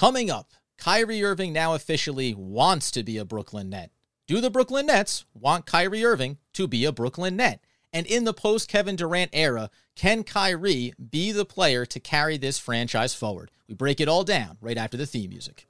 Coming 0.00 0.30
up, 0.30 0.54
Kyrie 0.78 1.22
Irving 1.22 1.52
now 1.52 1.74
officially 1.74 2.32
wants 2.32 2.90
to 2.92 3.02
be 3.02 3.18
a 3.18 3.24
Brooklyn 3.26 3.68
Net. 3.68 3.90
Do 4.26 4.40
the 4.40 4.48
Brooklyn 4.48 4.86
Nets 4.86 5.26
want 5.34 5.66
Kyrie 5.66 6.06
Irving 6.06 6.38
to 6.54 6.66
be 6.66 6.86
a 6.86 6.90
Brooklyn 6.90 7.36
Net? 7.36 7.62
And 7.92 8.06
in 8.06 8.24
the 8.24 8.32
post 8.32 8.66
Kevin 8.66 8.96
Durant 8.96 9.28
era, 9.34 9.68
can 9.96 10.24
Kyrie 10.24 10.94
be 11.10 11.32
the 11.32 11.44
player 11.44 11.84
to 11.84 12.00
carry 12.00 12.38
this 12.38 12.58
franchise 12.58 13.12
forward? 13.12 13.50
We 13.68 13.74
break 13.74 14.00
it 14.00 14.08
all 14.08 14.24
down 14.24 14.56
right 14.62 14.78
after 14.78 14.96
the 14.96 15.04
theme 15.04 15.28
music. 15.28 15.68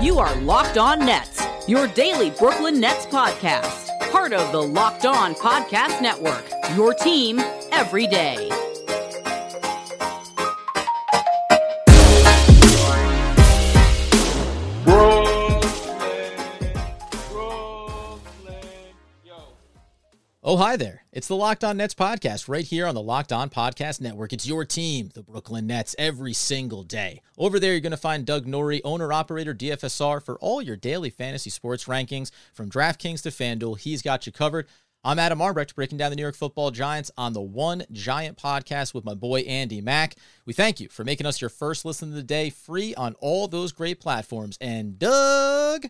You 0.00 0.20
are 0.20 0.36
Locked 0.36 0.78
On 0.78 1.00
Nets, 1.00 1.42
your 1.66 1.88
daily 1.88 2.30
Brooklyn 2.30 2.78
Nets 2.78 3.06
podcast, 3.06 3.88
part 4.12 4.32
of 4.32 4.52
the 4.52 4.62
Locked 4.62 5.04
On 5.04 5.34
Podcast 5.34 6.00
Network, 6.00 6.44
your 6.76 6.94
team 6.94 7.40
every 7.72 8.06
day. 8.06 8.65
Oh, 20.48 20.56
hi 20.56 20.76
there. 20.76 21.02
It's 21.10 21.26
the 21.26 21.34
Locked 21.34 21.64
On 21.64 21.76
Nets 21.76 21.96
podcast 21.96 22.48
right 22.48 22.64
here 22.64 22.86
on 22.86 22.94
the 22.94 23.02
Locked 23.02 23.32
On 23.32 23.50
Podcast 23.50 24.00
Network. 24.00 24.32
It's 24.32 24.46
your 24.46 24.64
team, 24.64 25.10
the 25.12 25.24
Brooklyn 25.24 25.66
Nets, 25.66 25.96
every 25.98 26.32
single 26.32 26.84
day. 26.84 27.20
Over 27.36 27.58
there, 27.58 27.72
you're 27.72 27.80
going 27.80 27.90
to 27.90 27.96
find 27.96 28.24
Doug 28.24 28.46
Norrie, 28.46 28.80
owner 28.84 29.12
operator 29.12 29.52
DFSR, 29.52 30.24
for 30.24 30.38
all 30.38 30.62
your 30.62 30.76
daily 30.76 31.10
fantasy 31.10 31.50
sports 31.50 31.86
rankings 31.86 32.30
from 32.52 32.70
DraftKings 32.70 33.22
to 33.22 33.30
FanDuel. 33.30 33.80
He's 33.80 34.02
got 34.02 34.24
you 34.24 34.30
covered. 34.30 34.68
I'm 35.02 35.18
Adam 35.18 35.40
Arbrecht, 35.40 35.74
breaking 35.74 35.98
down 35.98 36.10
the 36.10 36.16
New 36.16 36.22
York 36.22 36.36
football 36.36 36.70
giants 36.70 37.10
on 37.18 37.32
the 37.32 37.40
One 37.40 37.82
Giant 37.90 38.38
podcast 38.38 38.94
with 38.94 39.04
my 39.04 39.14
boy 39.14 39.40
Andy 39.40 39.80
Mack. 39.80 40.14
We 40.44 40.52
thank 40.52 40.78
you 40.78 40.88
for 40.88 41.02
making 41.02 41.26
us 41.26 41.40
your 41.40 41.50
first 41.50 41.84
listen 41.84 42.10
of 42.10 42.14
the 42.14 42.22
day, 42.22 42.50
free 42.50 42.94
on 42.94 43.16
all 43.18 43.48
those 43.48 43.72
great 43.72 43.98
platforms. 43.98 44.58
And 44.60 44.96
Doug, 44.96 45.86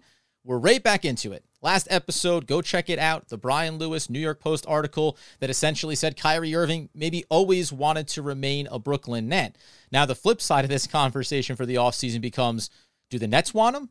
we're 0.47 0.58
right 0.58 0.83
back 0.83 1.05
into 1.05 1.33
it. 1.33 1.44
Last 1.61 1.89
episode, 1.91 2.47
go 2.47 2.62
check 2.62 2.89
it 2.89 3.00
out. 3.00 3.28
The 3.28 3.36
Brian 3.36 3.78
Lewis 3.78 4.08
New 4.08 4.20
York 4.20 4.41
Post 4.41 4.64
article 4.69 5.19
that 5.41 5.50
essentially 5.50 5.97
said 5.97 6.16
Kyrie 6.16 6.55
Irving 6.55 6.89
maybe 6.94 7.25
always 7.28 7.72
wanted 7.72 8.06
to 8.08 8.22
remain 8.22 8.69
a 8.70 8.78
Brooklyn 8.78 9.28
Net. 9.28 9.56
Now, 9.91 10.06
the 10.06 10.14
flip 10.14 10.41
side 10.41 10.64
of 10.64 10.70
this 10.70 10.86
conversation 10.86 11.56
for 11.56 11.67
the 11.67 11.74
offseason 11.74 12.20
becomes 12.20 12.70
do 13.11 13.19
the 13.19 13.27
Nets 13.27 13.52
want 13.52 13.77
him? 13.77 13.91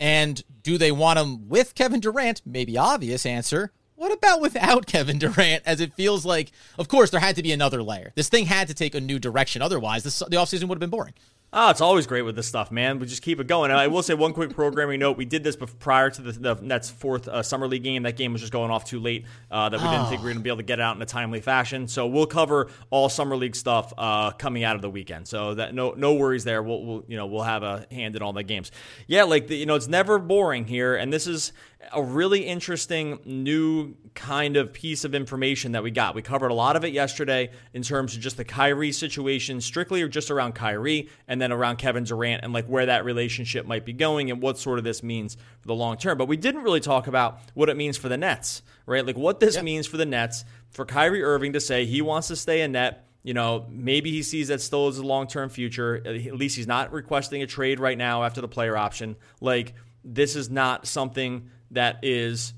And 0.00 0.42
do 0.62 0.78
they 0.78 0.90
want 0.90 1.18
him 1.18 1.48
with 1.48 1.76
Kevin 1.76 2.00
Durant? 2.00 2.42
Maybe 2.44 2.76
obvious 2.76 3.24
answer. 3.24 3.72
What 3.94 4.12
about 4.12 4.40
without 4.40 4.86
Kevin 4.88 5.18
Durant? 5.18 5.62
As 5.64 5.80
it 5.80 5.94
feels 5.94 6.24
like, 6.26 6.50
of 6.76 6.88
course, 6.88 7.10
there 7.10 7.20
had 7.20 7.36
to 7.36 7.42
be 7.42 7.52
another 7.52 7.82
layer. 7.82 8.12
This 8.16 8.28
thing 8.28 8.46
had 8.46 8.66
to 8.68 8.74
take 8.74 8.96
a 8.96 9.00
new 9.00 9.20
direction. 9.20 9.62
Otherwise, 9.62 10.02
this, 10.02 10.18
the 10.18 10.36
offseason 10.36 10.64
would 10.64 10.76
have 10.76 10.80
been 10.80 10.90
boring. 10.90 11.14
Oh, 11.54 11.68
it's 11.68 11.82
always 11.82 12.06
great 12.06 12.22
with 12.22 12.34
this 12.34 12.46
stuff, 12.46 12.70
man. 12.70 12.98
We 12.98 13.06
just 13.06 13.20
keep 13.20 13.38
it 13.38 13.46
going. 13.46 13.70
And 13.70 13.78
I 13.78 13.86
will 13.88 14.02
say 14.02 14.14
one 14.14 14.32
quick 14.32 14.54
programming 14.54 15.00
note: 15.00 15.18
we 15.18 15.26
did 15.26 15.44
this 15.44 15.54
prior 15.54 16.08
to 16.08 16.22
the, 16.22 16.32
the 16.32 16.54
Nets' 16.62 16.88
fourth 16.88 17.28
uh, 17.28 17.42
summer 17.42 17.68
league 17.68 17.82
game. 17.82 18.04
That 18.04 18.16
game 18.16 18.32
was 18.32 18.40
just 18.40 18.54
going 18.54 18.70
off 18.70 18.86
too 18.86 18.98
late. 18.98 19.26
Uh, 19.50 19.68
that 19.68 19.78
we 19.78 19.86
didn't 19.86 20.06
think 20.06 20.22
we 20.22 20.28
were 20.28 20.30
going 20.30 20.38
to 20.38 20.42
be 20.42 20.48
able 20.48 20.56
to 20.58 20.62
get 20.62 20.80
out 20.80 20.96
in 20.96 21.02
a 21.02 21.06
timely 21.06 21.42
fashion. 21.42 21.88
So 21.88 22.06
we'll 22.06 22.24
cover 22.24 22.70
all 22.88 23.10
summer 23.10 23.36
league 23.36 23.54
stuff 23.54 23.92
uh, 23.98 24.30
coming 24.30 24.64
out 24.64 24.76
of 24.76 24.82
the 24.82 24.88
weekend. 24.88 25.28
So 25.28 25.52
that 25.56 25.74
no 25.74 25.90
no 25.90 26.14
worries 26.14 26.44
there. 26.44 26.62
We'll, 26.62 26.82
we'll 26.86 27.04
you 27.06 27.18
know 27.18 27.26
we'll 27.26 27.42
have 27.42 27.62
a 27.62 27.86
hand 27.90 28.16
in 28.16 28.22
all 28.22 28.32
the 28.32 28.42
games. 28.42 28.72
Yeah, 29.06 29.24
like 29.24 29.48
the, 29.48 29.56
you 29.56 29.66
know 29.66 29.74
it's 29.74 29.88
never 29.88 30.18
boring 30.18 30.64
here, 30.64 30.94
and 30.96 31.12
this 31.12 31.26
is 31.26 31.52
a 31.92 32.02
really 32.02 32.46
interesting 32.46 33.18
new 33.24 33.94
kind 34.14 34.56
of 34.56 34.72
piece 34.72 35.04
of 35.04 35.14
information 35.14 35.72
that 35.72 35.82
we 35.82 35.90
got. 35.90 36.14
We 36.14 36.22
covered 36.22 36.50
a 36.50 36.54
lot 36.54 36.76
of 36.76 36.84
it 36.84 36.92
yesterday 36.92 37.50
in 37.72 37.82
terms 37.82 38.14
of 38.14 38.20
just 38.20 38.36
the 38.36 38.44
Kyrie 38.44 38.92
situation, 38.92 39.60
strictly 39.60 40.06
just 40.08 40.30
around 40.30 40.54
Kyrie, 40.54 41.08
and 41.26 41.41
then 41.42 41.52
around 41.52 41.76
Kevin 41.76 42.04
Durant 42.04 42.44
and 42.44 42.52
like 42.52 42.66
where 42.66 42.86
that 42.86 43.04
relationship 43.04 43.66
might 43.66 43.84
be 43.84 43.92
going 43.92 44.30
and 44.30 44.40
what 44.40 44.58
sort 44.58 44.78
of 44.78 44.84
this 44.84 45.02
means 45.02 45.36
for 45.60 45.66
the 45.66 45.74
long 45.74 45.96
term. 45.96 46.16
But 46.16 46.28
we 46.28 46.36
didn't 46.36 46.62
really 46.62 46.80
talk 46.80 47.06
about 47.06 47.40
what 47.54 47.68
it 47.68 47.76
means 47.76 47.96
for 47.96 48.08
the 48.08 48.16
Nets, 48.16 48.62
right? 48.86 49.04
Like 49.04 49.16
what 49.16 49.40
this 49.40 49.60
means 49.62 49.86
for 49.86 49.96
the 49.96 50.06
Nets, 50.06 50.44
for 50.70 50.84
Kyrie 50.84 51.22
Irving 51.22 51.52
to 51.54 51.60
say 51.60 51.84
he 51.84 52.00
wants 52.00 52.28
to 52.28 52.36
stay 52.36 52.62
a 52.62 52.68
net. 52.68 53.08
You 53.24 53.34
know, 53.34 53.66
maybe 53.68 54.10
he 54.10 54.22
sees 54.22 54.48
that 54.48 54.60
still 54.60 54.88
as 54.88 54.98
a 54.98 55.02
long 55.04 55.26
term 55.26 55.48
future. 55.48 56.02
At 56.04 56.34
least 56.34 56.56
he's 56.56 56.66
not 56.66 56.92
requesting 56.92 57.42
a 57.42 57.46
trade 57.46 57.78
right 57.78 57.98
now 57.98 58.24
after 58.24 58.40
the 58.40 58.48
player 58.48 58.76
option. 58.76 59.16
Like, 59.40 59.74
this 60.04 60.34
is 60.34 60.50
not 60.50 60.86
something 60.86 61.50
that 61.70 62.00
is 62.02 62.54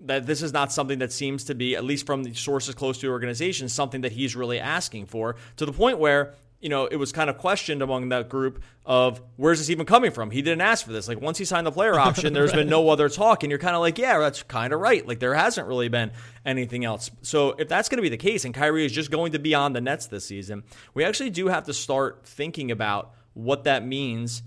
that 0.00 0.26
this 0.26 0.42
is 0.42 0.52
not 0.52 0.72
something 0.72 1.00
that 1.00 1.12
seems 1.12 1.44
to 1.44 1.54
be, 1.54 1.74
at 1.74 1.84
least 1.84 2.06
from 2.06 2.22
the 2.22 2.32
sources 2.34 2.74
close 2.74 2.98
to 2.98 3.06
the 3.06 3.12
organization, 3.12 3.68
something 3.68 4.02
that 4.02 4.12
he's 4.12 4.36
really 4.36 4.60
asking 4.60 5.06
for 5.06 5.36
to 5.56 5.66
the 5.66 5.72
point 5.72 5.98
where, 5.98 6.34
you 6.60 6.68
know, 6.68 6.86
it 6.86 6.96
was 6.96 7.12
kind 7.12 7.30
of 7.30 7.38
questioned 7.38 7.82
among 7.82 8.08
that 8.08 8.28
group 8.28 8.62
of 8.84 9.22
where's 9.36 9.58
this 9.58 9.70
even 9.70 9.86
coming 9.86 10.10
from? 10.10 10.30
He 10.30 10.42
didn't 10.42 10.60
ask 10.60 10.84
for 10.84 10.92
this. 10.92 11.06
Like 11.06 11.20
once 11.20 11.38
he 11.38 11.44
signed 11.44 11.66
the 11.66 11.72
player 11.72 11.94
option, 12.00 12.32
there's 12.32 12.50
right. 12.50 12.58
been 12.58 12.68
no 12.68 12.88
other 12.88 13.08
talk. 13.08 13.44
And 13.44 13.50
you're 13.50 13.60
kind 13.60 13.76
of 13.76 13.80
like, 13.80 13.98
yeah, 13.98 14.18
that's 14.18 14.42
kind 14.42 14.72
of 14.72 14.80
right. 14.80 15.06
Like 15.06 15.20
there 15.20 15.34
hasn't 15.34 15.68
really 15.68 15.88
been 15.88 16.10
anything 16.44 16.84
else. 16.84 17.10
So 17.22 17.50
if 17.52 17.68
that's 17.68 17.88
going 17.88 17.98
to 17.98 18.02
be 18.02 18.08
the 18.08 18.16
case 18.16 18.44
and 18.44 18.52
Kyrie 18.52 18.84
is 18.84 18.92
just 18.92 19.10
going 19.10 19.32
to 19.32 19.38
be 19.38 19.54
on 19.54 19.72
the 19.72 19.80
Nets 19.80 20.06
this 20.06 20.24
season, 20.24 20.64
we 20.94 21.04
actually 21.04 21.30
do 21.30 21.48
have 21.48 21.64
to 21.64 21.72
start 21.72 22.26
thinking 22.26 22.70
about 22.70 23.14
what 23.34 23.64
that 23.64 23.86
means 23.86 24.42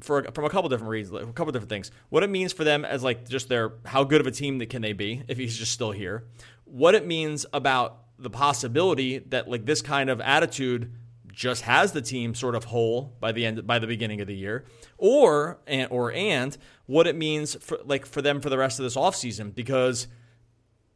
for 0.00 0.22
from 0.32 0.44
a 0.44 0.50
couple 0.50 0.68
different 0.68 0.90
reasons, 0.90 1.28
a 1.28 1.32
couple 1.32 1.52
different 1.52 1.70
things. 1.70 1.90
What 2.08 2.22
it 2.22 2.30
means 2.30 2.52
for 2.52 2.64
them 2.64 2.84
as 2.84 3.02
like 3.02 3.28
just 3.28 3.48
their 3.48 3.72
how 3.84 4.04
good 4.04 4.20
of 4.20 4.26
a 4.26 4.30
team 4.30 4.58
that 4.58 4.70
can 4.70 4.80
they 4.80 4.92
be 4.94 5.22
if 5.28 5.36
he's 5.36 5.56
just 5.56 5.72
still 5.72 5.92
here. 5.92 6.24
What 6.64 6.94
it 6.94 7.06
means 7.06 7.44
about 7.52 7.98
the 8.18 8.30
possibility 8.30 9.18
that 9.18 9.48
like 9.48 9.66
this 9.66 9.82
kind 9.82 10.08
of 10.08 10.20
attitude 10.20 10.92
just 11.34 11.62
has 11.62 11.92
the 11.92 12.02
team 12.02 12.34
sort 12.34 12.54
of 12.54 12.64
whole 12.64 13.12
by 13.20 13.32
the 13.32 13.44
end 13.44 13.66
by 13.66 13.78
the 13.78 13.86
beginning 13.86 14.20
of 14.20 14.26
the 14.26 14.36
year 14.36 14.64
or 14.98 15.58
and 15.66 15.88
or 15.90 16.12
and 16.12 16.56
what 16.86 17.06
it 17.06 17.16
means 17.16 17.54
for 17.60 17.78
like 17.84 18.06
for 18.06 18.22
them 18.22 18.40
for 18.40 18.50
the 18.50 18.58
rest 18.58 18.78
of 18.78 18.84
this 18.84 18.96
offseason 18.96 19.54
because 19.54 20.06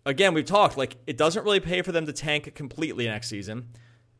again 0.07 0.35
we've 0.35 0.47
talked 0.47 0.77
like 0.77 0.97
it 1.07 1.17
doesn't 1.17 1.45
really 1.45 1.61
pay 1.61 1.83
for 1.83 1.93
them 1.93 2.07
to 2.07 2.13
tank 2.13 2.55
completely 2.55 3.07
next 3.07 3.29
season 3.29 3.69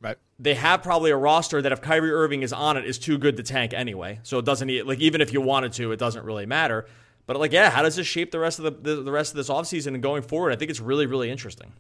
Right. 0.01 0.17
They 0.39 0.55
have 0.55 0.83
probably 0.83 1.11
a 1.11 1.17
roster 1.17 1.61
that 1.61 1.73
if 1.73 1.81
Kyrie 1.81 2.13
Irving 2.13 2.43
is 2.43 2.53
on 2.53 2.77
it 2.77 2.85
is 2.85 2.99
too 2.99 3.19
good 3.19 3.37
to 3.37 3.43
tank 3.43 3.75
anyway. 3.75 4.21
So 4.23 4.39
it 4.39 4.45
doesn't 4.45 4.87
like 4.87 5.01
even 5.01 5.21
if 5.21 5.33
you 5.33 5.41
wanted 5.41 5.73
to, 5.75 5.93
it 5.93 5.99
doesn't 5.99 6.25
really 6.25 6.47
matter. 6.47 6.87
But 7.27 7.39
like, 7.39 7.53
yeah, 7.53 7.69
how 7.71 7.83
does 7.83 7.97
this 7.97 8.07
shape 8.07 8.31
the 8.31 8.39
rest 8.39 8.59
of 8.59 8.65
the, 8.65 8.95
the, 8.95 9.03
the 9.03 9.13
rest 9.13 9.33
of 9.33 9.37
this 9.37 9.49
offseason 9.49 9.89
and 9.89 10.03
going 10.03 10.23
forward? 10.23 10.53
I 10.53 10.57
think 10.57 10.71
it's 10.71 10.81
really, 10.81 11.07
really 11.07 11.31
interesting. 11.31 11.73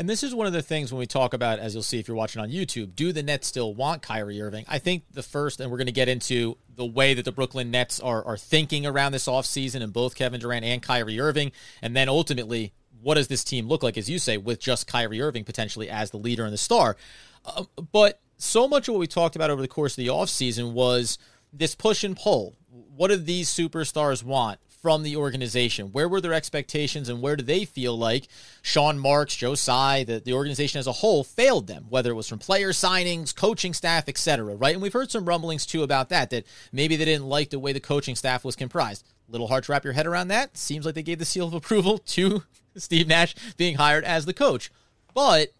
And 0.00 0.08
this 0.08 0.22
is 0.22 0.34
one 0.34 0.46
of 0.46 0.54
the 0.54 0.62
things 0.62 0.90
when 0.90 0.98
we 0.98 1.04
talk 1.04 1.34
about, 1.34 1.58
as 1.58 1.74
you'll 1.74 1.82
see 1.82 1.98
if 1.98 2.08
you're 2.08 2.16
watching 2.16 2.40
on 2.40 2.48
YouTube, 2.48 2.96
do 2.96 3.12
the 3.12 3.22
Nets 3.22 3.46
still 3.46 3.74
want 3.74 4.00
Kyrie 4.00 4.40
Irving? 4.40 4.64
I 4.66 4.78
think 4.78 5.02
the 5.12 5.22
first, 5.22 5.60
and 5.60 5.70
we're 5.70 5.76
going 5.76 5.88
to 5.88 5.92
get 5.92 6.08
into 6.08 6.56
the 6.74 6.86
way 6.86 7.12
that 7.12 7.26
the 7.26 7.32
Brooklyn 7.32 7.70
Nets 7.70 8.00
are, 8.00 8.24
are 8.24 8.38
thinking 8.38 8.86
around 8.86 9.12
this 9.12 9.26
offseason 9.26 9.82
and 9.82 9.92
both 9.92 10.14
Kevin 10.14 10.40
Durant 10.40 10.64
and 10.64 10.80
Kyrie 10.80 11.20
Irving. 11.20 11.52
And 11.82 11.94
then 11.94 12.08
ultimately, 12.08 12.72
what 13.02 13.16
does 13.16 13.28
this 13.28 13.44
team 13.44 13.68
look 13.68 13.82
like, 13.82 13.98
as 13.98 14.08
you 14.08 14.18
say, 14.18 14.38
with 14.38 14.58
just 14.58 14.86
Kyrie 14.86 15.20
Irving 15.20 15.44
potentially 15.44 15.90
as 15.90 16.12
the 16.12 16.16
leader 16.16 16.44
and 16.44 16.52
the 16.54 16.56
star? 16.56 16.96
Uh, 17.44 17.64
but 17.92 18.20
so 18.38 18.66
much 18.66 18.88
of 18.88 18.94
what 18.94 19.00
we 19.00 19.06
talked 19.06 19.36
about 19.36 19.50
over 19.50 19.60
the 19.60 19.68
course 19.68 19.92
of 19.92 19.96
the 20.02 20.06
offseason 20.06 20.72
was 20.72 21.18
this 21.52 21.74
push 21.74 22.04
and 22.04 22.16
pull. 22.16 22.56
What 22.96 23.08
do 23.08 23.16
these 23.16 23.50
superstars 23.50 24.24
want 24.24 24.60
from 24.80 25.02
the 25.02 25.16
organization? 25.16 25.92
Where 25.92 26.08
were 26.08 26.20
their 26.20 26.32
expectations 26.32 27.08
and 27.08 27.20
where 27.20 27.36
do 27.36 27.42
they 27.42 27.64
feel 27.64 27.96
like 27.96 28.28
Sean 28.62 28.98
Marks, 28.98 29.36
Joe 29.36 29.54
Tsai, 29.54 30.04
the, 30.04 30.20
the 30.20 30.32
organization 30.32 30.78
as 30.78 30.86
a 30.86 30.92
whole 30.92 31.24
failed 31.24 31.66
them, 31.66 31.86
whether 31.88 32.10
it 32.10 32.14
was 32.14 32.28
from 32.28 32.38
player 32.38 32.70
signings, 32.70 33.34
coaching 33.34 33.74
staff, 33.74 34.08
etc. 34.08 34.54
Right? 34.54 34.74
And 34.74 34.82
we've 34.82 34.92
heard 34.92 35.10
some 35.10 35.26
rumblings 35.26 35.66
too 35.66 35.82
about 35.82 36.08
that, 36.08 36.30
that 36.30 36.46
maybe 36.72 36.96
they 36.96 37.04
didn't 37.04 37.28
like 37.28 37.50
the 37.50 37.58
way 37.58 37.72
the 37.72 37.80
coaching 37.80 38.16
staff 38.16 38.44
was 38.44 38.56
comprised. 38.56 39.04
Little 39.28 39.48
hard 39.48 39.64
to 39.64 39.72
wrap 39.72 39.84
your 39.84 39.92
head 39.92 40.06
around 40.06 40.28
that. 40.28 40.56
Seems 40.56 40.84
like 40.84 40.94
they 40.94 41.02
gave 41.02 41.18
the 41.18 41.24
seal 41.24 41.46
of 41.46 41.54
approval 41.54 41.98
to 42.06 42.42
Steve 42.76 43.06
Nash 43.06 43.34
being 43.56 43.76
hired 43.76 44.04
as 44.04 44.26
the 44.26 44.34
coach. 44.34 44.70
But 45.14 45.52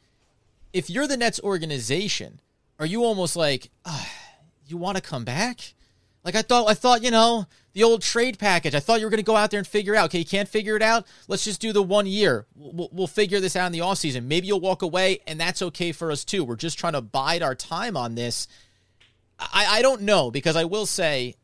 if 0.73 0.91
you're 0.91 1.07
the 1.07 1.17
Nets 1.17 1.41
organization, 1.41 2.41
are 2.79 2.87
you 2.87 3.05
almost 3.05 3.37
like, 3.37 3.71
oh, 3.85 4.07
you 4.67 4.77
want 4.77 4.97
to 4.97 5.03
come 5.03 5.25
back? 5.25 5.75
Like 6.25 6.35
I 6.35 6.43
thought, 6.43 6.69
I 6.69 6.75
thought, 6.75 7.03
you 7.03 7.11
know, 7.11 7.47
the 7.73 7.83
old 7.85 8.03
trade 8.03 8.39
package. 8.39 8.75
I 8.75 8.81
thought 8.81 9.01
you 9.01 9.07
were 9.07 9.11
going 9.11 9.19
to 9.19 9.25
go 9.25 9.37
out 9.37 9.51
there 9.51 9.59
and 9.59 9.67
figure 9.67 9.95
out. 9.95 10.07
Okay, 10.07 10.19
you 10.19 10.25
can't 10.25 10.49
figure 10.49 10.77
it 10.77 10.83
out. 10.83 11.07
Let's 11.29 11.45
just 11.45 11.61
do 11.61 11.73
the 11.73 11.83
one 11.83 12.07
year. 12.07 12.47
We'll, 12.55 12.91
we'll 12.93 13.07
figure 13.07 13.41
this 13.41 13.57
out 13.57 13.67
in 13.67 13.73
the 13.73 13.81
off 13.81 13.99
season. 13.99 14.29
Maybe 14.29 14.47
you'll 14.47 14.61
walk 14.61 14.83
away, 14.83 15.21
and 15.27 15.41
that's 15.41 15.63
okay 15.63 15.93
for 15.93 16.11
us 16.11 16.25
too. 16.25 16.45
We're 16.45 16.57
just 16.57 16.79
trying 16.79 16.93
to 16.95 17.01
bide 17.01 17.43
our 17.43 17.55
time 17.55 17.97
on 17.97 18.15
this. 18.15 18.49
I, 19.39 19.79
I 19.79 19.83
don't 19.83 20.03
know 20.03 20.31
because 20.31 20.57
I 20.57 20.65
will 20.65 20.87
say 20.87 21.37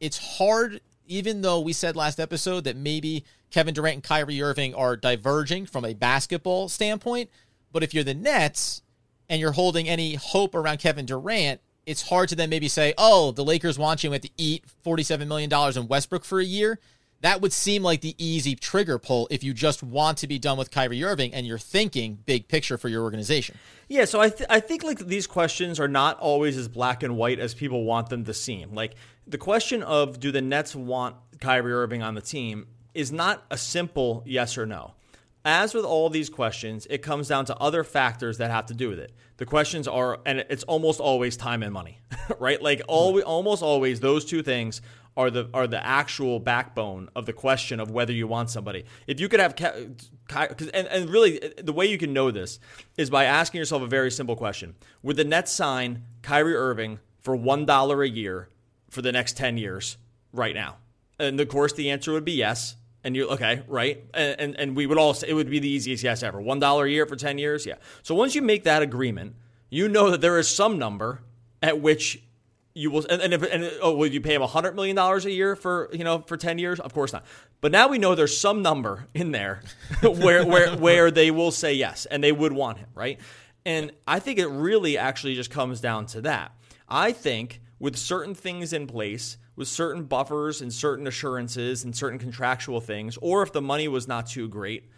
it's 0.00 0.38
hard. 0.38 0.80
Even 1.10 1.40
though 1.40 1.60
we 1.60 1.72
said 1.72 1.96
last 1.96 2.20
episode 2.20 2.64
that 2.64 2.76
maybe 2.76 3.24
Kevin 3.50 3.72
Durant 3.72 3.94
and 3.94 4.04
Kyrie 4.04 4.42
Irving 4.42 4.74
are 4.74 4.94
diverging 4.94 5.64
from 5.64 5.86
a 5.86 5.94
basketball 5.94 6.68
standpoint, 6.68 7.30
but 7.72 7.82
if 7.82 7.94
you're 7.94 8.04
the 8.04 8.12
Nets 8.12 8.82
and 9.26 9.40
you're 9.40 9.52
holding 9.52 9.88
any 9.88 10.16
hope 10.16 10.54
around 10.54 10.80
Kevin 10.80 11.06
Durant, 11.06 11.62
it's 11.88 12.08
hard 12.08 12.28
to 12.28 12.36
then 12.36 12.50
maybe 12.50 12.68
say, 12.68 12.94
oh, 12.98 13.32
the 13.32 13.44
Lakers 13.44 13.78
want 13.78 14.04
you 14.04 14.10
We 14.10 14.14
have 14.14 14.22
to 14.22 14.30
eat 14.36 14.64
$47 14.84 15.26
million 15.26 15.50
in 15.76 15.88
Westbrook 15.88 16.24
for 16.24 16.38
a 16.38 16.44
year. 16.44 16.78
that 17.20 17.40
would 17.40 17.52
seem 17.52 17.82
like 17.82 18.00
the 18.00 18.14
easy 18.18 18.54
trigger 18.54 18.98
pull 18.98 19.26
if 19.30 19.42
you 19.42 19.52
just 19.52 19.82
want 19.82 20.18
to 20.18 20.26
be 20.28 20.38
done 20.38 20.56
with 20.56 20.70
Kyrie 20.70 21.02
Irving 21.02 21.34
and 21.34 21.46
you're 21.46 21.58
thinking 21.58 22.18
big 22.26 22.46
picture 22.46 22.78
for 22.78 22.88
your 22.88 23.02
organization. 23.02 23.56
Yeah, 23.88 24.04
so 24.04 24.20
I 24.20 24.28
th- 24.28 24.48
I 24.48 24.60
think 24.60 24.84
like 24.84 24.98
these 25.00 25.26
questions 25.26 25.80
are 25.80 25.88
not 25.88 26.18
always 26.20 26.56
as 26.56 26.68
black 26.68 27.02
and 27.02 27.16
white 27.16 27.40
as 27.40 27.54
people 27.54 27.84
want 27.84 28.08
them 28.08 28.24
to 28.24 28.34
seem. 28.34 28.72
Like 28.74 28.94
the 29.26 29.38
question 29.38 29.82
of 29.82 30.20
do 30.20 30.30
the 30.30 30.42
Nets 30.42 30.76
want 30.76 31.16
Kyrie 31.40 31.72
Irving 31.72 32.02
on 32.02 32.14
the 32.14 32.20
team 32.20 32.66
is 32.94 33.10
not 33.10 33.44
a 33.50 33.58
simple 33.58 34.22
yes 34.26 34.56
or 34.56 34.66
no. 34.66 34.94
As 35.48 35.72
with 35.72 35.86
all 35.86 36.10
these 36.10 36.28
questions, 36.28 36.86
it 36.90 36.98
comes 36.98 37.26
down 37.26 37.46
to 37.46 37.56
other 37.56 37.82
factors 37.82 38.36
that 38.36 38.50
have 38.50 38.66
to 38.66 38.74
do 38.74 38.90
with 38.90 38.98
it. 38.98 39.12
The 39.38 39.46
questions 39.46 39.88
are, 39.88 40.18
and 40.26 40.44
it's 40.50 40.62
almost 40.64 41.00
always 41.00 41.38
time 41.38 41.62
and 41.62 41.72
money, 41.72 42.00
right? 42.38 42.60
Like 42.60 42.82
all, 42.86 43.18
almost 43.22 43.62
always, 43.62 44.00
those 44.00 44.26
two 44.26 44.42
things 44.42 44.82
are 45.16 45.30
the 45.30 45.48
are 45.54 45.66
the 45.66 45.82
actual 45.82 46.38
backbone 46.38 47.08
of 47.16 47.24
the 47.24 47.32
question 47.32 47.80
of 47.80 47.90
whether 47.90 48.12
you 48.12 48.26
want 48.26 48.50
somebody. 48.50 48.84
If 49.06 49.20
you 49.20 49.30
could 49.30 49.40
have, 49.40 49.54
and, 49.58 50.86
and 50.86 51.08
really 51.08 51.40
the 51.56 51.72
way 51.72 51.86
you 51.86 51.96
can 51.96 52.12
know 52.12 52.30
this 52.30 52.60
is 52.98 53.08
by 53.08 53.24
asking 53.24 53.58
yourself 53.58 53.80
a 53.80 53.86
very 53.86 54.10
simple 54.10 54.36
question: 54.36 54.74
Would 55.02 55.16
the 55.16 55.24
Nets 55.24 55.50
sign 55.50 56.04
Kyrie 56.20 56.56
Irving 56.56 56.98
for 57.22 57.34
one 57.34 57.64
dollar 57.64 58.02
a 58.02 58.08
year 58.08 58.50
for 58.90 59.00
the 59.00 59.12
next 59.12 59.38
ten 59.38 59.56
years 59.56 59.96
right 60.30 60.54
now? 60.54 60.76
And 61.18 61.40
of 61.40 61.48
course, 61.48 61.72
the 61.72 61.88
answer 61.88 62.12
would 62.12 62.26
be 62.26 62.32
yes. 62.32 62.76
And 63.08 63.16
you're 63.16 63.30
okay, 63.30 63.62
right? 63.68 64.04
And, 64.12 64.38
and 64.38 64.54
and 64.56 64.76
we 64.76 64.86
would 64.86 64.98
all 64.98 65.14
say 65.14 65.28
it 65.28 65.32
would 65.32 65.48
be 65.48 65.60
the 65.60 65.68
easiest 65.68 66.04
yes 66.04 66.22
ever. 66.22 66.38
One 66.38 66.58
dollar 66.58 66.84
a 66.84 66.90
year 66.90 67.06
for 67.06 67.16
ten 67.16 67.38
years, 67.38 67.64
yeah. 67.64 67.76
So 68.02 68.14
once 68.14 68.34
you 68.34 68.42
make 68.42 68.64
that 68.64 68.82
agreement, 68.82 69.34
you 69.70 69.88
know 69.88 70.10
that 70.10 70.20
there 70.20 70.38
is 70.38 70.46
some 70.46 70.78
number 70.78 71.22
at 71.62 71.80
which 71.80 72.22
you 72.74 72.90
will 72.90 73.06
and, 73.08 73.22
and, 73.22 73.32
if, 73.32 73.42
and 73.42 73.72
oh 73.80 73.94
will 73.94 74.08
you 74.08 74.20
pay 74.20 74.34
him 74.34 74.42
hundred 74.42 74.74
million 74.74 74.94
dollars 74.94 75.24
a 75.24 75.30
year 75.30 75.56
for 75.56 75.88
you 75.90 76.04
know 76.04 76.20
for 76.26 76.36
ten 76.36 76.58
years? 76.58 76.80
Of 76.80 76.92
course 76.92 77.14
not. 77.14 77.24
But 77.62 77.72
now 77.72 77.88
we 77.88 77.96
know 77.96 78.14
there's 78.14 78.36
some 78.36 78.60
number 78.60 79.06
in 79.14 79.32
there 79.32 79.62
where 80.02 80.44
where 80.44 80.76
where 80.76 81.10
they 81.10 81.30
will 81.30 81.50
say 81.50 81.72
yes 81.72 82.04
and 82.04 82.22
they 82.22 82.30
would 82.30 82.52
want 82.52 82.76
him, 82.76 82.90
right? 82.94 83.18
And 83.64 83.90
I 84.06 84.18
think 84.18 84.38
it 84.38 84.48
really 84.48 84.98
actually 84.98 85.34
just 85.34 85.50
comes 85.50 85.80
down 85.80 86.04
to 86.08 86.20
that. 86.20 86.52
I 86.86 87.12
think 87.12 87.62
with 87.78 87.96
certain 87.96 88.34
things 88.34 88.74
in 88.74 88.86
place, 88.86 89.38
with 89.58 89.66
certain 89.66 90.04
buffers 90.04 90.60
and 90.60 90.72
certain 90.72 91.08
assurances 91.08 91.82
and 91.82 91.94
certain 91.94 92.18
contractual 92.18 92.80
things, 92.80 93.18
or 93.20 93.42
if 93.42 93.52
the 93.52 93.60
money 93.60 93.88
was 93.88 94.06
not 94.06 94.28
too 94.28 94.46
great, 94.46 94.88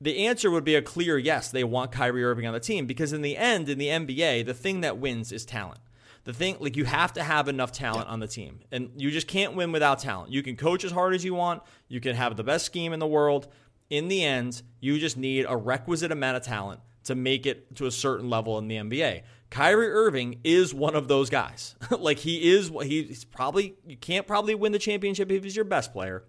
the 0.00 0.26
answer 0.26 0.50
would 0.50 0.64
be 0.64 0.76
a 0.76 0.80
clear 0.80 1.18
yes, 1.18 1.50
they 1.50 1.62
want 1.62 1.92
Kyrie 1.92 2.24
Irving 2.24 2.46
on 2.46 2.54
the 2.54 2.60
team. 2.60 2.86
Because 2.86 3.12
in 3.12 3.20
the 3.20 3.36
end, 3.36 3.68
in 3.68 3.76
the 3.76 3.88
NBA, 3.88 4.46
the 4.46 4.54
thing 4.54 4.80
that 4.80 4.96
wins 4.96 5.30
is 5.30 5.44
talent. 5.44 5.80
The 6.24 6.32
thing 6.32 6.56
like 6.58 6.74
you 6.74 6.86
have 6.86 7.12
to 7.14 7.22
have 7.22 7.48
enough 7.48 7.70
talent 7.70 8.08
on 8.08 8.20
the 8.20 8.26
team. 8.26 8.60
And 8.72 8.90
you 8.96 9.10
just 9.10 9.28
can't 9.28 9.54
win 9.54 9.72
without 9.72 9.98
talent. 9.98 10.32
You 10.32 10.42
can 10.42 10.56
coach 10.56 10.84
as 10.84 10.92
hard 10.92 11.14
as 11.14 11.22
you 11.22 11.34
want. 11.34 11.62
You 11.88 12.00
can 12.00 12.16
have 12.16 12.36
the 12.36 12.44
best 12.44 12.64
scheme 12.64 12.94
in 12.94 13.00
the 13.00 13.06
world. 13.06 13.48
In 13.90 14.08
the 14.08 14.24
end 14.24 14.62
you 14.80 14.98
just 14.98 15.18
need 15.18 15.44
a 15.46 15.56
requisite 15.56 16.12
amount 16.12 16.38
of 16.38 16.42
talent 16.42 16.80
to 17.04 17.14
make 17.14 17.44
it 17.44 17.76
to 17.76 17.86
a 17.86 17.90
certain 17.90 18.30
level 18.30 18.58
in 18.58 18.68
the 18.68 18.76
NBA. 18.76 19.22
Kyrie 19.50 19.90
Irving 19.90 20.40
is 20.44 20.74
one 20.74 20.94
of 20.94 21.08
those 21.08 21.30
guys. 21.30 21.74
like 21.90 22.18
he 22.18 22.52
is 22.52 22.70
he's 22.82 23.24
probably 23.24 23.76
you 23.86 23.96
can't 23.96 24.26
probably 24.26 24.54
win 24.54 24.72
the 24.72 24.78
championship 24.78 25.30
if 25.30 25.42
he's 25.42 25.56
your 25.56 25.64
best 25.64 25.92
player, 25.92 26.24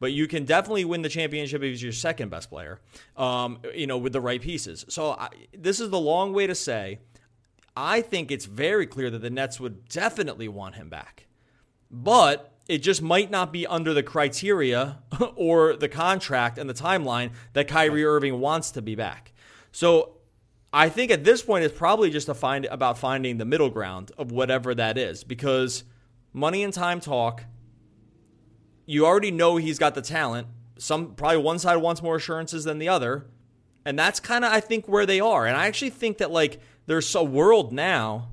but 0.00 0.12
you 0.12 0.26
can 0.26 0.44
definitely 0.44 0.84
win 0.84 1.02
the 1.02 1.08
championship 1.08 1.62
if 1.62 1.70
he's 1.70 1.82
your 1.82 1.92
second 1.92 2.30
best 2.30 2.50
player. 2.50 2.80
Um, 3.16 3.60
you 3.74 3.86
know, 3.86 3.98
with 3.98 4.12
the 4.12 4.20
right 4.20 4.40
pieces. 4.40 4.84
So 4.88 5.12
I, 5.12 5.28
this 5.56 5.80
is 5.80 5.90
the 5.90 6.00
long 6.00 6.32
way 6.32 6.46
to 6.46 6.54
say 6.54 6.98
I 7.76 8.02
think 8.02 8.30
it's 8.30 8.44
very 8.44 8.86
clear 8.86 9.10
that 9.10 9.20
the 9.20 9.30
Nets 9.30 9.58
would 9.58 9.88
definitely 9.88 10.48
want 10.48 10.76
him 10.76 10.88
back. 10.88 11.26
But 11.90 12.52
it 12.68 12.78
just 12.78 13.02
might 13.02 13.30
not 13.30 13.52
be 13.52 13.66
under 13.66 13.92
the 13.92 14.02
criteria 14.02 14.98
or 15.36 15.76
the 15.76 15.88
contract 15.88 16.58
and 16.58 16.68
the 16.68 16.74
timeline 16.74 17.32
that 17.52 17.68
Kyrie 17.68 18.04
Irving 18.04 18.40
wants 18.40 18.70
to 18.72 18.82
be 18.82 18.94
back. 18.94 19.32
So 19.72 20.13
I 20.76 20.88
think 20.88 21.12
at 21.12 21.22
this 21.22 21.40
point 21.40 21.64
it's 21.64 21.78
probably 21.78 22.10
just 22.10 22.28
a 22.28 22.34
find 22.34 22.66
about 22.66 22.98
finding 22.98 23.38
the 23.38 23.44
middle 23.44 23.70
ground 23.70 24.10
of 24.18 24.32
whatever 24.32 24.74
that 24.74 24.98
is 24.98 25.22
because 25.22 25.84
money 26.32 26.64
and 26.64 26.72
time 26.72 26.98
talk. 26.98 27.44
You 28.84 29.06
already 29.06 29.30
know 29.30 29.56
he's 29.56 29.78
got 29.78 29.94
the 29.94 30.02
talent. 30.02 30.48
Some 30.76 31.14
probably 31.14 31.38
one 31.38 31.60
side 31.60 31.76
wants 31.76 32.02
more 32.02 32.16
assurances 32.16 32.64
than 32.64 32.78
the 32.80 32.88
other. 32.88 33.26
And 33.84 33.96
that's 33.96 34.18
kind 34.18 34.44
of 34.44 34.52
I 34.52 34.58
think 34.58 34.88
where 34.88 35.06
they 35.06 35.20
are. 35.20 35.46
And 35.46 35.56
I 35.56 35.68
actually 35.68 35.90
think 35.90 36.18
that 36.18 36.32
like 36.32 36.60
there's 36.86 37.14
a 37.14 37.22
world 37.22 37.72
now 37.72 38.30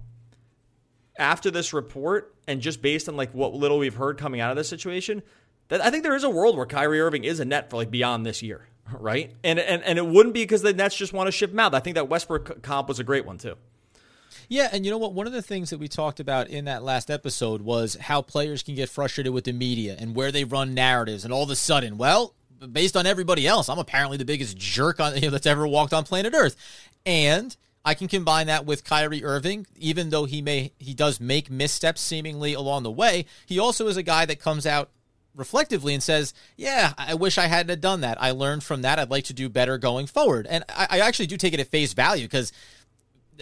after 1.19 1.51
this 1.51 1.73
report 1.73 2.35
and 2.47 2.59
just 2.59 2.81
based 2.81 3.07
on 3.07 3.15
like 3.15 3.35
what 3.35 3.53
little 3.53 3.77
we've 3.77 3.93
heard 3.93 4.17
coming 4.17 4.41
out 4.41 4.49
of 4.49 4.57
this 4.57 4.67
situation 4.67 5.21
that 5.67 5.79
I 5.79 5.91
think 5.91 6.01
there 6.01 6.15
is 6.15 6.23
a 6.23 6.29
world 6.29 6.57
where 6.57 6.65
Kyrie 6.65 6.99
Irving 7.01 7.23
is 7.23 7.39
a 7.39 7.45
net 7.45 7.69
for 7.69 7.77
like 7.77 7.91
beyond 7.91 8.25
this 8.25 8.41
year, 8.41 8.67
right? 8.99 9.33
And 9.43 9.59
and 9.59 9.83
and 9.83 9.97
it 9.97 10.05
wouldn't 10.05 10.33
be 10.33 10.43
because 10.43 10.61
the 10.61 10.73
Nets 10.73 10.95
just 10.95 11.13
want 11.13 11.27
to 11.27 11.31
ship 11.31 11.51
him 11.51 11.59
out. 11.59 11.73
I 11.73 11.79
think 11.79 11.95
that 11.95 12.09
Westbrook 12.09 12.61
comp 12.61 12.87
was 12.87 12.99
a 12.99 13.03
great 13.03 13.25
one 13.25 13.37
too. 13.37 13.55
Yeah, 14.47 14.67
and 14.71 14.83
you 14.83 14.91
know 14.91 14.97
what? 14.97 15.13
One 15.13 15.27
of 15.27 15.33
the 15.33 15.41
things 15.41 15.69
that 15.69 15.79
we 15.79 15.87
talked 15.87 16.19
about 16.19 16.49
in 16.49 16.65
that 16.65 16.83
last 16.83 17.09
episode 17.09 17.61
was 17.61 17.95
how 17.95 18.21
players 18.21 18.63
can 18.63 18.75
get 18.75 18.89
frustrated 18.89 19.33
with 19.33 19.45
the 19.45 19.53
media 19.53 19.95
and 19.97 20.13
where 20.13 20.29
they 20.29 20.43
run 20.43 20.73
narratives, 20.73 21.23
and 21.23 21.33
all 21.33 21.43
of 21.43 21.49
a 21.49 21.55
sudden, 21.55 21.97
well, 21.97 22.33
based 22.71 22.97
on 22.97 23.05
everybody 23.05 23.47
else, 23.47 23.69
I'm 23.69 23.79
apparently 23.79 24.17
the 24.17 24.25
biggest 24.25 24.57
jerk 24.57 24.99
on 24.99 25.15
you 25.15 25.21
know, 25.21 25.29
that's 25.29 25.47
ever 25.47 25.65
walked 25.65 25.93
on 25.93 26.03
planet 26.03 26.33
Earth, 26.35 26.57
and 27.05 27.55
I 27.83 27.93
can 27.93 28.07
combine 28.07 28.47
that 28.47 28.65
with 28.65 28.83
Kyrie 28.83 29.23
Irving, 29.23 29.65
even 29.77 30.09
though 30.09 30.25
he 30.25 30.41
may 30.41 30.73
he 30.77 30.93
does 30.93 31.19
make 31.19 31.49
missteps 31.49 32.01
seemingly 32.01 32.53
along 32.53 32.83
the 32.83 32.91
way. 32.91 33.25
He 33.45 33.57
also 33.57 33.87
is 33.87 33.97
a 33.97 34.03
guy 34.03 34.25
that 34.25 34.39
comes 34.39 34.65
out 34.65 34.89
reflectively 35.35 35.93
and 35.93 36.03
says, 36.03 36.33
"Yeah, 36.57 36.93
I 36.97 37.13
wish 37.13 37.37
I 37.37 37.47
hadn't 37.47 37.81
done 37.81 38.01
that. 38.01 38.21
I 38.21 38.31
learned 38.31 38.63
from 38.63 38.81
that. 38.81 38.99
I'd 38.99 39.09
like 39.09 39.25
to 39.25 39.33
do 39.33 39.49
better 39.49 39.77
going 39.77 40.07
forward." 40.07 40.47
And 40.49 40.63
I, 40.69 40.87
I 40.91 40.99
actually 40.99 41.27
do 41.27 41.37
take 41.37 41.53
it 41.53 41.59
at 41.59 41.67
face 41.67 41.93
value 41.93 42.25
because 42.25 42.51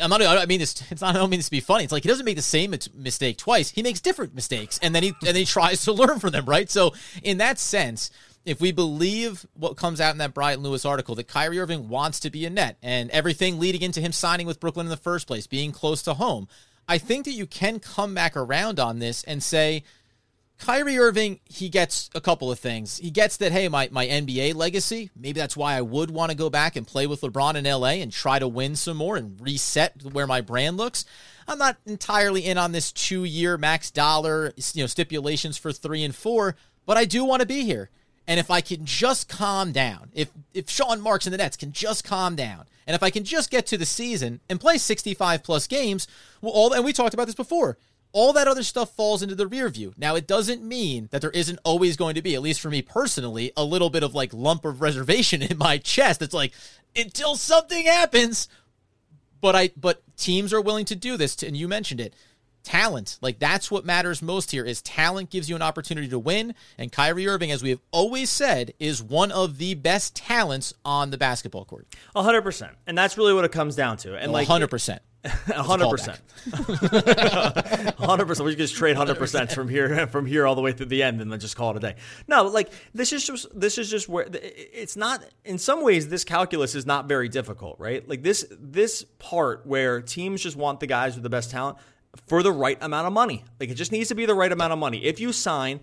I'm 0.02 0.10
not. 0.10 0.22
I 0.22 0.46
mean, 0.46 0.60
this. 0.60 0.82
It's 0.92 1.02
not. 1.02 1.16
I 1.16 1.20
don't 1.20 1.30
mean 1.30 1.40
this 1.40 1.48
to 1.48 1.52
be 1.52 1.60
funny. 1.60 1.84
It's 1.84 1.94
like 1.94 2.04
he 2.04 2.10
doesn't 2.10 2.26
make 2.26 2.36
the 2.36 2.42
same 2.42 2.74
mistake 2.96 3.38
twice. 3.38 3.70
He 3.70 3.84
makes 3.84 4.02
different 4.02 4.36
mistakes, 4.36 4.80
and 4.82 4.94
then 4.94 5.04
he 5.04 5.14
and 5.26 5.36
he 5.36 5.46
tries 5.58 5.84
to 5.86 5.94
learn 5.94 6.20
from 6.20 6.32
them. 6.32 6.46
Right. 6.46 6.70
So 6.70 6.94
in 7.24 7.38
that 7.38 7.60
sense, 7.60 8.12
if 8.46 8.62
we 8.62 8.72
believe 8.72 9.46
what 9.54 9.78
comes 9.78 10.00
out 10.00 10.14
in 10.14 10.18
that 10.20 10.34
Brian 10.34 10.62
Lewis 10.62 10.86
article, 10.86 11.16
that 11.16 11.28
Kyrie 11.28 11.60
Irving 11.60 11.90
wants 11.90 12.20
to 12.22 12.30
be 12.30 12.46
a 12.46 12.50
net 12.50 12.78
and 12.82 13.10
everything 13.12 13.60
leading 13.60 13.82
into 13.82 14.02
him 14.02 14.12
signing 14.12 14.48
with 14.48 14.60
Brooklyn 14.60 14.86
in 14.86 14.92
the 14.92 14.98
first 14.98 15.28
place, 15.28 15.48
being 15.48 15.72
close 15.72 16.02
to 16.04 16.16
home, 16.16 16.48
I 16.88 16.98
think 16.98 17.26
that 17.26 17.32
you 17.32 17.46
can 17.46 17.80
come 17.80 18.16
back 18.16 18.36
around 18.36 18.80
on 18.80 19.00
this 19.00 19.24
and 19.26 19.44
say, 19.44 19.84
Kyrie 20.60 21.00
Irving, 21.00 21.40
he 21.46 21.70
gets 21.70 22.10
a 22.14 22.20
couple 22.20 22.52
of 22.52 22.60
things. 22.60 22.98
He 22.98 23.12
gets 23.12 23.38
that, 23.38 23.54
hey, 23.54 23.70
my, 23.70 23.88
my 23.92 24.06
NBA 24.06 24.56
legacy, 24.56 25.10
maybe 25.16 25.40
that's 25.40 25.56
why 25.56 25.76
I 25.76 25.82
would 25.82 26.12
want 26.12 26.32
to 26.32 26.38
go 26.38 26.50
back 26.50 26.76
and 26.76 26.86
play 26.86 27.08
with 27.08 27.22
LeBron 27.22 27.56
in 27.56 27.64
LA 27.64 28.02
and 28.02 28.12
try 28.12 28.40
to 28.40 28.48
win 28.48 28.76
some 28.76 28.98
more 28.98 29.16
and 29.16 29.40
reset 29.40 30.04
where 30.04 30.28
my 30.28 30.42
brand 30.42 30.76
looks. 30.76 31.06
I'm 31.48 31.58
not 31.58 31.78
entirely 31.86 32.46
in 32.46 32.58
on 32.58 32.74
this 32.74 32.92
two 32.92 33.24
year 33.24 33.58
max 33.58 33.90
dollar, 33.90 34.54
you 34.74 34.84
know, 34.84 34.88
stipulations 34.88 35.58
for 35.58 35.72
three 35.72 36.04
and 36.04 36.14
four, 36.14 36.56
but 36.86 36.98
I 36.98 37.06
do 37.06 37.24
want 37.24 37.40
to 37.40 37.48
be 37.48 37.64
here. 37.64 37.90
And 38.28 38.40
if 38.40 38.52
I 38.52 38.62
can 38.62 38.86
just 38.86 39.28
calm 39.28 39.72
down, 39.72 40.12
if 40.14 40.30
if 40.54 40.70
Sean 40.70 41.02
Marks 41.02 41.26
and 41.26 41.34
the 41.34 41.38
Nets 41.38 41.58
can 41.58 41.72
just 41.72 42.04
calm 42.04 42.36
down, 42.36 42.66
and 42.86 42.94
if 42.94 43.02
I 43.02 43.10
can 43.10 43.24
just 43.24 43.50
get 43.50 43.66
to 43.68 43.78
the 43.78 43.88
season 43.88 44.40
and 44.48 44.60
play 44.60 44.78
65 44.78 45.42
plus 45.42 45.66
games, 45.66 46.08
well, 46.40 46.52
all 46.52 46.72
and 46.72 46.86
we 46.86 46.94
talked 46.94 47.16
about 47.16 47.26
this 47.26 47.36
before. 47.36 47.78
All 48.12 48.34
that 48.34 48.48
other 48.48 48.64
stuff 48.64 48.96
falls 48.96 49.22
into 49.22 49.36
the 49.36 49.48
rear 49.48 49.70
view. 49.70 49.94
Now, 49.98 50.16
it 50.16 50.28
doesn't 50.28 50.64
mean 50.64 51.10
that 51.12 51.22
there 51.22 51.30
isn't 51.32 51.60
always 51.64 51.96
going 51.96 52.16
to 52.16 52.22
be, 52.22 52.34
at 52.36 52.42
least 52.42 52.60
for 52.60 52.70
me 52.70 52.82
personally, 52.82 53.52
a 53.56 53.64
little 53.64 53.90
bit 53.90 54.04
of 54.04 54.16
like 54.16 54.34
lump 54.34 54.66
of 54.66 54.82
reservation 54.82 55.42
in 55.44 55.58
my 55.58 55.78
chest. 55.78 56.22
It's 56.22 56.34
like 56.34 56.54
until 56.96 57.36
something 57.36 57.86
happens. 57.86 58.48
But 59.42 59.56
I, 59.56 59.70
but 59.78 60.02
teams 60.18 60.52
are 60.52 60.60
willing 60.60 60.84
to 60.86 60.98
do 60.98 61.16
this, 61.16 61.42
and 61.44 61.56
you 61.56 61.70
mentioned 61.70 62.02
it 62.02 62.14
talent. 62.64 63.18
Like 63.22 63.40
that's 63.40 63.72
what 63.72 63.86
matters 63.86 64.22
most 64.22 64.52
here 64.52 64.66
is 64.66 64.82
talent 64.82 65.30
gives 65.30 65.50
you 65.50 65.56
an 65.56 65.62
opportunity 65.62 66.08
to 66.10 66.20
win. 66.20 66.56
And 66.78 66.92
Kyrie 66.92 67.28
Irving, 67.28 67.52
as 67.52 67.64
we 67.64 67.70
have 67.72 67.82
always 67.92 68.30
said, 68.30 68.74
is 68.80 69.02
one 69.02 69.32
of 69.32 69.58
the 69.58 69.74
best 69.74 70.16
talents 70.16 70.74
on 70.86 71.10
the 71.12 71.18
basketball 71.18 71.66
court. 71.66 71.88
hundred 72.16 72.42
percent. 72.42 72.74
And 72.88 72.98
that's 72.98 73.18
really 73.18 73.34
what 73.34 73.46
it 73.46 73.52
comes 73.52 73.76
down 73.76 73.98
to. 73.98 74.16
And 74.16 74.32
like 74.32 74.48
hundred 74.48 74.70
percent. 74.70 75.02
Hundred 75.26 75.90
percent. 75.90 76.20
Hundred 78.00 78.26
percent. 78.28 78.46
We 78.46 78.56
just 78.56 78.76
trade 78.76 78.96
hundred 78.96 79.18
percent 79.18 79.52
from 79.52 79.68
here 79.68 80.08
from 80.08 80.26
here 80.26 80.48
all 80.48 80.56
the 80.56 80.62
way 80.62 80.72
through 80.72 80.86
the 80.86 81.04
end, 81.04 81.22
and 81.22 81.32
then 81.32 81.40
just 81.40 81.58
call 81.58 81.72
it 81.72 81.78
a 81.78 81.80
day. 81.80 81.96
No, 82.28 82.44
like 82.44 82.72
this 82.94 83.12
is 83.12 83.26
just 83.26 83.48
this 83.60 83.78
is 83.78 83.90
just 83.90 84.08
where 84.08 84.28
it's 84.32 84.96
not. 84.96 85.24
In 85.44 85.58
some 85.58 85.84
ways, 85.84 86.08
this 86.08 86.24
calculus 86.24 86.74
is 86.74 86.86
not 86.86 87.08
very 87.08 87.28
difficult, 87.28 87.78
right? 87.80 88.08
Like 88.08 88.24
this 88.24 88.46
this 88.58 89.04
part 89.20 89.66
where 89.66 90.02
teams 90.02 90.42
just 90.42 90.56
want 90.56 90.80
the 90.80 90.88
guys 90.88 91.16
with 91.16 91.24
the 91.24 91.30
best 91.30 91.52
talent 91.52 91.78
for 92.28 92.42
the 92.42 92.52
right 92.52 92.78
amount 92.82 93.08
of 93.08 93.14
money. 93.14 93.44
Like 93.60 93.70
it 93.70 93.76
just 93.76 93.92
needs 93.92 94.10
to 94.10 94.16
be 94.16 94.26
the 94.26 94.36
right 94.36 94.52
amount 94.52 94.72
of 94.74 94.80
money. 94.80 95.04
If 95.04 95.20
you 95.20 95.34
sign, 95.34 95.82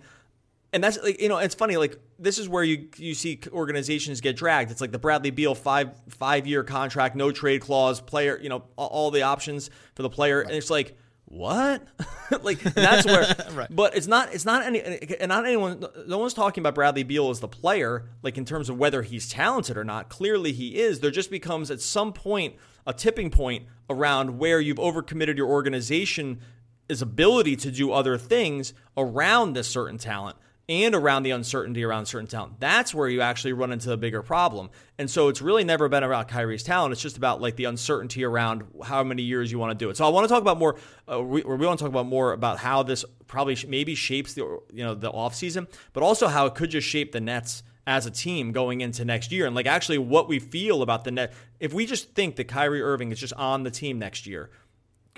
and 0.77 0.83
that's 0.83 0.99
like 1.01 1.19
you 1.19 1.27
know, 1.27 1.39
it's 1.39 1.55
funny. 1.55 1.75
Like 1.75 1.97
this 2.19 2.37
is 2.37 2.47
where 2.47 2.63
you 2.63 2.89
you 2.97 3.15
see 3.15 3.39
organizations 3.51 4.21
get 4.21 4.35
dragged. 4.35 4.69
It's 4.69 4.79
like 4.79 4.91
the 4.91 4.99
Bradley 4.99 5.31
Beal 5.31 5.55
five 5.55 5.89
five 6.09 6.45
year 6.45 6.63
contract, 6.63 7.15
no 7.15 7.31
trade 7.31 7.61
clause, 7.61 7.99
player. 7.99 8.37
You 8.39 8.49
know, 8.49 8.63
all 8.75 9.09
the 9.09 9.23
options 9.23 9.71
for 9.95 10.03
the 10.03 10.09
player, 10.09 10.41
and 10.41 10.51
it's 10.51 10.69
like. 10.69 10.95
what? 11.25 11.81
like 12.43 12.59
that's 12.59 13.07
where. 13.07 13.25
right. 13.53 13.67
But 13.69 13.97
it's 13.97 14.05
not. 14.05 14.35
It's 14.35 14.45
not 14.45 14.63
any. 14.67 14.81
And 15.19 15.29
not 15.29 15.47
anyone. 15.47 15.83
No 16.05 16.19
one's 16.19 16.35
talking 16.35 16.61
about 16.61 16.75
Bradley 16.75 17.03
Beal 17.03 17.31
as 17.31 17.39
the 17.39 17.47
player, 17.47 18.05
like 18.21 18.37
in 18.37 18.45
terms 18.45 18.69
of 18.69 18.77
whether 18.77 19.01
he's 19.01 19.27
talented 19.27 19.77
or 19.77 19.83
not. 19.83 20.09
Clearly, 20.09 20.53
he 20.53 20.77
is. 20.77 20.99
There 20.99 21.09
just 21.09 21.31
becomes 21.31 21.71
at 21.71 21.81
some 21.81 22.13
point 22.13 22.55
a 22.85 22.93
tipping 22.93 23.31
point 23.31 23.65
around 23.89 24.37
where 24.37 24.61
you've 24.61 24.77
overcommitted 24.77 25.37
your 25.37 25.47
organization's 25.47 27.01
ability 27.01 27.55
to 27.57 27.71
do 27.71 27.91
other 27.91 28.17
things 28.17 28.75
around 28.95 29.53
this 29.53 29.67
certain 29.67 29.97
talent 29.97 30.37
and 30.69 30.93
around 30.93 31.23
the 31.23 31.31
uncertainty 31.31 31.83
around 31.83 32.05
certain 32.07 32.27
talent. 32.27 32.59
That's 32.59 32.93
where 32.93 33.07
you 33.07 33.21
actually 33.21 33.53
run 33.53 33.71
into 33.71 33.91
a 33.91 33.97
bigger 33.97 34.21
problem. 34.21 34.69
And 34.97 35.09
so 35.09 35.29
it's 35.29 35.41
really 35.41 35.63
never 35.63 35.87
been 35.87 36.03
about 36.03 36.27
Kyrie's 36.27 36.63
talent. 36.63 36.91
It's 36.91 37.01
just 37.01 37.15
about 37.15 37.41
like 37.41 37.55
the 37.55 37.65
uncertainty 37.65 38.25
around 38.25 38.65
how 38.83 39.03
many 39.03 39.23
years 39.23 39.49
you 39.51 39.59
want 39.59 39.77
to 39.77 39.85
do 39.85 39.89
it. 39.89 39.95
So 39.95 40.05
I 40.05 40.09
want 40.09 40.25
to 40.25 40.33
talk 40.33 40.41
about 40.41 40.57
more. 40.57 40.75
Uh, 41.09 41.21
we, 41.21 41.41
we 41.41 41.65
want 41.65 41.79
to 41.79 41.83
talk 41.85 41.91
about 41.91 42.07
more 42.07 42.33
about 42.33 42.59
how 42.59 42.83
this 42.83 43.05
probably 43.27 43.57
maybe 43.67 43.95
shapes 43.95 44.33
the 44.33 44.41
you 44.73 44.83
know 44.83 44.93
the 44.93 45.11
offseason, 45.11 45.67
but 45.93 46.03
also 46.03 46.27
how 46.27 46.45
it 46.47 46.55
could 46.55 46.69
just 46.69 46.87
shape 46.87 47.13
the 47.13 47.21
Nets 47.21 47.63
as 47.85 48.05
a 48.05 48.11
team 48.11 48.51
going 48.51 48.81
into 48.81 49.05
next 49.05 49.31
year 49.31 49.45
and 49.45 49.55
like 49.55 49.65
actually 49.65 49.97
what 49.97 50.27
we 50.27 50.39
feel 50.39 50.81
about 50.81 51.05
the 51.05 51.11
net. 51.11 51.33
If 51.61 51.73
we 51.73 51.85
just 51.85 52.13
think 52.13 52.35
that 52.35 52.49
Kyrie 52.49 52.81
Irving 52.81 53.13
is 53.13 53.19
just 53.19 53.33
on 53.33 53.63
the 53.63 53.71
team 53.71 53.97
next 53.97 54.27
year, 54.27 54.49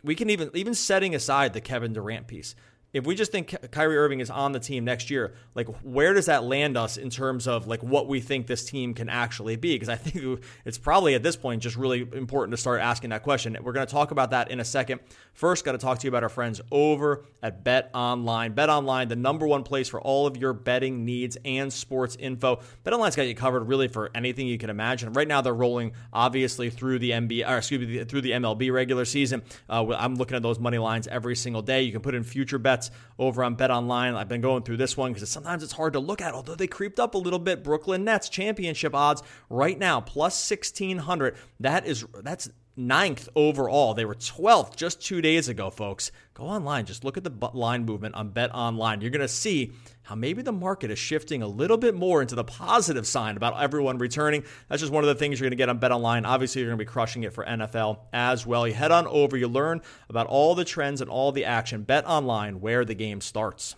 we 0.03 0.13
can 0.13 0.29
even 0.29 0.51
even 0.53 0.75
setting 0.75 1.15
aside 1.15 1.53
the 1.53 1.62
Kevin 1.62 1.94
Durant 1.94 2.27
piece 2.27 2.53
if 2.91 3.05
we 3.05 3.15
just 3.15 3.31
think 3.31 3.55
Kyrie 3.72 3.98
Irving 3.98 4.19
is 4.19 4.29
on 4.29 4.51
the 4.51 4.60
team 4.60 4.84
next 4.84 5.12
year, 5.12 5.34
like 5.53 5.67
where 5.84 6.13
does 6.13 6.25
that 6.25 6.43
land 6.43 6.75
us 6.75 6.98
in 6.98 7.10
terms 7.10 7.48
of 7.48 7.67
like 7.67 7.84
what 7.84 8.08
we 8.08 8.19
think 8.19 8.48
this 8.48 8.65
team 8.65 8.93
can 8.93 9.10
actually 9.10 9.55
be? 9.55 9.75
Because 9.75 9.89
I 9.89 9.96
think 9.96 10.41
it's 10.65 10.77
probably 10.77 11.13
at 11.13 11.22
this 11.22 11.36
point 11.36 11.62
just 11.62 11.75
really 11.75 12.01
important 12.13 12.51
to 12.53 12.58
start 12.58 12.81
asking 12.81 13.12
that 13.12 13.22
question. 13.22 13.55
We're 13.62 13.74
going 13.74 13.86
to 13.86 13.91
talk 13.91 14.12
about 14.12 14.31
that 14.31 14.50
in 14.50 14.60
a 14.60 14.65
second. 14.65 15.01
First, 15.34 15.65
got 15.65 15.74
to 15.74 15.77
talk 15.77 16.00
to 16.00 16.05
you 16.05 16.10
about 16.10 16.24
our 16.24 16.29
friends 16.29 16.62
over 16.72 17.25
at 17.43 17.63
Bet 17.63 17.91
Online. 17.93 18.53
Bet 18.53 18.69
Online, 18.69 19.08
the 19.08 19.15
number 19.15 19.46
one 19.46 19.63
place 19.63 19.88
for 19.88 20.01
all 20.01 20.25
of 20.25 20.36
your 20.36 20.53
betting 20.53 21.05
needs 21.05 21.38
and 21.46 21.72
sports 21.72 22.17
info. 22.19 22.60
Bet 22.84 22.93
Online's 22.93 23.15
got 23.15 23.27
you 23.27 23.36
covered 23.36 23.67
really 23.67 23.88
for 23.88 24.10
anything 24.15 24.48
you 24.48 24.58
can 24.58 24.69
imagine. 24.69 25.13
Right 25.13 25.27
now, 25.27 25.41
they're 25.41 25.53
rolling 25.53 25.93
obviously 26.12 26.69
through 26.69 27.00
the 27.00 27.12
NBA, 27.12 27.58
excuse 27.58 27.88
me, 27.88 28.03
through 28.03 28.22
the 28.22 28.31
MLB 28.31 28.74
regular 28.74 29.05
season. 29.05 29.43
Uh, 29.69 29.93
I'm 29.96 30.15
looking 30.15 30.36
at 30.36 30.41
those 30.41 30.60
money 30.60 30.79
lines 30.79 31.08
every 31.08 31.36
single 31.36 31.62
day. 31.62 31.84
You 31.84 31.91
can 31.91 32.01
put 32.01 32.15
in 32.15 32.24
future 32.24 32.58
bets 32.58 32.78
bets 32.79 32.91
over 33.17 33.43
on 33.43 33.55
Bet 33.55 33.71
Online. 33.71 34.15
I've 34.15 34.29
been 34.29 34.41
going 34.41 34.63
through 34.63 34.77
this 34.77 34.95
one 34.95 35.13
because 35.13 35.29
sometimes 35.29 35.63
it's 35.63 35.74
hard 35.74 35.93
to 35.93 36.00
look 36.00 36.21
at, 36.21 36.33
although 36.33 36.55
they 36.55 36.67
creeped 36.67 37.00
up 37.00 37.13
a 37.13 37.17
little 37.17 37.39
bit. 37.39 37.63
Brooklyn 37.63 38.03
Nets 38.03 38.29
championship 38.29 38.95
odds 38.95 39.21
right 39.50 39.77
now 39.77 40.00
plus 40.00 40.50
1600. 40.50 41.36
That 41.59 41.86
is 41.86 42.05
that's 42.24 42.50
ninth 42.79 43.29
overall. 43.36 43.93
They 43.93 44.05
were 44.05 44.15
12th 44.15 44.75
just 44.75 45.01
two 45.05 45.21
days 45.21 45.50
ago, 45.50 45.69
folks. 45.69 46.12
Go 46.33 46.45
online, 46.45 46.86
just 46.86 47.03
look 47.03 47.17
at 47.17 47.24
the 47.24 47.50
line 47.53 47.86
movement 47.86 48.15
on 48.15 48.29
Bet 48.29 48.50
Online. 48.53 49.01
You're 49.01 49.12
going 49.12 49.21
to 49.21 49.27
see 49.27 49.74
how 50.03 50.15
maybe 50.15 50.41
the 50.41 50.53
market 50.53 50.89
is 50.89 50.98
shifting 50.98 51.41
a 51.41 51.48
little 51.48 51.77
bit 51.77 51.93
more 51.93 52.21
into 52.21 52.33
the 52.33 52.43
positive 52.43 53.05
side 53.05 53.36
about 53.36 53.62
everyone 53.62 53.98
returning. 53.98 54.43
That's 54.69 54.79
just 54.79 54.93
one 54.93 55.03
of 55.03 55.07
the 55.07 55.15
things 55.15 55.39
you're 55.39 55.45
going 55.45 55.57
to 55.57 55.62
get 55.62 55.69
on 55.69 55.79
Bet 55.79 55.91
Online. 55.91 56.25
Obviously, 56.25 56.62
you're 56.62 56.69
going 56.69 56.79
to 56.79 56.86
be 56.86 56.89
crushing 56.89 57.24
it 57.24 57.33
for 57.33 57.45
NFL 57.45 58.00
as 58.13 58.45
well. 58.48 58.67
You 58.67 58.74
head 58.74 58.91
on 58.91 59.05
over, 59.05 59.36
you 59.36 59.48
learn 59.48 59.81
about 60.07 60.27
all 60.27 60.55
the 60.55 60.65
trends 60.65 61.01
and 61.01 61.09
all 61.09 61.31
the 61.31 61.45
action. 61.45 61.83
Bet 61.83 62.07
Online, 62.07 62.62
where 62.62 62.86
the 62.86 62.95
game 62.95 63.21
starts. 63.21 63.75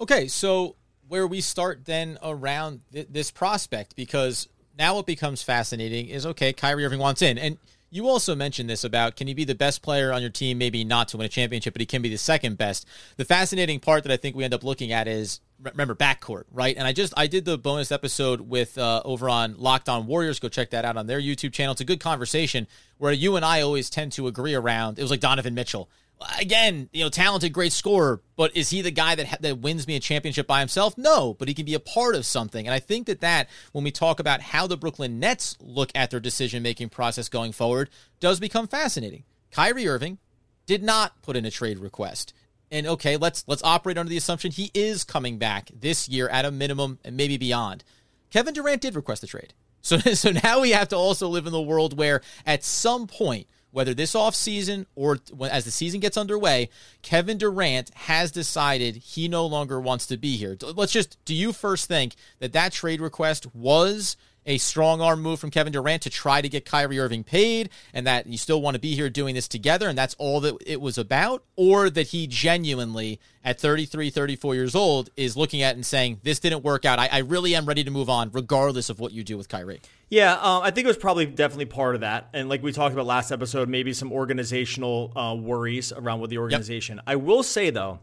Okay, 0.00 0.28
so 0.28 0.76
where 1.08 1.26
we 1.26 1.40
start 1.40 1.84
then 1.84 2.16
around 2.22 2.80
th- 2.92 3.08
this 3.10 3.30
prospect 3.30 3.94
because 3.96 4.48
now 4.78 4.94
what 4.94 5.06
becomes 5.06 5.42
fascinating 5.42 6.08
is 6.08 6.26
okay, 6.26 6.52
Kyrie 6.52 6.84
Irving 6.84 6.98
wants 6.98 7.22
in. 7.22 7.38
And 7.38 7.58
you 7.90 8.08
also 8.08 8.34
mentioned 8.34 8.70
this 8.70 8.84
about 8.84 9.16
can 9.16 9.26
he 9.26 9.34
be 9.34 9.44
the 9.44 9.54
best 9.54 9.82
player 9.82 10.12
on 10.12 10.22
your 10.22 10.30
team, 10.30 10.56
maybe 10.56 10.82
not 10.82 11.08
to 11.08 11.18
win 11.18 11.26
a 11.26 11.28
championship, 11.28 11.74
but 11.74 11.80
he 11.80 11.86
can 11.86 12.00
be 12.00 12.08
the 12.08 12.16
second 12.16 12.56
best. 12.56 12.88
The 13.16 13.24
fascinating 13.26 13.80
part 13.80 14.02
that 14.04 14.10
I 14.10 14.16
think 14.16 14.34
we 14.34 14.44
end 14.44 14.54
up 14.54 14.64
looking 14.64 14.92
at 14.92 15.06
is 15.06 15.40
remember 15.62 15.94
backcourt, 15.94 16.44
right? 16.50 16.74
And 16.74 16.86
I 16.86 16.94
just 16.94 17.12
I 17.18 17.26
did 17.26 17.44
the 17.44 17.58
bonus 17.58 17.92
episode 17.92 18.40
with 18.40 18.78
uh, 18.78 19.02
over 19.04 19.28
on 19.28 19.56
Locked 19.58 19.90
On 19.90 20.06
Warriors. 20.06 20.40
Go 20.40 20.48
check 20.48 20.70
that 20.70 20.86
out 20.86 20.96
on 20.96 21.06
their 21.06 21.20
YouTube 21.20 21.52
channel. 21.52 21.72
It's 21.72 21.82
a 21.82 21.84
good 21.84 22.00
conversation 22.00 22.66
where 22.96 23.12
you 23.12 23.36
and 23.36 23.44
I 23.44 23.60
always 23.60 23.90
tend 23.90 24.12
to 24.12 24.26
agree 24.26 24.54
around. 24.54 24.98
It 24.98 25.02
was 25.02 25.10
like 25.10 25.20
Donovan 25.20 25.54
Mitchell 25.54 25.90
again, 26.38 26.88
you 26.92 27.04
know, 27.04 27.10
talented, 27.10 27.52
great 27.52 27.72
scorer, 27.72 28.20
but 28.36 28.56
is 28.56 28.70
he 28.70 28.82
the 28.82 28.90
guy 28.90 29.14
that 29.14 29.40
that 29.42 29.58
wins 29.58 29.86
me 29.86 29.96
a 29.96 30.00
championship 30.00 30.46
by 30.46 30.60
himself? 30.60 30.96
No, 30.98 31.34
but 31.34 31.48
he 31.48 31.54
can 31.54 31.66
be 31.66 31.74
a 31.74 31.80
part 31.80 32.14
of 32.14 32.26
something. 32.26 32.66
And 32.66 32.74
I 32.74 32.78
think 32.80 33.06
that 33.06 33.20
that 33.20 33.48
when 33.72 33.84
we 33.84 33.90
talk 33.90 34.20
about 34.20 34.40
how 34.40 34.66
the 34.66 34.76
Brooklyn 34.76 35.18
Nets 35.18 35.56
look 35.60 35.90
at 35.94 36.10
their 36.10 36.20
decision-making 36.20 36.88
process 36.88 37.28
going 37.28 37.52
forward 37.52 37.90
does 38.20 38.40
become 38.40 38.66
fascinating. 38.66 39.24
Kyrie 39.50 39.88
Irving 39.88 40.18
did 40.66 40.82
not 40.82 41.20
put 41.22 41.36
in 41.36 41.44
a 41.44 41.50
trade 41.50 41.78
request. 41.78 42.32
And 42.70 42.86
okay, 42.86 43.16
let's 43.16 43.44
let's 43.46 43.62
operate 43.62 43.98
under 43.98 44.10
the 44.10 44.16
assumption 44.16 44.50
he 44.50 44.70
is 44.72 45.04
coming 45.04 45.38
back 45.38 45.70
this 45.78 46.08
year 46.08 46.28
at 46.28 46.44
a 46.44 46.50
minimum 46.50 46.98
and 47.04 47.16
maybe 47.16 47.36
beyond. 47.36 47.84
Kevin 48.30 48.54
Durant 48.54 48.80
did 48.80 48.94
request 48.96 49.22
a 49.22 49.26
trade. 49.26 49.52
So 49.82 49.98
so 50.14 50.30
now 50.30 50.60
we 50.60 50.70
have 50.70 50.88
to 50.88 50.96
also 50.96 51.28
live 51.28 51.46
in 51.46 51.52
the 51.52 51.60
world 51.60 51.98
where 51.98 52.22
at 52.46 52.64
some 52.64 53.06
point 53.06 53.46
whether 53.72 53.94
this 53.94 54.14
offseason 54.14 54.86
or 54.94 55.18
as 55.50 55.64
the 55.64 55.70
season 55.70 55.98
gets 55.98 56.16
underway, 56.16 56.68
Kevin 57.02 57.38
Durant 57.38 57.90
has 57.94 58.30
decided 58.30 58.96
he 58.96 59.26
no 59.26 59.44
longer 59.44 59.80
wants 59.80 60.06
to 60.06 60.16
be 60.16 60.36
here. 60.36 60.56
Let's 60.62 60.92
just, 60.92 61.18
do 61.24 61.34
you 61.34 61.52
first 61.52 61.88
think 61.88 62.14
that 62.38 62.52
that 62.52 62.72
trade 62.72 63.00
request 63.00 63.54
was 63.54 64.16
a 64.46 64.58
strong 64.58 65.00
arm 65.00 65.22
move 65.22 65.38
from 65.38 65.50
Kevin 65.50 65.72
Durant 65.72 66.02
to 66.02 66.10
try 66.10 66.40
to 66.40 66.48
get 66.48 66.64
Kyrie 66.64 66.98
Irving 66.98 67.24
paid 67.24 67.70
and 67.94 68.06
that 68.06 68.26
you 68.26 68.38
still 68.38 68.60
want 68.60 68.74
to 68.74 68.80
be 68.80 68.94
here 68.94 69.08
doing 69.10 69.34
this 69.34 69.48
together 69.48 69.88
and 69.88 69.96
that's 69.96 70.14
all 70.18 70.40
that 70.40 70.56
it 70.66 70.80
was 70.80 70.98
about? 70.98 71.44
Or 71.56 71.90
that 71.90 72.08
he 72.08 72.26
genuinely, 72.26 73.20
at 73.44 73.60
33, 73.60 74.10
34 74.10 74.54
years 74.54 74.74
old, 74.74 75.10
is 75.16 75.36
looking 75.36 75.62
at 75.62 75.74
and 75.74 75.86
saying, 75.86 76.20
this 76.22 76.38
didn't 76.38 76.64
work 76.64 76.84
out. 76.84 76.98
I, 76.98 77.08
I 77.12 77.18
really 77.18 77.54
am 77.54 77.66
ready 77.66 77.84
to 77.84 77.90
move 77.90 78.10
on, 78.10 78.30
regardless 78.32 78.90
of 78.90 79.00
what 79.00 79.12
you 79.12 79.22
do 79.22 79.36
with 79.36 79.48
Kyrie? 79.48 79.80
Yeah, 80.08 80.34
um, 80.34 80.62
I 80.62 80.70
think 80.70 80.84
it 80.84 80.88
was 80.88 80.98
probably 80.98 81.26
definitely 81.26 81.66
part 81.66 81.94
of 81.94 82.02
that. 82.02 82.28
And 82.32 82.48
like 82.48 82.62
we 82.62 82.72
talked 82.72 82.92
about 82.92 83.06
last 83.06 83.30
episode, 83.32 83.68
maybe 83.68 83.92
some 83.92 84.12
organizational 84.12 85.12
uh, 85.16 85.34
worries 85.34 85.92
around 85.92 86.20
with 86.20 86.30
the 86.30 86.38
organization. 86.38 86.96
Yep. 86.96 87.04
I 87.06 87.16
will 87.16 87.42
say, 87.42 87.70
though, 87.70 88.00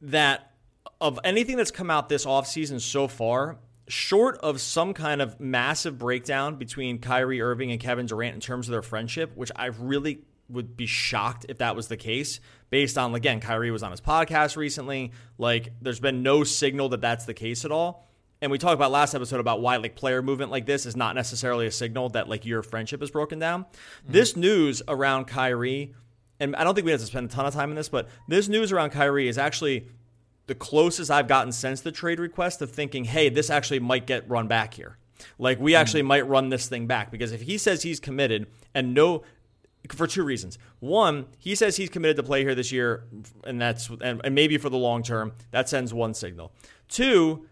that 0.00 0.52
of 1.00 1.18
anything 1.24 1.56
that's 1.56 1.70
come 1.70 1.90
out 1.90 2.08
this 2.08 2.24
offseason 2.24 2.80
so 2.80 3.08
far, 3.08 3.58
short 3.88 4.38
of 4.38 4.60
some 4.60 4.94
kind 4.94 5.20
of 5.20 5.40
massive 5.40 5.98
breakdown 5.98 6.56
between 6.56 6.98
Kyrie 6.98 7.40
Irving 7.40 7.70
and 7.70 7.80
Kevin 7.80 8.06
Durant 8.06 8.34
in 8.34 8.40
terms 8.40 8.68
of 8.68 8.72
their 8.72 8.82
friendship, 8.82 9.36
which 9.36 9.50
I 9.56 9.66
really 9.66 10.20
would 10.48 10.76
be 10.76 10.86
shocked 10.86 11.46
if 11.48 11.58
that 11.58 11.76
was 11.76 11.88
the 11.88 11.96
case 11.96 12.40
based 12.70 12.96
on 12.96 13.14
again 13.14 13.40
Kyrie 13.40 13.70
was 13.70 13.82
on 13.82 13.90
his 13.90 14.00
podcast 14.00 14.56
recently 14.56 15.12
like 15.36 15.72
there's 15.80 16.00
been 16.00 16.22
no 16.22 16.44
signal 16.44 16.88
that 16.90 17.00
that's 17.00 17.26
the 17.26 17.34
case 17.34 17.64
at 17.64 17.72
all 17.72 18.08
and 18.40 18.50
we 18.50 18.58
talked 18.58 18.74
about 18.74 18.90
last 18.90 19.14
episode 19.14 19.40
about 19.40 19.60
why 19.60 19.76
like 19.76 19.94
player 19.94 20.22
movement 20.22 20.50
like 20.50 20.64
this 20.64 20.86
is 20.86 20.96
not 20.96 21.14
necessarily 21.14 21.66
a 21.66 21.70
signal 21.70 22.08
that 22.10 22.28
like 22.28 22.46
your 22.46 22.62
friendship 22.62 23.02
is 23.02 23.10
broken 23.10 23.38
down 23.38 23.64
mm-hmm. 23.64 24.12
this 24.12 24.36
news 24.36 24.82
around 24.88 25.26
Kyrie 25.26 25.94
and 26.40 26.56
I 26.56 26.64
don't 26.64 26.74
think 26.74 26.84
we 26.84 26.92
have 26.92 27.00
to 27.00 27.06
spend 27.06 27.30
a 27.30 27.34
ton 27.34 27.44
of 27.44 27.52
time 27.52 27.70
in 27.70 27.76
this 27.76 27.90
but 27.90 28.08
this 28.26 28.48
news 28.48 28.72
around 28.72 28.90
Kyrie 28.90 29.28
is 29.28 29.36
actually 29.36 29.88
the 30.48 30.54
closest 30.54 31.10
I've 31.10 31.28
gotten 31.28 31.52
since 31.52 31.82
the 31.82 31.92
trade 31.92 32.18
request 32.18 32.60
of 32.62 32.70
thinking, 32.70 33.04
hey, 33.04 33.28
this 33.28 33.50
actually 33.50 33.80
might 33.80 34.06
get 34.06 34.28
run 34.28 34.48
back 34.48 34.74
here. 34.74 34.96
Like 35.38 35.60
we 35.60 35.74
actually 35.74 36.02
might 36.02 36.26
run 36.26 36.48
this 36.48 36.68
thing 36.68 36.86
back 36.86 37.10
because 37.10 37.32
if 37.32 37.42
he 37.42 37.58
says 37.58 37.82
he's 37.82 38.00
committed 38.00 38.46
and 38.74 38.94
no 38.94 39.22
for 39.90 40.06
two 40.06 40.22
reasons. 40.24 40.58
One, 40.80 41.26
he 41.38 41.54
says 41.54 41.76
he's 41.76 41.88
committed 41.88 42.16
to 42.16 42.22
play 42.22 42.42
here 42.42 42.54
this 42.54 42.72
year 42.72 43.04
and 43.44 43.60
that's 43.60 43.88
and, 43.88 44.20
and 44.24 44.34
maybe 44.34 44.58
for 44.58 44.68
the 44.68 44.76
long 44.76 45.02
term, 45.02 45.32
that 45.50 45.68
sends 45.68 45.94
one 45.94 46.14
signal. 46.14 46.52
Two, 46.88 47.46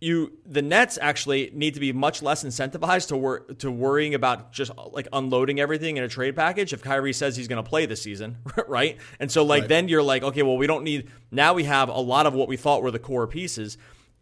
you 0.00 0.32
the 0.46 0.62
Nets 0.62 0.98
actually 1.00 1.50
need 1.52 1.74
to 1.74 1.80
be 1.80 1.92
much 1.92 2.22
less 2.22 2.44
incentivized 2.44 3.08
to 3.08 3.16
wor- 3.16 3.40
to 3.58 3.70
worrying 3.70 4.14
about 4.14 4.52
just 4.52 4.70
like 4.92 5.08
unloading 5.12 5.58
everything 5.58 5.96
in 5.96 6.04
a 6.04 6.08
trade 6.08 6.36
package 6.36 6.72
if 6.72 6.82
Kyrie 6.82 7.12
says 7.12 7.36
he's 7.36 7.48
going 7.48 7.62
to 7.62 7.68
play 7.68 7.84
this 7.84 8.02
season, 8.02 8.38
right? 8.68 8.96
And 9.18 9.30
so 9.30 9.44
like 9.44 9.62
right. 9.62 9.68
then 9.68 9.88
you're 9.88 10.02
like, 10.02 10.22
okay, 10.22 10.42
well 10.42 10.56
we 10.56 10.66
don't 10.66 10.84
need 10.84 11.10
now 11.30 11.54
we 11.54 11.64
have 11.64 11.88
a 11.88 12.00
lot 12.00 12.26
of 12.26 12.34
what 12.34 12.48
we 12.48 12.56
thought 12.56 12.82
were 12.82 12.92
the 12.92 12.98
core 13.00 13.26
pieces. 13.26 13.76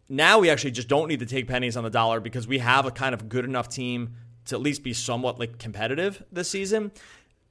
Now 0.09 0.39
we 0.39 0.49
actually 0.49 0.71
just 0.71 0.87
don't 0.87 1.07
need 1.07 1.19
to 1.19 1.25
take 1.25 1.47
pennies 1.47 1.77
on 1.77 1.83
the 1.83 1.89
dollar 1.89 2.19
because 2.19 2.47
we 2.47 2.59
have 2.59 2.85
a 2.85 2.91
kind 2.91 3.13
of 3.13 3.29
good 3.29 3.45
enough 3.45 3.69
team 3.69 4.15
to 4.45 4.55
at 4.55 4.61
least 4.61 4.81
be 4.81 4.93
somewhat 4.93 5.39
like 5.39 5.59
competitive 5.59 6.23
this 6.31 6.49
season. 6.49 6.91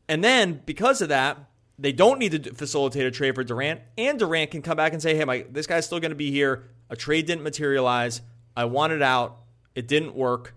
And 0.08 0.24
then 0.24 0.62
because 0.64 1.00
of 1.00 1.10
that, 1.10 1.38
they 1.78 1.92
don't 1.92 2.18
need 2.18 2.44
to 2.44 2.54
facilitate 2.54 3.04
a 3.04 3.10
trade 3.10 3.34
for 3.34 3.44
Durant, 3.44 3.82
and 3.98 4.18
Durant 4.18 4.50
can 4.50 4.62
come 4.62 4.76
back 4.76 4.94
and 4.94 5.02
say, 5.02 5.14
"Hey, 5.14 5.24
my 5.24 5.44
this 5.50 5.66
guy's 5.66 5.84
still 5.84 6.00
going 6.00 6.10
to 6.10 6.16
be 6.16 6.30
here. 6.30 6.70
A 6.90 6.96
trade 6.96 7.26
didn't 7.26 7.42
materialize. 7.42 8.20
I 8.56 8.64
wanted 8.66 9.02
out. 9.02 9.38
It 9.74 9.88
didn't 9.88 10.14
work. 10.14 10.54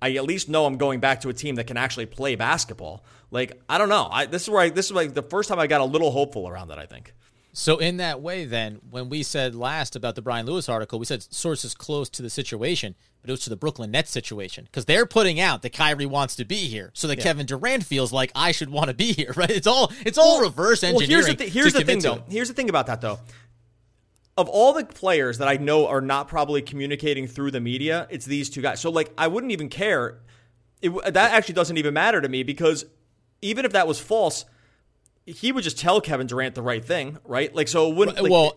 I 0.00 0.12
at 0.14 0.24
least 0.24 0.48
know 0.48 0.66
I'm 0.66 0.78
going 0.78 1.00
back 1.00 1.20
to 1.20 1.28
a 1.28 1.32
team 1.32 1.56
that 1.56 1.66
can 1.68 1.76
actually 1.76 2.06
play 2.06 2.34
basketball. 2.34 3.04
Like 3.30 3.62
I 3.68 3.78
don't 3.78 3.88
know. 3.88 4.08
I, 4.10 4.26
this 4.26 4.42
is 4.42 4.50
where 4.50 4.62
I, 4.62 4.70
this 4.70 4.86
is 4.86 4.92
like 4.92 5.14
the 5.14 5.22
first 5.22 5.48
time 5.48 5.58
I 5.58 5.66
got 5.66 5.80
a 5.80 5.84
little 5.84 6.10
hopeful 6.10 6.48
around 6.48 6.68
that. 6.68 6.78
I 6.78 6.86
think. 6.86 7.14
So 7.54 7.76
in 7.76 7.98
that 7.98 8.22
way, 8.22 8.46
then, 8.46 8.80
when 8.90 9.10
we 9.10 9.22
said 9.22 9.54
last 9.54 9.94
about 9.94 10.14
the 10.14 10.22
Brian 10.22 10.46
Lewis 10.46 10.70
article, 10.70 10.98
we 10.98 11.04
said 11.04 11.22
sources 11.22 11.74
close 11.74 12.08
to 12.08 12.22
the 12.22 12.30
situation, 12.30 12.94
but 13.20 13.28
it 13.28 13.32
was 13.32 13.40
to 13.40 13.50
the 13.50 13.56
Brooklyn 13.56 13.90
Nets 13.90 14.10
situation 14.10 14.64
because 14.64 14.86
they're 14.86 15.04
putting 15.04 15.38
out 15.38 15.60
that 15.60 15.74
Kyrie 15.74 16.06
wants 16.06 16.34
to 16.36 16.46
be 16.46 16.56
here, 16.56 16.90
so 16.94 17.06
that 17.08 17.18
yeah. 17.18 17.24
Kevin 17.24 17.44
Durant 17.44 17.84
feels 17.84 18.10
like 18.10 18.32
I 18.34 18.52
should 18.52 18.70
want 18.70 18.88
to 18.88 18.94
be 18.94 19.12
here. 19.12 19.34
Right? 19.42 19.50
It's 19.50 19.66
all 19.66 19.92
it's 20.04 20.18
all 20.18 20.38
well, 20.38 20.48
reverse 20.48 20.82
engineering. 20.82 21.10
Well, 21.10 21.24
here's 21.24 21.26
the, 21.26 21.34
th- 21.36 21.52
here's 21.52 21.72
the 21.72 21.84
thing, 21.84 22.00
though. 22.00 22.22
Here's 22.28 22.48
the 22.48 22.54
thing 22.54 22.68
about 22.70 22.86
that, 22.86 23.00
though. 23.00 23.18
Of 24.36 24.48
all 24.48 24.72
the 24.72 24.84
players 24.84 25.38
that 25.38 25.48
I 25.48 25.56
know 25.56 25.86
are 25.86 26.00
not 26.00 26.26
probably 26.26 26.62
communicating 26.62 27.26
through 27.26 27.50
the 27.50 27.60
media, 27.60 28.06
it's 28.10 28.24
these 28.24 28.48
two 28.48 28.62
guys. 28.62 28.80
So, 28.80 28.90
like, 28.90 29.12
I 29.18 29.28
wouldn't 29.28 29.52
even 29.52 29.68
care. 29.68 30.20
It, 30.80 30.90
that 31.12 31.32
actually 31.32 31.54
doesn't 31.54 31.76
even 31.76 31.92
matter 31.92 32.20
to 32.20 32.28
me 32.28 32.42
because 32.42 32.86
even 33.42 33.64
if 33.64 33.72
that 33.72 33.86
was 33.86 34.00
false, 34.00 34.44
he 35.26 35.52
would 35.52 35.64
just 35.64 35.78
tell 35.78 36.00
Kevin 36.00 36.26
Durant 36.26 36.54
the 36.54 36.62
right 36.62 36.84
thing, 36.84 37.18
right? 37.24 37.54
Like, 37.54 37.68
so 37.68 37.90
it 37.90 37.94
wouldn't. 37.94 38.20
Like, 38.20 38.30
well, 38.30 38.56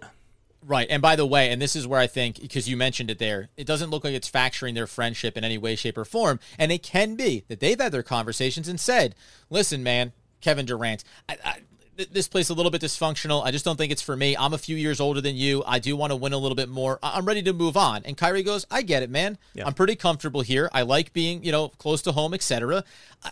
right. 0.66 0.88
And 0.90 1.02
by 1.02 1.16
the 1.16 1.26
way, 1.26 1.52
and 1.52 1.62
this 1.62 1.76
is 1.76 1.86
where 1.86 2.00
I 2.00 2.08
think 2.08 2.40
because 2.40 2.70
you 2.70 2.78
mentioned 2.78 3.12
it 3.12 3.20
there, 3.20 3.50
it 3.58 3.68
doesn't 3.68 3.90
look 3.90 4.04
like 4.04 4.14
it's 4.14 4.30
factoring 4.30 4.76
their 4.76 4.88
friendship 4.88 5.36
in 5.38 5.44
any 5.44 5.58
way, 5.58 5.76
shape, 5.76 5.98
or 5.98 6.06
form. 6.06 6.40
And 6.58 6.72
it 6.72 6.84
can 6.84 7.16
be 7.16 7.44
that 7.50 7.60
they've 7.60 7.80
had 7.80 7.92
their 7.92 8.04
conversations 8.04 8.68
and 8.68 8.80
said, 8.80 9.14
"Listen, 9.50 9.84
man, 9.84 10.14
Kevin 10.42 10.66
Durant, 10.66 11.04
I, 11.28 11.38
I, 11.44 11.58
this 11.96 12.28
place 12.28 12.50
a 12.50 12.54
little 12.54 12.72
bit 12.72 12.82
dysfunctional. 12.82 13.46
I 13.46 13.52
just 13.52 13.64
don't 13.64 13.78
think 13.78 13.92
it's 13.92 14.02
for 14.02 14.16
me. 14.16 14.36
I'm 14.38 14.54
a 14.54 14.58
few 14.58 14.76
years 14.76 15.00
older 15.00 15.22
than 15.22 15.36
you. 15.36 15.64
I 15.66 15.80
do 15.80 15.96
want 15.96 16.12
to 16.12 16.16
win 16.16 16.34
a 16.34 16.38
little 16.38 16.56
bit 16.56 16.70
more. 16.70 17.00
I'm 17.02 17.26
ready 17.26 17.42
to 17.44 17.54
move 17.54 17.78
on. 17.78 18.02
And 18.06 18.18
Kyrie 18.18 18.44
goes, 18.44 18.66
I 18.70 18.82
get 18.82 19.04
it, 19.04 19.10
man. 19.10 19.38
Yeah. 19.54 19.66
I'm 19.66 19.74
pretty 19.74 19.96
comfortable 19.96 20.42
here. 20.42 20.70
I 20.74 20.82
like 20.82 21.14
being, 21.14 21.44
you 21.44 21.52
know, 21.52 21.70
close 21.70 22.02
to 22.04 22.12
home, 22.12 22.34
etc. 22.34 22.84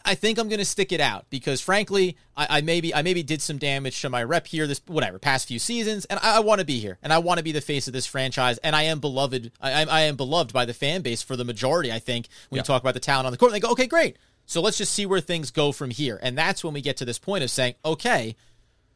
I 0.05 0.15
think 0.15 0.39
I'm 0.39 0.48
going 0.48 0.60
to 0.60 0.65
stick 0.65 0.91
it 0.91 1.01
out 1.01 1.25
because, 1.29 1.62
frankly, 1.62 2.17
I, 2.36 2.48
I, 2.58 2.62
maybe 2.62 2.93
I 2.96 3.01
maybe 3.01 3.24
did 3.24 3.41
some 3.41 3.58
damage 3.58 4.01
to 4.01 4.10
my 4.10 4.24
rep 4.24 4.48
here 4.48 4.65
this 4.65 4.82
whatever 4.88 5.20
past 5.20 5.48
few 5.48 5.60
seasons, 5.60 6.05
and 6.05 6.20
I, 6.22 6.38
I 6.38 6.39
want 6.39 6.60
to 6.60 6.65
be 6.65 6.79
here 6.79 6.98
and 7.03 7.13
I 7.13 7.20
want 7.20 7.38
to 7.38 7.43
be 7.43 7.51
the 7.51 7.62
face 7.62 7.88
of 7.88 7.93
this 7.93 8.05
franchise, 8.05 8.58
and 8.60 8.75
I 8.75 8.84
am 8.84 9.00
beloved. 9.00 9.51
I, 9.62 9.84
I 9.86 10.01
am 10.01 10.15
beloved 10.15 10.53
by 10.53 10.65
the 10.65 10.74
fan 10.74 11.01
base 11.01 11.22
for 11.22 11.36
the 11.36 11.46
majority. 11.46 11.91
I 11.91 12.00
think 12.00 12.27
when 12.50 12.58
yeah. 12.58 12.62
you 12.62 12.65
talk 12.65 12.82
about 12.82 12.93
the 12.93 13.00
talent 13.00 13.25
on 13.25 13.32
the 13.32 13.38
court, 13.38 13.51
they 13.51 13.60
go, 13.60 13.72
okay, 13.72 13.88
great. 13.88 14.17
So 14.46 14.62
let's 14.62 14.77
just 14.77 14.93
see 14.93 15.05
where 15.05 15.22
things 15.22 15.51
go 15.51 15.72
from 15.72 15.89
here, 15.89 16.20
and 16.22 16.38
that's 16.38 16.63
when 16.63 16.74
we 16.74 16.82
get 16.82 16.98
to 16.98 17.05
this 17.05 17.20
point 17.20 17.43
of 17.43 17.51
saying, 17.51 17.75
okay 17.86 18.36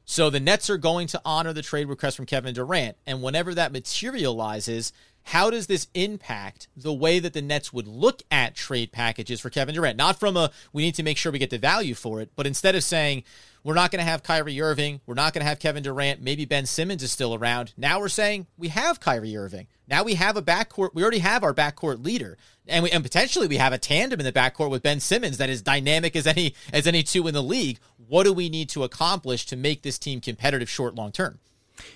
so 0.09 0.29
the 0.29 0.39
Nets 0.39 0.69
are 0.69 0.77
going 0.77 1.07
to 1.07 1.21
honor 1.25 1.51
the 1.51 1.61
trade 1.61 1.89
request 1.89 2.15
from 2.15 2.25
Kevin 2.25 2.53
Durant. 2.53 2.95
And 3.05 3.21
whenever 3.21 3.53
that 3.53 3.73
materializes, 3.73 4.93
how 5.23 5.49
does 5.49 5.67
this 5.67 5.87
impact 5.93 6.69
the 6.77 6.93
way 6.93 7.19
that 7.19 7.33
the 7.33 7.41
Nets 7.41 7.73
would 7.73 7.89
look 7.89 8.23
at 8.31 8.55
trade 8.55 8.93
packages 8.93 9.41
for 9.41 9.49
Kevin 9.49 9.75
Durant? 9.75 9.97
Not 9.97 10.17
from 10.17 10.37
a 10.37 10.49
we 10.71 10.83
need 10.83 10.95
to 10.95 11.03
make 11.03 11.17
sure 11.17 11.33
we 11.33 11.39
get 11.39 11.49
the 11.49 11.57
value 11.57 11.93
for 11.93 12.21
it, 12.21 12.29
but 12.37 12.47
instead 12.47 12.73
of 12.73 12.85
saying 12.85 13.25
we're 13.67 13.73
not 13.73 13.91
going 13.91 13.99
to 13.99 14.09
have 14.09 14.23
Kyrie 14.23 14.61
Irving, 14.61 15.01
we're 15.05 15.13
not 15.13 15.33
going 15.33 15.41
to 15.41 15.47
have 15.47 15.59
Kevin 15.59 15.83
Durant, 15.83 16.21
maybe 16.21 16.45
Ben 16.45 16.65
Simmons 16.65 17.03
is 17.03 17.11
still 17.11 17.35
around. 17.35 17.73
Now 17.75 17.99
we're 17.99 18.07
saying 18.07 18.47
we 18.57 18.69
have 18.69 19.01
Kyrie 19.01 19.35
Irving. 19.35 19.67
Now 19.89 20.03
we 20.03 20.13
have 20.13 20.37
a 20.37 20.41
backcourt. 20.41 20.91
We 20.93 21.01
already 21.01 21.19
have 21.19 21.43
our 21.43 21.53
backcourt 21.53 22.01
leader, 22.01 22.37
and 22.65 22.85
we 22.85 22.91
and 22.91 23.03
potentially 23.03 23.45
we 23.45 23.57
have 23.57 23.73
a 23.73 23.77
tandem 23.77 24.21
in 24.21 24.25
the 24.25 24.31
backcourt 24.31 24.69
with 24.69 24.83
Ben 24.83 25.01
Simmons 25.01 25.37
that 25.37 25.49
is 25.49 25.61
dynamic 25.61 26.15
as 26.15 26.25
any 26.25 26.55
as 26.71 26.87
any 26.87 27.03
two 27.03 27.27
in 27.27 27.33
the 27.33 27.43
league. 27.43 27.79
What 27.97 28.23
do 28.23 28.31
we 28.31 28.47
need 28.47 28.69
to 28.69 28.85
accomplish 28.85 29.45
to 29.47 29.57
make 29.57 29.81
this 29.81 29.99
team 29.99 30.21
competitive 30.21 30.69
short 30.69 30.95
long 30.95 31.11
term? 31.11 31.39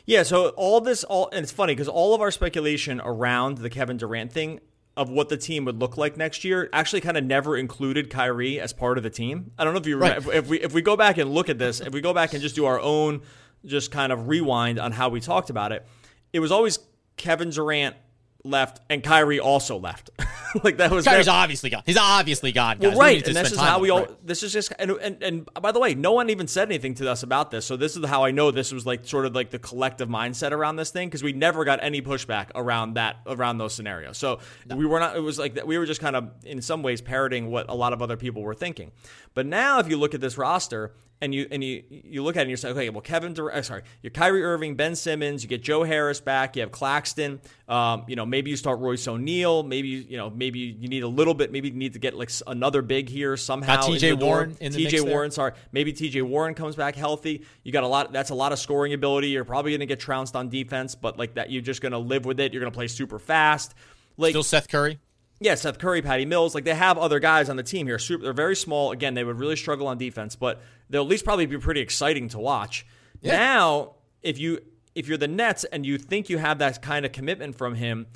Yeah, 0.05 0.23
so 0.23 0.49
all 0.49 0.81
this, 0.81 1.05
all 1.05 1.29
and 1.31 1.43
it's 1.43 1.53
funny 1.53 1.73
because 1.73 1.87
all 1.87 2.13
of 2.13 2.19
our 2.19 2.31
speculation 2.31 3.01
around 3.01 3.59
the 3.59 3.69
Kevin 3.69 3.95
Durant 3.95 4.33
thing 4.33 4.59
of 5.01 5.09
what 5.09 5.29
the 5.29 5.37
team 5.37 5.65
would 5.65 5.79
look 5.79 5.97
like 5.97 6.15
next 6.15 6.43
year 6.43 6.69
actually 6.71 7.01
kind 7.01 7.17
of 7.17 7.23
never 7.23 7.57
included 7.57 8.11
Kyrie 8.11 8.59
as 8.59 8.71
part 8.71 8.97
of 8.99 9.03
the 9.03 9.09
team. 9.09 9.51
I 9.57 9.63
don't 9.63 9.73
know 9.73 9.79
if 9.79 9.87
you 9.87 9.97
remember 9.97 10.29
right. 10.29 10.37
if, 10.37 10.45
if 10.45 10.49
we 10.49 10.61
if 10.61 10.73
we 10.73 10.83
go 10.83 10.95
back 10.95 11.17
and 11.17 11.31
look 11.31 11.49
at 11.49 11.57
this, 11.57 11.79
if 11.79 11.91
we 11.91 12.01
go 12.01 12.13
back 12.13 12.33
and 12.33 12.41
just 12.41 12.53
do 12.53 12.65
our 12.65 12.79
own 12.79 13.23
just 13.65 13.91
kind 13.91 14.11
of 14.11 14.27
rewind 14.27 14.77
on 14.77 14.91
how 14.91 15.09
we 15.09 15.19
talked 15.19 15.49
about 15.49 15.71
it, 15.71 15.87
it 16.31 16.39
was 16.39 16.51
always 16.51 16.77
Kevin 17.17 17.49
Durant 17.49 17.95
left 18.43 18.79
and 18.89 19.03
Kyrie 19.03 19.39
also 19.39 19.77
left. 19.77 20.09
like 20.63 20.77
that 20.77 20.91
was 20.91 21.05
Kyrie's 21.05 21.27
obviously 21.27 21.69
gone. 21.69 21.83
He's 21.85 21.97
obviously 21.97 22.51
gone. 22.51 22.77
Guys. 22.77 22.91
Well, 22.91 22.99
right, 22.99 23.25
and 23.25 23.35
this 23.35 23.51
is 23.51 23.59
how 23.59 23.79
we 23.79 23.89
all. 23.89 23.99
Right. 24.01 24.27
This 24.27 24.43
is 24.43 24.53
just 24.53 24.73
and, 24.79 24.91
and 24.91 25.21
and 25.23 25.49
by 25.61 25.71
the 25.71 25.79
way, 25.79 25.95
no 25.95 26.11
one 26.13 26.29
even 26.29 26.47
said 26.47 26.67
anything 26.67 26.93
to 26.95 27.09
us 27.09 27.23
about 27.23 27.51
this. 27.51 27.65
So 27.65 27.77
this 27.77 27.95
is 27.95 28.05
how 28.05 28.23
I 28.23 28.31
know 28.31 28.51
this 28.51 28.71
was 28.71 28.85
like 28.85 29.05
sort 29.05 29.25
of 29.25 29.35
like 29.35 29.49
the 29.49 29.59
collective 29.59 30.09
mindset 30.09 30.51
around 30.51 30.75
this 30.75 30.91
thing 30.91 31.07
because 31.07 31.23
we 31.23 31.33
never 31.33 31.65
got 31.65 31.83
any 31.83 32.01
pushback 32.01 32.47
around 32.55 32.95
that 32.95 33.17
around 33.25 33.57
those 33.57 33.73
scenarios. 33.73 34.17
So 34.17 34.39
no. 34.67 34.75
we 34.75 34.85
were 34.85 34.99
not. 34.99 35.15
It 35.15 35.21
was 35.21 35.39
like 35.39 35.55
that. 35.55 35.67
we 35.67 35.77
were 35.77 35.85
just 35.85 36.01
kind 36.01 36.15
of 36.15 36.29
in 36.45 36.61
some 36.61 36.83
ways 36.83 37.01
parroting 37.01 37.49
what 37.49 37.69
a 37.69 37.75
lot 37.75 37.93
of 37.93 38.01
other 38.01 38.17
people 38.17 38.41
were 38.41 38.55
thinking. 38.55 38.91
But 39.33 39.45
now, 39.45 39.79
if 39.79 39.89
you 39.89 39.97
look 39.97 40.13
at 40.13 40.21
this 40.21 40.37
roster 40.37 40.93
and 41.21 41.35
you 41.35 41.47
and 41.51 41.63
you 41.63 41.83
you 41.89 42.23
look 42.23 42.35
at 42.35 42.39
it 42.39 42.41
and 42.41 42.49
you're 42.49 42.57
saying, 42.57 42.75
okay, 42.75 42.89
well, 42.89 43.01
Kevin, 43.01 43.33
Durant, 43.33 43.57
uh, 43.57 43.61
sorry, 43.61 43.83
you're 44.01 44.11
Kyrie 44.11 44.43
Irving, 44.43 44.75
Ben 44.75 44.95
Simmons, 44.95 45.43
you 45.43 45.49
get 45.49 45.61
Joe 45.61 45.83
Harris 45.83 46.19
back, 46.19 46.55
you 46.55 46.61
have 46.61 46.71
Claxton, 46.71 47.39
um, 47.67 48.03
you 48.07 48.15
know, 48.15 48.25
maybe 48.25 48.49
you 48.49 48.57
start 48.57 48.79
Royce 48.79 49.07
O'Neale, 49.07 49.61
maybe 49.63 49.87
you 49.87 50.17
know, 50.17 50.29
maybe 50.31 50.59
you 50.59 50.87
need 50.87 51.03
a 51.03 51.07
little 51.07 51.35
bit, 51.35 51.51
maybe 51.51 51.69
you 51.69 51.75
need 51.75 51.93
to 51.93 51.99
get 51.99 52.15
like 52.15 52.31
another 52.47 52.81
big 52.81 53.07
here 53.07 53.37
somehow. 53.37 53.81
T.J. 53.81 54.13
Warren, 54.13 54.57
in 54.59 54.73
T.J. 54.73 55.01
Warren, 55.01 55.29
there. 55.29 55.31
sorry, 55.31 55.53
maybe 55.71 55.93
T.J. 55.93 56.23
Warren 56.23 56.55
comes 56.55 56.75
back 56.75 56.95
healthy. 56.95 57.45
You 57.63 57.71
got 57.71 57.83
a 57.83 57.87
lot. 57.87 58.11
That's 58.11 58.31
a 58.31 58.35
lot 58.35 58.51
of 58.51 58.59
scoring 58.59 58.93
ability. 58.93 59.29
You're 59.29 59.45
probably 59.45 59.71
going 59.71 59.81
to 59.81 59.85
get 59.85 59.99
trounced 59.99 60.35
on 60.35 60.49
defense, 60.49 60.95
but 60.95 61.19
like 61.19 61.35
that, 61.35 61.51
you're 61.51 61.61
just 61.61 61.81
going 61.81 61.91
to 61.91 61.99
live 61.99 62.25
with 62.25 62.39
it. 62.39 62.51
You're 62.51 62.61
going 62.61 62.71
to 62.71 62.75
play 62.75 62.87
super 62.87 63.19
fast. 63.19 63.75
Like 64.17 64.31
still 64.31 64.43
Seth 64.43 64.67
Curry 64.67 64.99
yeah, 65.41 65.55
Seth 65.55 65.79
Curry, 65.79 66.03
Patty 66.03 66.25
Mills, 66.25 66.53
like 66.53 66.65
they 66.65 66.75
have 66.75 66.99
other 66.99 67.19
guys 67.19 67.49
on 67.49 67.55
the 67.55 67.63
team 67.63 67.87
here. 67.87 67.97
Super, 67.97 68.23
they're 68.23 68.31
very 68.31 68.55
small. 68.55 68.91
Again, 68.91 69.15
they 69.15 69.23
would 69.23 69.39
really 69.39 69.55
struggle 69.55 69.87
on 69.87 69.97
defense, 69.97 70.35
but 70.35 70.61
they'll 70.91 71.01
at 71.01 71.07
least 71.07 71.25
probably 71.25 71.45
be 71.47 71.57
pretty 71.57 71.81
exciting 71.81 72.29
to 72.29 72.39
watch. 72.39 72.85
Yeah. 73.21 73.37
Now, 73.37 73.95
if 74.21 74.37
you 74.37 74.59
if 74.93 75.07
you're 75.07 75.17
the 75.17 75.27
Nets 75.27 75.63
and 75.63 75.85
you 75.85 75.97
think 75.97 76.29
you 76.29 76.37
have 76.37 76.59
that 76.59 76.81
kind 76.81 77.05
of 77.05 77.11
commitment 77.11 77.55
from 77.55 77.75
him, 77.75 78.07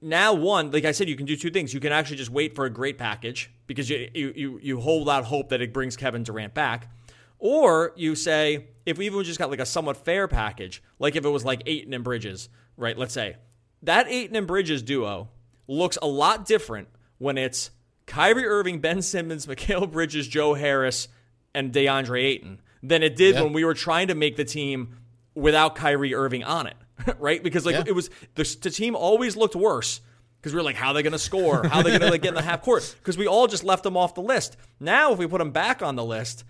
now 0.00 0.32
one, 0.32 0.70
like 0.70 0.84
I 0.84 0.92
said, 0.92 1.08
you 1.08 1.16
can 1.16 1.26
do 1.26 1.36
two 1.36 1.50
things. 1.50 1.72
You 1.72 1.80
can 1.80 1.92
actually 1.92 2.16
just 2.16 2.30
wait 2.30 2.56
for 2.56 2.64
a 2.64 2.70
great 2.70 2.98
package 2.98 3.50
because 3.66 3.88
you 3.88 4.10
you 4.14 4.58
you, 4.60 4.80
hold 4.80 5.08
out 5.08 5.24
hope 5.26 5.50
that 5.50 5.60
it 5.60 5.72
brings 5.72 5.96
Kevin 5.96 6.22
Durant 6.24 6.54
back. 6.54 6.90
Or 7.38 7.92
you 7.96 8.14
say, 8.14 8.68
if 8.86 8.98
we 8.98 9.06
even 9.06 9.22
just 9.24 9.38
got 9.38 9.50
like 9.50 9.60
a 9.60 9.66
somewhat 9.66 9.96
fair 9.96 10.28
package, 10.28 10.82
like 10.98 11.16
if 11.16 11.24
it 11.24 11.28
was 11.28 11.44
like 11.44 11.62
Ayton 11.66 11.92
and 11.92 12.04
Bridges, 12.04 12.48
right? 12.76 12.96
Let's 12.96 13.14
say 13.14 13.36
that 13.82 14.08
Ayton 14.08 14.36
and 14.36 14.46
Bridges 14.46 14.82
duo 14.82 15.28
looks 15.68 15.98
a 16.00 16.06
lot 16.06 16.46
different 16.46 16.88
when 17.18 17.38
it's 17.38 17.70
Kyrie 18.06 18.46
Irving, 18.46 18.80
Ben 18.80 19.02
Simmons, 19.02 19.46
Mikal 19.46 19.90
Bridges, 19.90 20.26
Joe 20.26 20.54
Harris, 20.54 21.08
and 21.54 21.72
DeAndre 21.72 22.22
Ayton 22.22 22.60
than 22.82 23.02
it 23.02 23.16
did 23.16 23.34
yeah. 23.34 23.42
when 23.42 23.52
we 23.52 23.64
were 23.64 23.74
trying 23.74 24.08
to 24.08 24.14
make 24.14 24.36
the 24.36 24.44
team 24.44 24.96
without 25.34 25.74
Kyrie 25.74 26.14
Irving 26.14 26.44
on 26.44 26.66
it, 26.66 26.76
right? 27.18 27.42
Because 27.42 27.64
like 27.66 27.74
yeah. 27.74 27.84
it 27.86 27.94
was 27.94 28.10
the, 28.34 28.56
the, 28.62 28.70
team 28.70 28.96
always 28.96 29.36
looked 29.36 29.56
worse 29.56 30.00
because 30.40 30.52
we 30.52 30.58
were 30.58 30.64
like, 30.64 30.76
how 30.76 30.88
are 30.88 30.94
they 30.94 31.02
going 31.02 31.12
to 31.12 31.18
score? 31.18 31.66
How 31.66 31.78
are 31.78 31.82
they 31.82 31.98
going 31.98 32.12
to 32.12 32.18
get 32.18 32.28
in 32.30 32.34
the 32.34 32.42
half 32.42 32.62
court? 32.62 32.96
Because 32.98 33.16
we 33.16 33.26
all 33.26 33.46
just 33.46 33.64
left 33.64 33.82
them 33.82 33.96
off 33.96 34.14
the 34.14 34.22
list. 34.22 34.56
Now, 34.80 35.12
if 35.12 35.18
we 35.18 35.26
put 35.26 35.38
them 35.38 35.52
back 35.52 35.82
on 35.82 35.96
the 35.96 36.04
list, 36.04 36.44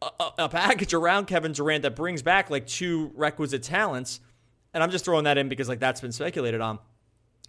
a, 0.00 0.10
a 0.38 0.48
package 0.48 0.94
around 0.94 1.26
Kevin 1.26 1.52
Durant 1.52 1.82
that 1.82 1.96
brings 1.96 2.22
back 2.22 2.50
like 2.50 2.66
two 2.66 3.12
requisite 3.14 3.62
talents, 3.62 4.20
and 4.74 4.82
I'm 4.82 4.90
just 4.90 5.04
throwing 5.04 5.24
that 5.24 5.38
in 5.38 5.48
because 5.48 5.68
like 5.68 5.80
that's 5.80 6.00
been 6.00 6.12
speculated 6.12 6.60
on 6.60 6.78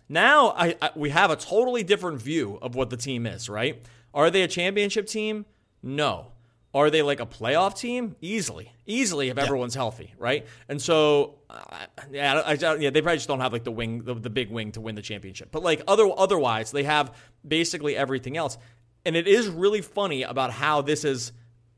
now 0.10 0.49
I, 0.51 0.75
I, 0.82 0.91
we 0.95 1.10
have 1.10 1.32
a 1.32 1.36
totally 1.36 1.84
different 1.84 2.21
view 2.21 2.60
of 2.62 2.75
what 2.75 2.89
the 2.89 2.97
team 2.97 3.25
is, 3.25 3.49
right? 3.49 3.82
Are 4.13 4.29
they 4.29 4.43
a 4.43 4.47
championship 4.47 5.08
team? 5.08 5.45
No. 5.82 6.33
Are 6.74 6.90
they 6.90 7.04
like 7.04 7.20
a 7.20 7.26
playoff 7.26 7.78
team? 7.78 8.16
Easily, 8.20 8.72
easily 8.88 9.30
if 9.30 9.38
yeah. 9.38 9.44
everyone's 9.44 9.76
healthy, 9.76 10.14
right? 10.18 10.48
And 10.68 10.82
so, 10.82 11.36
uh, 11.50 11.86
yeah, 12.12 12.40
I, 12.40 12.52
I, 12.54 12.76
yeah, 12.76 12.90
they 12.90 13.02
probably 13.02 13.18
just 13.18 13.28
don't 13.28 13.42
have 13.42 13.54
like 13.54 13.64
the 13.64 13.72
wing, 13.72 14.04
the, 14.04 14.16
the 14.16 14.30
big 14.32 14.50
wing 14.50 14.72
to 14.72 14.82
win 14.82 14.96
the 14.96 15.02
championship. 15.04 15.50
But 15.52 15.62
like 15.62 15.84
other 15.88 16.10
otherwise, 16.18 16.72
they 16.72 16.84
have 16.84 17.16
basically 17.48 17.96
everything 17.96 18.38
else. 18.38 18.58
And 19.06 19.16
it 19.16 19.28
is 19.28 19.50
really 19.50 19.82
funny 19.82 20.24
about 20.24 20.52
how 20.52 20.82
this 20.82 21.06
is 21.06 21.32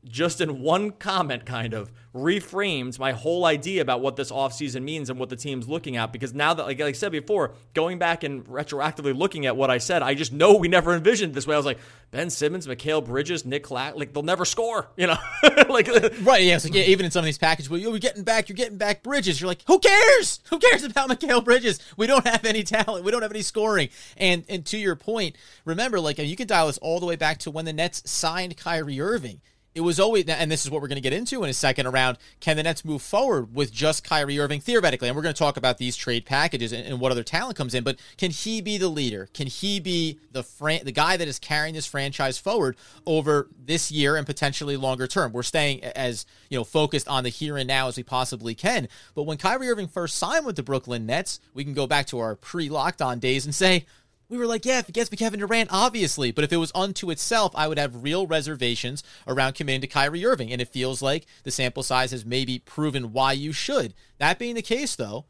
just 0.08 0.40
in 0.40 0.60
one 0.60 0.92
comment 0.92 1.44
kind 1.44 1.74
of 1.74 1.90
reframed 2.16 2.98
my 2.98 3.12
whole 3.12 3.44
idea 3.44 3.82
about 3.82 4.00
what 4.00 4.16
this 4.16 4.30
offseason 4.30 4.82
means 4.82 5.10
and 5.10 5.18
what 5.18 5.28
the 5.28 5.36
team's 5.36 5.68
looking 5.68 5.96
at. 5.96 6.12
Because 6.12 6.32
now 6.32 6.54
that 6.54 6.64
like, 6.64 6.78
like 6.78 6.88
I 6.88 6.92
said 6.92 7.12
before 7.12 7.52
going 7.74 7.98
back 7.98 8.24
and 8.24 8.44
retroactively 8.46 9.16
looking 9.16 9.46
at 9.46 9.56
what 9.56 9.70
I 9.70 9.78
said 9.78 10.02
I 10.02 10.14
just 10.14 10.32
know 10.32 10.56
we 10.56 10.68
never 10.68 10.94
envisioned 10.94 11.34
this 11.34 11.46
way. 11.46 11.54
I 11.54 11.58
was 11.58 11.66
like 11.66 11.78
Ben 12.10 12.30
Simmons 12.30 12.66
Mikal 12.66 13.04
Bridges 13.04 13.44
Nick 13.44 13.64
Clack 13.64 13.96
like 13.96 14.12
they'll 14.14 14.22
never 14.22 14.44
score 14.44 14.88
you 14.96 15.06
know? 15.06 15.18
Like 15.68 15.88
right 16.22 16.42
yeah, 16.42 16.58
so, 16.58 16.68
yeah 16.68 16.84
even 16.84 17.04
in 17.04 17.10
some 17.10 17.20
of 17.20 17.24
these 17.26 17.38
packages 17.38 17.68
well 17.68 17.80
you're 17.80 17.98
getting 17.98 18.22
back 18.22 18.48
you're 18.48 18.56
getting 18.56 18.78
back 18.78 19.02
Bridges. 19.02 19.40
You're 19.40 19.48
like 19.48 19.62
who 19.66 19.78
cares? 19.78 20.40
Who 20.50 20.58
cares 20.58 20.84
about 20.84 21.10
Mikal 21.10 21.44
Bridges? 21.44 21.80
We 21.96 22.06
don't 22.06 22.26
have 22.26 22.44
any 22.44 22.62
talent. 22.62 23.04
We 23.04 23.10
don't 23.10 23.22
have 23.22 23.32
any 23.32 23.42
scoring. 23.42 23.90
And 24.16 24.44
and 24.48 24.64
to 24.66 24.78
your 24.78 24.96
point 24.96 25.36
remember 25.64 26.00
like 26.00 26.18
you 26.18 26.36
can 26.36 26.46
dial 26.46 26.68
this 26.68 26.78
all 26.78 27.00
the 27.00 27.06
way 27.06 27.16
back 27.16 27.38
to 27.38 27.50
when 27.50 27.64
the 27.64 27.72
Nets 27.72 28.08
signed 28.10 28.56
Kyrie 28.56 29.00
Irving 29.00 29.40
it 29.76 29.82
was 29.82 30.00
always, 30.00 30.24
and 30.24 30.50
this 30.50 30.64
is 30.64 30.70
what 30.70 30.80
we're 30.80 30.88
going 30.88 30.96
to 30.96 31.02
get 31.02 31.12
into 31.12 31.44
in 31.44 31.50
a 31.50 31.54
second 31.54 31.86
around 31.86 32.16
can 32.40 32.56
the 32.56 32.62
Nets 32.62 32.82
move 32.82 33.02
forward 33.02 33.54
with 33.54 33.70
just 33.70 34.02
Kyrie 34.02 34.38
Irving 34.38 34.58
theoretically? 34.58 35.06
And 35.06 35.14
we're 35.14 35.22
going 35.22 35.34
to 35.34 35.38
talk 35.38 35.58
about 35.58 35.76
these 35.76 35.96
trade 35.96 36.24
packages 36.24 36.72
and, 36.72 36.86
and 36.86 36.98
what 36.98 37.12
other 37.12 37.22
talent 37.22 37.58
comes 37.58 37.74
in, 37.74 37.84
but 37.84 37.98
can 38.16 38.30
he 38.30 38.62
be 38.62 38.78
the 38.78 38.88
leader? 38.88 39.28
Can 39.34 39.46
he 39.46 39.78
be 39.78 40.18
the 40.32 40.42
fran- 40.42 40.86
the 40.86 40.92
guy 40.92 41.18
that 41.18 41.28
is 41.28 41.38
carrying 41.38 41.74
this 41.74 41.84
franchise 41.84 42.38
forward 42.38 42.74
over 43.04 43.50
this 43.66 43.92
year 43.92 44.16
and 44.16 44.24
potentially 44.26 44.78
longer 44.78 45.06
term? 45.06 45.30
We're 45.30 45.42
staying 45.42 45.84
as, 45.84 46.24
you 46.48 46.56
know, 46.56 46.64
focused 46.64 47.06
on 47.06 47.24
the 47.24 47.28
here 47.28 47.58
and 47.58 47.68
now 47.68 47.88
as 47.88 47.98
we 47.98 48.02
possibly 48.02 48.54
can. 48.54 48.88
But 49.14 49.24
when 49.24 49.36
Kyrie 49.36 49.68
Irving 49.68 49.88
first 49.88 50.16
signed 50.16 50.46
with 50.46 50.56
the 50.56 50.62
Brooklyn 50.62 51.04
Nets, 51.04 51.38
we 51.52 51.64
can 51.64 51.74
go 51.74 51.86
back 51.86 52.06
to 52.06 52.18
our 52.18 52.34
pre 52.34 52.70
locked 52.70 53.02
on 53.02 53.18
days 53.18 53.44
and 53.44 53.54
say, 53.54 53.84
we 54.28 54.38
were 54.38 54.46
like, 54.46 54.64
yeah, 54.64 54.80
if 54.80 54.88
it 54.88 54.92
gets 54.92 55.10
me 55.10 55.16
Kevin 55.16 55.40
Durant, 55.40 55.70
obviously. 55.72 56.32
But 56.32 56.44
if 56.44 56.52
it 56.52 56.56
was 56.56 56.72
unto 56.74 57.10
itself, 57.10 57.52
I 57.54 57.68
would 57.68 57.78
have 57.78 58.02
real 58.02 58.26
reservations 58.26 59.04
around 59.26 59.54
committing 59.54 59.82
to 59.82 59.86
Kyrie 59.86 60.26
Irving. 60.26 60.52
And 60.52 60.60
it 60.60 60.68
feels 60.68 61.00
like 61.00 61.26
the 61.44 61.50
sample 61.50 61.82
size 61.82 62.10
has 62.10 62.24
maybe 62.24 62.58
proven 62.58 63.12
why 63.12 63.32
you 63.32 63.52
should. 63.52 63.94
That 64.18 64.38
being 64.38 64.56
the 64.56 64.62
case, 64.62 64.96
though, 64.96 65.26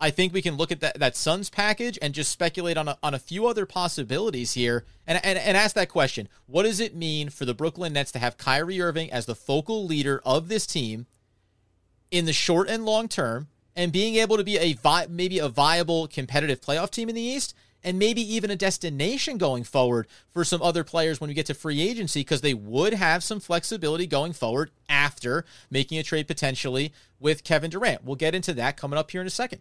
I 0.00 0.10
think 0.10 0.32
we 0.32 0.42
can 0.42 0.56
look 0.56 0.70
at 0.70 0.80
that, 0.80 0.98
that 0.98 1.16
Suns 1.16 1.50
package 1.50 1.98
and 2.00 2.14
just 2.14 2.30
speculate 2.30 2.76
on 2.76 2.88
a, 2.88 2.98
on 3.02 3.14
a 3.14 3.18
few 3.18 3.46
other 3.46 3.66
possibilities 3.66 4.54
here 4.54 4.84
and, 5.06 5.20
and, 5.24 5.38
and 5.38 5.56
ask 5.56 5.74
that 5.74 5.88
question. 5.88 6.28
What 6.46 6.62
does 6.62 6.80
it 6.80 6.94
mean 6.94 7.30
for 7.30 7.44
the 7.44 7.54
Brooklyn 7.54 7.92
Nets 7.92 8.12
to 8.12 8.18
have 8.18 8.38
Kyrie 8.38 8.80
Irving 8.80 9.12
as 9.12 9.26
the 9.26 9.34
focal 9.34 9.84
leader 9.84 10.22
of 10.24 10.48
this 10.48 10.66
team 10.66 11.06
in 12.10 12.26
the 12.26 12.32
short 12.32 12.68
and 12.68 12.84
long 12.84 13.08
term 13.08 13.48
and 13.74 13.92
being 13.92 14.14
able 14.14 14.36
to 14.36 14.44
be 14.44 14.56
a 14.56 14.72
vi- 14.74 15.06
maybe 15.10 15.38
a 15.38 15.48
viable 15.48 16.06
competitive 16.06 16.60
playoff 16.60 16.90
team 16.90 17.08
in 17.08 17.14
the 17.14 17.20
East? 17.20 17.54
And 17.84 17.98
maybe 17.98 18.20
even 18.34 18.50
a 18.50 18.56
destination 18.56 19.38
going 19.38 19.64
forward 19.64 20.06
for 20.30 20.44
some 20.44 20.62
other 20.62 20.84
players 20.84 21.20
when 21.20 21.28
we 21.28 21.34
get 21.34 21.46
to 21.46 21.54
free 21.54 21.80
agency 21.80 22.20
because 22.20 22.40
they 22.40 22.54
would 22.54 22.94
have 22.94 23.22
some 23.22 23.40
flexibility 23.40 24.06
going 24.06 24.32
forward 24.32 24.70
after 24.88 25.44
making 25.70 25.98
a 25.98 26.02
trade 26.02 26.26
potentially 26.26 26.92
with 27.20 27.44
Kevin 27.44 27.70
Durant. 27.70 28.04
We'll 28.04 28.16
get 28.16 28.34
into 28.34 28.52
that 28.54 28.76
coming 28.76 28.98
up 28.98 29.10
here 29.10 29.20
in 29.20 29.26
a 29.26 29.30
second. 29.30 29.60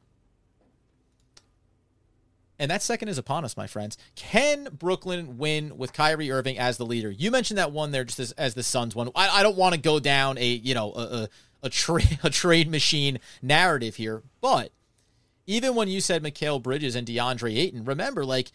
And 2.60 2.72
that 2.72 2.82
second 2.82 3.10
is 3.10 3.20
upon 3.20 3.46
us, 3.46 3.56
my 3.56 3.68
friends. 3.68 3.98
Can 4.16 4.70
Brooklyn 4.72 5.38
win 5.38 5.78
with 5.78 5.94
Kyrie 5.94 6.32
Irving 6.32 6.58
as 6.58 6.78
the 6.78 6.86
leader? 6.86 7.12
You 7.12 7.30
mentioned 7.30 7.60
that 7.60 7.72
one 7.72 7.92
there 7.92 8.04
just 8.04 8.20
as, 8.20 8.32
as 8.32 8.56
the 8.56 8.64
Suns 8.64 8.96
one. 8.96 9.10
I, 9.16 9.30
I 9.30 9.44
don't 9.44 9.58
want 9.58 9.76
to 9.76 9.82
go 9.82 10.00
down 10.00 10.38
a 10.40 10.46
you 10.46 10.74
know 10.74 10.92
a, 10.94 11.02
a, 11.02 11.30
a 11.64 11.70
trade 11.70 12.20
a 12.24 12.30
trade 12.32 12.70
machine 12.70 13.20
narrative 13.44 13.96
here, 13.96 14.24
but 14.42 14.72
even 15.48 15.74
when 15.74 15.88
you 15.88 16.02
said 16.02 16.24
Mikal 16.24 16.62
Bridges 16.62 16.96
and 16.96 17.08
DeAndre 17.08 17.58
Ayton, 17.58 17.86
remember, 17.86 18.24
like, 18.26 18.52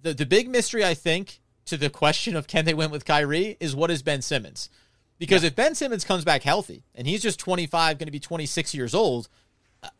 the, 0.00 0.14
the 0.14 0.26
big 0.26 0.48
mystery, 0.48 0.84
I 0.84 0.94
think, 0.94 1.40
to 1.66 1.76
the 1.76 1.90
question 1.90 2.36
of 2.36 2.46
can 2.46 2.64
they 2.64 2.74
win 2.74 2.90
with 2.90 3.04
Kyrie 3.04 3.56
is 3.60 3.76
what 3.76 3.90
is 3.90 4.02
Ben 4.02 4.22
Simmons? 4.22 4.70
Because 5.18 5.42
yeah. 5.42 5.48
if 5.48 5.56
Ben 5.56 5.74
Simmons 5.74 6.04
comes 6.04 6.24
back 6.24 6.42
healthy 6.42 6.84
and 6.94 7.06
he's 7.06 7.22
just 7.22 7.40
25, 7.40 7.98
going 7.98 8.06
to 8.06 8.12
be 8.12 8.20
26 8.20 8.74
years 8.74 8.94
old, 8.94 9.28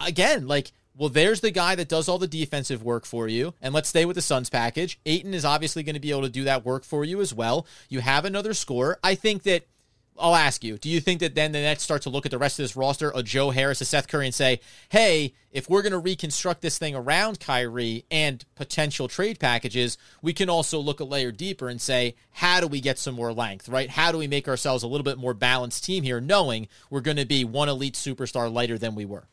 again, 0.00 0.46
like, 0.46 0.72
well, 0.96 1.08
there's 1.08 1.40
the 1.40 1.50
guy 1.50 1.74
that 1.74 1.88
does 1.88 2.08
all 2.08 2.18
the 2.18 2.26
defensive 2.26 2.82
work 2.82 3.04
for 3.04 3.28
you. 3.28 3.54
And 3.60 3.74
let's 3.74 3.88
stay 3.88 4.04
with 4.04 4.16
the 4.16 4.22
Suns 4.22 4.50
package. 4.50 4.98
Ayton 5.06 5.34
is 5.34 5.44
obviously 5.44 5.82
going 5.82 5.94
to 5.94 6.00
be 6.00 6.10
able 6.10 6.22
to 6.22 6.28
do 6.28 6.44
that 6.44 6.64
work 6.64 6.84
for 6.84 7.04
you 7.04 7.20
as 7.20 7.34
well. 7.34 7.66
You 7.88 8.00
have 8.00 8.24
another 8.24 8.54
scorer. 8.54 8.98
I 9.02 9.14
think 9.14 9.42
that 9.44 9.66
I'll 10.18 10.34
ask 10.34 10.64
you, 10.64 10.78
do 10.78 10.88
you 10.88 11.00
think 11.00 11.20
that 11.20 11.34
then 11.34 11.52
the 11.52 11.60
Nets 11.60 11.82
start 11.82 12.02
to 12.02 12.10
look 12.10 12.26
at 12.26 12.32
the 12.32 12.38
rest 12.38 12.58
of 12.58 12.64
this 12.64 12.76
roster, 12.76 13.12
a 13.14 13.22
Joe 13.22 13.50
Harris, 13.50 13.80
a 13.80 13.84
Seth 13.84 14.08
Curry, 14.08 14.26
and 14.26 14.34
say, 14.34 14.60
hey, 14.88 15.34
if 15.52 15.68
we're 15.68 15.82
going 15.82 15.92
to 15.92 15.98
reconstruct 15.98 16.60
this 16.60 16.78
thing 16.78 16.94
around 16.94 17.40
Kyrie 17.40 18.04
and 18.10 18.44
potential 18.54 19.08
trade 19.08 19.38
packages, 19.38 19.96
we 20.20 20.32
can 20.32 20.50
also 20.50 20.78
look 20.78 21.00
a 21.00 21.04
layer 21.04 21.32
deeper 21.32 21.68
and 21.68 21.80
say, 21.80 22.14
how 22.32 22.60
do 22.60 22.66
we 22.66 22.80
get 22.80 22.98
some 22.98 23.14
more 23.14 23.32
length, 23.32 23.68
right? 23.68 23.90
How 23.90 24.12
do 24.12 24.18
we 24.18 24.26
make 24.26 24.48
ourselves 24.48 24.82
a 24.82 24.88
little 24.88 25.04
bit 25.04 25.18
more 25.18 25.34
balanced 25.34 25.84
team 25.84 26.02
here, 26.02 26.20
knowing 26.20 26.68
we're 26.90 27.00
going 27.00 27.16
to 27.16 27.26
be 27.26 27.44
one 27.44 27.68
elite 27.68 27.94
superstar 27.94 28.52
lighter 28.52 28.78
than 28.78 28.94
we 28.94 29.04
were? 29.04 29.28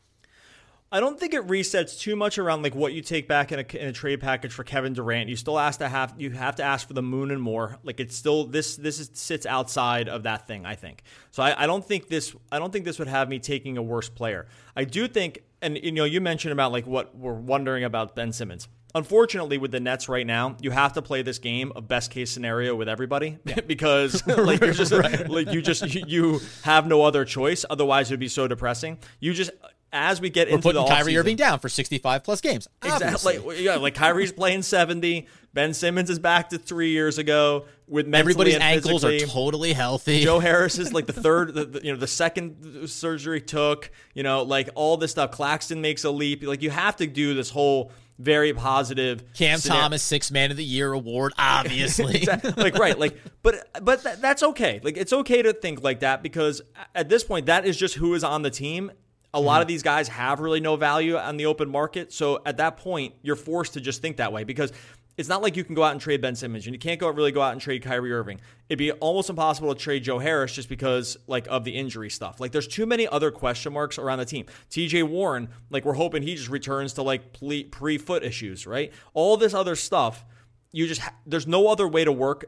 I 0.92 1.00
don't 1.00 1.18
think 1.18 1.34
it 1.34 1.44
resets 1.48 1.98
too 1.98 2.14
much 2.14 2.38
around 2.38 2.62
like 2.62 2.74
what 2.74 2.92
you 2.92 3.02
take 3.02 3.26
back 3.26 3.50
in 3.50 3.58
a, 3.58 3.76
in 3.76 3.88
a, 3.88 3.92
trade 3.92 4.20
package 4.20 4.52
for 4.52 4.62
Kevin 4.62 4.92
Durant. 4.92 5.28
You 5.28 5.34
still 5.34 5.58
ask 5.58 5.80
to 5.80 5.88
have 5.88 6.14
you 6.16 6.30
have 6.30 6.56
to 6.56 6.62
ask 6.62 6.86
for 6.86 6.94
the 6.94 7.02
moon 7.02 7.32
and 7.32 7.42
more. 7.42 7.78
Like 7.82 7.98
it's 7.98 8.14
still 8.14 8.44
this 8.44 8.76
this 8.76 9.00
is, 9.00 9.10
sits 9.14 9.46
outside 9.46 10.08
of 10.08 10.22
that 10.22 10.46
thing. 10.46 10.64
I 10.64 10.76
think 10.76 11.02
so. 11.32 11.42
I, 11.42 11.64
I 11.64 11.66
don't 11.66 11.84
think 11.84 12.08
this 12.08 12.36
I 12.52 12.60
don't 12.60 12.72
think 12.72 12.84
this 12.84 13.00
would 13.00 13.08
have 13.08 13.28
me 13.28 13.40
taking 13.40 13.76
a 13.76 13.82
worse 13.82 14.08
player. 14.08 14.46
I 14.76 14.84
do 14.84 15.08
think, 15.08 15.42
and 15.60 15.76
you 15.76 15.90
know, 15.90 16.04
you 16.04 16.20
mentioned 16.20 16.52
about 16.52 16.70
like 16.70 16.86
what 16.86 17.16
we're 17.16 17.32
wondering 17.32 17.82
about 17.82 18.14
Ben 18.14 18.32
Simmons. 18.32 18.68
Unfortunately, 18.94 19.58
with 19.58 19.72
the 19.72 19.80
Nets 19.80 20.08
right 20.08 20.26
now, 20.26 20.56
you 20.62 20.70
have 20.70 20.94
to 20.94 21.02
play 21.02 21.20
this 21.20 21.38
game 21.38 21.70
of 21.76 21.86
best 21.86 22.10
case 22.10 22.30
scenario 22.30 22.74
with 22.74 22.88
everybody 22.88 23.38
yeah. 23.44 23.60
because 23.66 24.26
like 24.38 24.60
you're 24.60 24.72
just 24.72 24.92
right. 24.92 25.28
like 25.28 25.52
you 25.52 25.60
just 25.60 25.82
you, 25.92 26.04
you 26.06 26.40
have 26.62 26.86
no 26.86 27.02
other 27.02 27.24
choice. 27.24 27.64
Otherwise, 27.68 28.10
it 28.10 28.14
would 28.14 28.20
be 28.20 28.28
so 28.28 28.46
depressing. 28.46 28.98
You 29.18 29.34
just 29.34 29.50
as 29.96 30.20
we 30.20 30.30
get 30.30 30.48
We're 30.48 30.56
into 30.56 30.72
the 30.72 30.84
Kyrie 30.84 31.16
Irving 31.16 31.36
down 31.36 31.58
for 31.58 31.68
65 31.68 32.22
plus 32.22 32.40
games. 32.40 32.68
Exactly. 32.84 33.38
Like, 33.38 33.58
yeah, 33.60 33.76
like 33.76 33.94
Kyrie's 33.94 34.32
playing 34.32 34.62
70. 34.62 35.26
Ben 35.52 35.72
Simmons 35.72 36.10
is 36.10 36.18
back 36.18 36.50
to 36.50 36.58
three 36.58 36.90
years 36.90 37.16
ago 37.16 37.64
with 37.88 38.14
everybody's 38.14 38.56
ankles 38.56 39.04
are 39.04 39.18
totally 39.20 39.72
healthy. 39.72 40.22
Joe 40.22 40.38
Harris 40.38 40.78
is 40.78 40.92
like 40.92 41.06
the 41.06 41.14
third, 41.14 41.54
the, 41.54 41.64
the, 41.64 41.82
you 41.82 41.92
know, 41.92 41.98
the 41.98 42.06
second 42.06 42.88
surgery 42.88 43.40
took. 43.40 43.90
You 44.12 44.22
know, 44.22 44.42
like 44.42 44.68
all 44.74 44.98
this 44.98 45.12
stuff. 45.12 45.30
Claxton 45.30 45.80
makes 45.80 46.04
a 46.04 46.10
leap. 46.10 46.42
Like 46.42 46.62
you 46.62 46.70
have 46.70 46.96
to 46.96 47.06
do 47.06 47.32
this 47.32 47.48
whole 47.48 47.90
very 48.18 48.52
positive. 48.52 49.24
Cam 49.34 49.58
scenario. 49.58 49.82
Thomas 49.82 50.02
six 50.02 50.30
man 50.30 50.50
of 50.50 50.56
the 50.56 50.64
year 50.64 50.92
award, 50.92 51.32
obviously. 51.38 52.16
exactly. 52.16 52.52
Like 52.56 52.76
right, 52.76 52.98
like 52.98 53.18
but 53.42 53.68
but 53.82 54.02
th- 54.02 54.16
that's 54.18 54.42
okay. 54.42 54.80
Like 54.82 54.96
it's 54.96 55.12
okay 55.12 55.42
to 55.42 55.52
think 55.52 55.82
like 55.82 56.00
that 56.00 56.22
because 56.22 56.62
at 56.94 57.08
this 57.08 57.24
point 57.24 57.46
that 57.46 57.66
is 57.66 57.76
just 57.76 57.94
who 57.94 58.14
is 58.14 58.24
on 58.24 58.42
the 58.42 58.50
team 58.50 58.90
a 59.36 59.40
lot 59.40 59.56
mm-hmm. 59.56 59.62
of 59.62 59.68
these 59.68 59.82
guys 59.82 60.08
have 60.08 60.40
really 60.40 60.60
no 60.60 60.76
value 60.76 61.16
on 61.16 61.36
the 61.36 61.46
open 61.46 61.68
market. 61.68 62.10
So 62.12 62.40
at 62.46 62.56
that 62.56 62.78
point, 62.78 63.14
you're 63.22 63.36
forced 63.36 63.74
to 63.74 63.80
just 63.80 64.00
think 64.00 64.16
that 64.16 64.32
way 64.32 64.44
because 64.44 64.72
it's 65.18 65.28
not 65.28 65.42
like 65.42 65.56
you 65.56 65.64
can 65.64 65.74
go 65.74 65.82
out 65.82 65.92
and 65.92 66.00
trade 66.00 66.22
Ben 66.22 66.34
Simmons 66.34 66.66
and 66.66 66.74
you 66.74 66.78
can't 66.78 66.98
go 66.98 67.08
really 67.10 67.32
go 67.32 67.42
out 67.42 67.52
and 67.52 67.60
trade 67.60 67.82
Kyrie 67.82 68.12
Irving. 68.12 68.40
It'd 68.68 68.78
be 68.78 68.92
almost 68.92 69.28
impossible 69.28 69.74
to 69.74 69.80
trade 69.80 70.04
Joe 70.04 70.18
Harris 70.18 70.52
just 70.52 70.70
because 70.70 71.18
like 71.26 71.46
of 71.48 71.64
the 71.64 71.72
injury 71.72 72.08
stuff. 72.08 72.40
Like 72.40 72.52
there's 72.52 72.66
too 72.66 72.86
many 72.86 73.06
other 73.06 73.30
question 73.30 73.74
marks 73.74 73.98
around 73.98 74.18
the 74.18 74.24
team. 74.24 74.46
TJ 74.70 75.04
Warren, 75.04 75.50
like 75.68 75.84
we're 75.84 75.94
hoping 75.94 76.22
he 76.22 76.34
just 76.34 76.48
returns 76.48 76.94
to 76.94 77.02
like 77.02 77.38
pre 77.70 77.98
foot 77.98 78.22
issues, 78.22 78.66
right? 78.66 78.90
All 79.12 79.36
this 79.36 79.52
other 79.52 79.76
stuff, 79.76 80.24
you 80.72 80.86
just 80.86 81.02
ha- 81.02 81.14
there's 81.26 81.46
no 81.46 81.68
other 81.68 81.86
way 81.86 82.04
to 82.04 82.12
work 82.12 82.46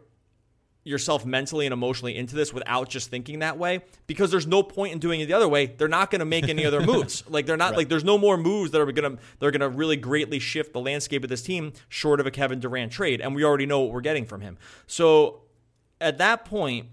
yourself 0.89 1.27
mentally 1.27 1.67
and 1.67 1.73
emotionally 1.73 2.17
into 2.17 2.35
this 2.35 2.53
without 2.53 2.89
just 2.89 3.11
thinking 3.11 3.41
that 3.41 3.59
way 3.59 3.83
because 4.07 4.31
there's 4.31 4.47
no 4.47 4.63
point 4.63 4.93
in 4.93 4.99
doing 4.99 5.21
it 5.21 5.27
the 5.27 5.35
other 5.35 5.49
way. 5.49 5.67
They're 5.67 5.87
not 5.87 6.11
going 6.11 6.21
to 6.21 6.25
make 6.25 6.49
any 6.49 6.65
other 6.65 6.81
moves. 6.81 7.23
Like 7.29 7.47
they're 7.47 7.59
not 7.59 7.71
right. 7.71 7.79
like 7.79 7.89
there's 7.89 8.05
no 8.05 8.17
more 8.17 8.39
moves 8.39 8.71
that 8.71 8.81
are 8.81 8.91
going 8.91 9.17
to 9.17 9.23
they're 9.39 9.51
going 9.51 9.61
to 9.61 9.69
really 9.69 9.97
greatly 9.97 10.39
shift 10.39 10.73
the 10.73 10.81
landscape 10.81 11.23
of 11.23 11.29
this 11.29 11.43
team 11.43 11.73
short 11.89 12.21
of 12.21 12.27
a 12.27 12.31
Kevin 12.31 12.59
Durant 12.59 12.91
trade 12.91 13.21
and 13.21 13.35
we 13.35 13.45
already 13.45 13.67
know 13.67 13.81
what 13.81 13.93
we're 13.93 14.01
getting 14.01 14.25
from 14.25 14.41
him. 14.41 14.57
So 14.87 15.43
at 16.01 16.19
that 16.19 16.45
point 16.47 16.87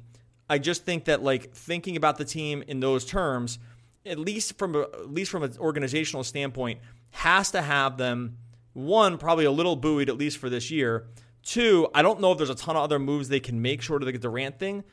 I 0.49 0.57
just 0.57 0.83
think 0.83 1.05
that 1.05 1.23
like 1.23 1.53
thinking 1.53 1.95
about 1.95 2.17
the 2.17 2.25
team 2.25 2.63
in 2.67 2.81
those 2.81 3.05
terms 3.05 3.59
at 4.05 4.19
least 4.19 4.57
from 4.57 4.75
a, 4.75 4.81
at 4.81 5.11
least 5.11 5.31
from 5.31 5.43
an 5.43 5.53
organizational 5.57 6.23
standpoint 6.23 6.79
has 7.11 7.51
to 7.51 7.61
have 7.61 7.97
them 7.97 8.37
one 8.73 9.17
probably 9.17 9.45
a 9.45 9.51
little 9.51 9.77
buoyed 9.77 10.09
at 10.09 10.17
least 10.17 10.37
for 10.37 10.49
this 10.49 10.69
year 10.69 11.07
Two, 11.45 11.87
I 11.93 12.01
don't 12.01 12.19
know 12.19 12.31
if 12.31 12.39
there's 12.39 12.49
a 12.49 12.55
ton 12.55 12.75
of 12.75 12.81
other 12.81 12.97
moves 12.97 13.29
they 13.29 13.39
can 13.39 13.61
make 13.61 13.83
short 13.83 14.01
of 14.01 14.11
the 14.11 14.17
Durant 14.17 14.57
thing, 14.57 14.83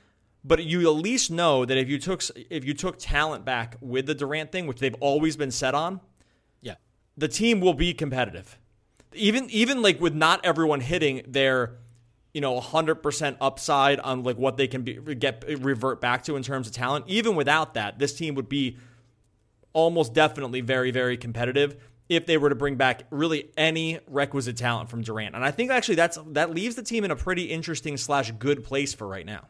but 0.44 0.62
you 0.62 0.82
at 0.82 0.96
least 0.96 1.30
know 1.30 1.64
that 1.64 1.78
if 1.78 1.88
you 1.88 1.98
took 1.98 2.22
if 2.50 2.62
you 2.62 2.74
took 2.74 2.96
talent 2.98 3.46
back 3.46 3.76
with 3.80 4.04
the 4.04 4.14
Durant 4.14 4.52
thing, 4.52 4.66
which 4.66 4.78
they've 4.78 4.94
always 5.00 5.34
been 5.34 5.50
set 5.50 5.74
on, 5.74 6.00
yeah, 6.60 6.74
the 7.16 7.26
team 7.26 7.60
will 7.60 7.72
be 7.72 7.94
competitive. 7.94 8.58
Even 9.14 9.48
even 9.48 9.80
like 9.80 9.98
with 9.98 10.14
not 10.14 10.44
everyone 10.44 10.80
hitting 10.80 11.22
their 11.26 11.78
you 12.34 12.42
know 12.42 12.60
100% 12.60 13.36
upside 13.40 13.98
on 14.00 14.22
like 14.22 14.36
what 14.36 14.58
they 14.58 14.66
can 14.66 14.82
be, 14.82 14.92
get 15.14 15.42
revert 15.58 16.02
back 16.02 16.22
to 16.24 16.36
in 16.36 16.42
terms 16.42 16.66
of 16.66 16.74
talent, 16.74 17.06
even 17.08 17.34
without 17.34 17.72
that, 17.74 17.98
this 17.98 18.12
team 18.12 18.34
would 18.34 18.50
be 18.50 18.76
almost 19.72 20.12
definitely 20.12 20.60
very 20.60 20.90
very 20.90 21.16
competitive 21.16 21.76
if 22.08 22.26
they 22.26 22.36
were 22.36 22.48
to 22.48 22.54
bring 22.54 22.76
back 22.76 23.04
really 23.10 23.50
any 23.56 24.00
requisite 24.06 24.56
talent 24.56 24.90
from 24.90 25.02
Durant. 25.02 25.34
And 25.34 25.44
I 25.44 25.50
think 25.50 25.70
actually 25.70 25.94
that's 25.94 26.18
that 26.28 26.50
leaves 26.50 26.76
the 26.76 26.82
team 26.82 27.04
in 27.04 27.10
a 27.10 27.16
pretty 27.16 27.44
interesting 27.44 27.96
slash 27.96 28.30
good 28.32 28.64
place 28.64 28.92
for 28.94 29.06
right 29.06 29.26
now. 29.26 29.46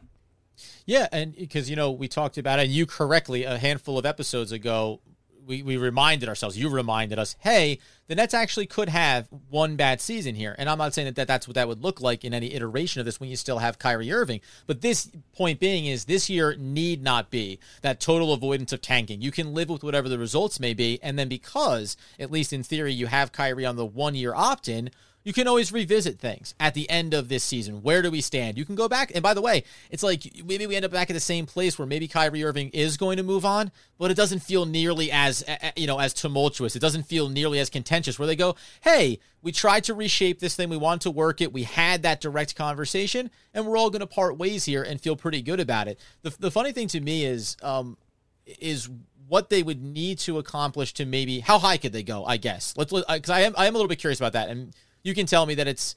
Yeah, 0.85 1.07
and 1.11 1.35
because 1.35 1.69
you 1.69 1.75
know 1.75 1.91
we 1.91 2.07
talked 2.07 2.37
about 2.37 2.59
it, 2.59 2.63
and 2.63 2.71
you 2.71 2.85
correctly 2.85 3.43
a 3.43 3.57
handful 3.57 3.97
of 3.97 4.05
episodes 4.05 4.51
ago 4.51 5.01
we, 5.45 5.63
we 5.63 5.77
reminded 5.77 6.29
ourselves, 6.29 6.57
you 6.57 6.69
reminded 6.69 7.19
us, 7.19 7.35
hey, 7.39 7.79
the 8.07 8.15
Nets 8.15 8.33
actually 8.33 8.65
could 8.65 8.89
have 8.89 9.27
one 9.49 9.75
bad 9.75 10.01
season 10.01 10.35
here. 10.35 10.55
And 10.57 10.69
I'm 10.69 10.77
not 10.77 10.93
saying 10.93 11.05
that, 11.05 11.15
that 11.15 11.27
that's 11.27 11.47
what 11.47 11.55
that 11.55 11.67
would 11.67 11.83
look 11.83 12.01
like 12.01 12.25
in 12.25 12.33
any 12.33 12.53
iteration 12.53 12.99
of 12.99 13.05
this 13.05 13.19
when 13.19 13.29
you 13.29 13.35
still 13.35 13.59
have 13.59 13.79
Kyrie 13.79 14.11
Irving. 14.11 14.41
But 14.67 14.81
this 14.81 15.09
point 15.33 15.59
being 15.59 15.85
is 15.85 16.05
this 16.05 16.29
year 16.29 16.55
need 16.57 17.01
not 17.03 17.29
be 17.29 17.59
that 17.81 17.99
total 17.99 18.33
avoidance 18.33 18.73
of 18.73 18.81
tanking. 18.81 19.21
You 19.21 19.31
can 19.31 19.53
live 19.53 19.69
with 19.69 19.83
whatever 19.83 20.09
the 20.09 20.19
results 20.19 20.59
may 20.59 20.73
be. 20.73 20.99
And 21.01 21.17
then 21.17 21.29
because, 21.29 21.95
at 22.19 22.31
least 22.31 22.53
in 22.53 22.63
theory, 22.63 22.93
you 22.93 23.07
have 23.07 23.31
Kyrie 23.31 23.65
on 23.65 23.75
the 23.75 23.85
one 23.85 24.15
year 24.15 24.33
opt 24.35 24.67
in, 24.67 24.89
you 25.23 25.33
can 25.33 25.47
always 25.47 25.71
revisit 25.71 26.19
things 26.19 26.53
at 26.59 26.73
the 26.73 26.89
end 26.89 27.13
of 27.13 27.29
this 27.29 27.43
season. 27.43 27.81
Where 27.81 28.01
do 28.01 28.11
we 28.11 28.21
stand? 28.21 28.57
You 28.57 28.65
can 28.65 28.75
go 28.75 28.89
back. 28.89 29.11
And 29.13 29.23
by 29.23 29.33
the 29.33 29.41
way, 29.41 29.63
it's 29.89 30.03
like 30.03 30.43
maybe 30.45 30.67
we 30.67 30.75
end 30.75 30.85
up 30.85 30.91
back 30.91 31.09
at 31.09 31.13
the 31.13 31.19
same 31.19 31.45
place 31.45 31.79
where 31.79 31.87
maybe 31.87 32.07
Kyrie 32.07 32.43
Irving 32.43 32.69
is 32.69 32.97
going 32.97 33.17
to 33.17 33.23
move 33.23 33.45
on, 33.45 33.71
but 33.97 34.11
it 34.11 34.17
doesn't 34.17 34.39
feel 34.39 34.65
nearly 34.65 35.11
as 35.11 35.43
you 35.75 35.87
know 35.87 35.99
as 35.99 36.13
tumultuous. 36.13 36.75
It 36.75 36.79
doesn't 36.79 37.03
feel 37.03 37.29
nearly 37.29 37.59
as 37.59 37.69
contentious. 37.69 38.19
Where 38.19 38.27
they 38.27 38.35
go, 38.35 38.55
hey, 38.81 39.19
we 39.41 39.51
tried 39.51 39.85
to 39.85 39.93
reshape 39.93 40.39
this 40.39 40.55
thing. 40.55 40.69
We 40.69 40.77
wanted 40.77 41.01
to 41.01 41.11
work 41.11 41.41
it. 41.41 41.53
We 41.53 41.63
had 41.63 42.03
that 42.03 42.21
direct 42.21 42.55
conversation, 42.55 43.31
and 43.53 43.65
we're 43.65 43.77
all 43.77 43.89
going 43.89 44.01
to 44.01 44.07
part 44.07 44.37
ways 44.37 44.65
here 44.65 44.83
and 44.83 44.99
feel 44.99 45.15
pretty 45.15 45.41
good 45.41 45.59
about 45.59 45.87
it. 45.87 45.99
The, 46.21 46.35
the 46.37 46.51
funny 46.51 46.71
thing 46.71 46.87
to 46.89 46.99
me 46.99 47.25
is 47.25 47.57
um, 47.61 47.97
is 48.45 48.89
what 49.27 49.49
they 49.49 49.63
would 49.63 49.81
need 49.81 50.19
to 50.19 50.37
accomplish 50.37 50.93
to 50.93 51.05
maybe 51.05 51.39
how 51.39 51.59
high 51.59 51.77
could 51.77 51.93
they 51.93 52.03
go? 52.03 52.25
I 52.25 52.37
guess 52.37 52.73
let's 52.77 52.91
because 52.91 53.29
I 53.29 53.41
am 53.41 53.53
I 53.57 53.67
am 53.67 53.75
a 53.75 53.77
little 53.77 53.87
bit 53.87 53.99
curious 53.99 54.19
about 54.19 54.33
that, 54.33 54.49
and 54.49 54.73
you 55.03 55.13
can 55.13 55.25
tell 55.25 55.45
me 55.45 55.55
that 55.55 55.67
it's 55.67 55.95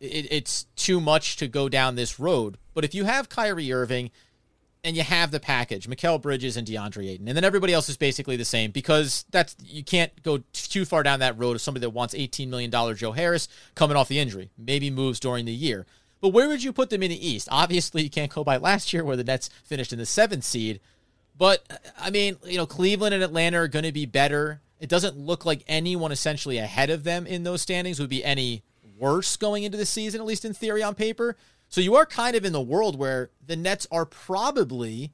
it, 0.00 0.26
it's 0.30 0.64
too 0.76 1.00
much 1.00 1.36
to 1.36 1.48
go 1.48 1.68
down 1.68 1.94
this 1.94 2.20
road. 2.20 2.58
But 2.74 2.84
if 2.84 2.94
you 2.94 3.04
have 3.04 3.28
Kyrie 3.28 3.72
Irving 3.72 4.10
and 4.84 4.96
you 4.96 5.02
have 5.02 5.30
the 5.30 5.40
package, 5.40 5.88
Mikal 5.88 6.20
Bridges 6.20 6.56
and 6.56 6.66
DeAndre 6.66 7.08
Ayton, 7.08 7.28
and 7.28 7.36
then 7.36 7.44
everybody 7.44 7.72
else 7.72 7.88
is 7.88 7.96
basically 7.96 8.36
the 8.36 8.44
same 8.44 8.70
because 8.70 9.24
that's 9.30 9.56
you 9.64 9.82
can't 9.82 10.22
go 10.22 10.42
too 10.52 10.84
far 10.84 11.02
down 11.02 11.20
that 11.20 11.38
road 11.38 11.56
of 11.56 11.60
somebody 11.60 11.82
that 11.82 11.90
wants 11.90 12.14
$18 12.14 12.48
million 12.48 12.70
Joe 12.96 13.12
Harris 13.12 13.48
coming 13.74 13.96
off 13.96 14.08
the 14.08 14.18
injury, 14.18 14.50
maybe 14.56 14.90
moves 14.90 15.20
during 15.20 15.44
the 15.44 15.52
year. 15.52 15.86
But 16.20 16.30
where 16.30 16.48
would 16.48 16.64
you 16.64 16.72
put 16.72 16.90
them 16.90 17.02
in 17.02 17.10
the 17.10 17.28
East? 17.28 17.48
Obviously, 17.50 18.02
you 18.02 18.10
can't 18.10 18.32
go 18.32 18.42
by 18.42 18.56
last 18.56 18.92
year 18.92 19.04
where 19.04 19.16
the 19.16 19.24
Nets 19.24 19.50
finished 19.62 19.92
in 19.92 19.98
the 19.98 20.06
seventh 20.06 20.44
seed. 20.44 20.80
But 21.36 21.64
I 21.98 22.10
mean, 22.10 22.36
you 22.44 22.56
know, 22.56 22.66
Cleveland 22.66 23.14
and 23.14 23.22
Atlanta 23.22 23.58
are 23.58 23.68
going 23.68 23.84
to 23.84 23.92
be 23.92 24.06
better. 24.06 24.60
It 24.80 24.88
doesn't 24.88 25.18
look 25.18 25.44
like 25.44 25.64
anyone 25.66 26.12
essentially 26.12 26.58
ahead 26.58 26.90
of 26.90 27.04
them 27.04 27.26
in 27.26 27.42
those 27.42 27.62
standings 27.62 27.98
would 27.98 28.08
be 28.08 28.24
any 28.24 28.62
worse 28.98 29.36
going 29.36 29.64
into 29.64 29.78
the 29.78 29.86
season, 29.86 30.20
at 30.20 30.26
least 30.26 30.44
in 30.44 30.54
theory 30.54 30.82
on 30.82 30.94
paper. 30.94 31.36
So 31.68 31.80
you 31.80 31.96
are 31.96 32.06
kind 32.06 32.36
of 32.36 32.44
in 32.44 32.52
the 32.52 32.60
world 32.60 32.98
where 32.98 33.30
the 33.44 33.56
Nets 33.56 33.86
are 33.90 34.06
probably 34.06 35.12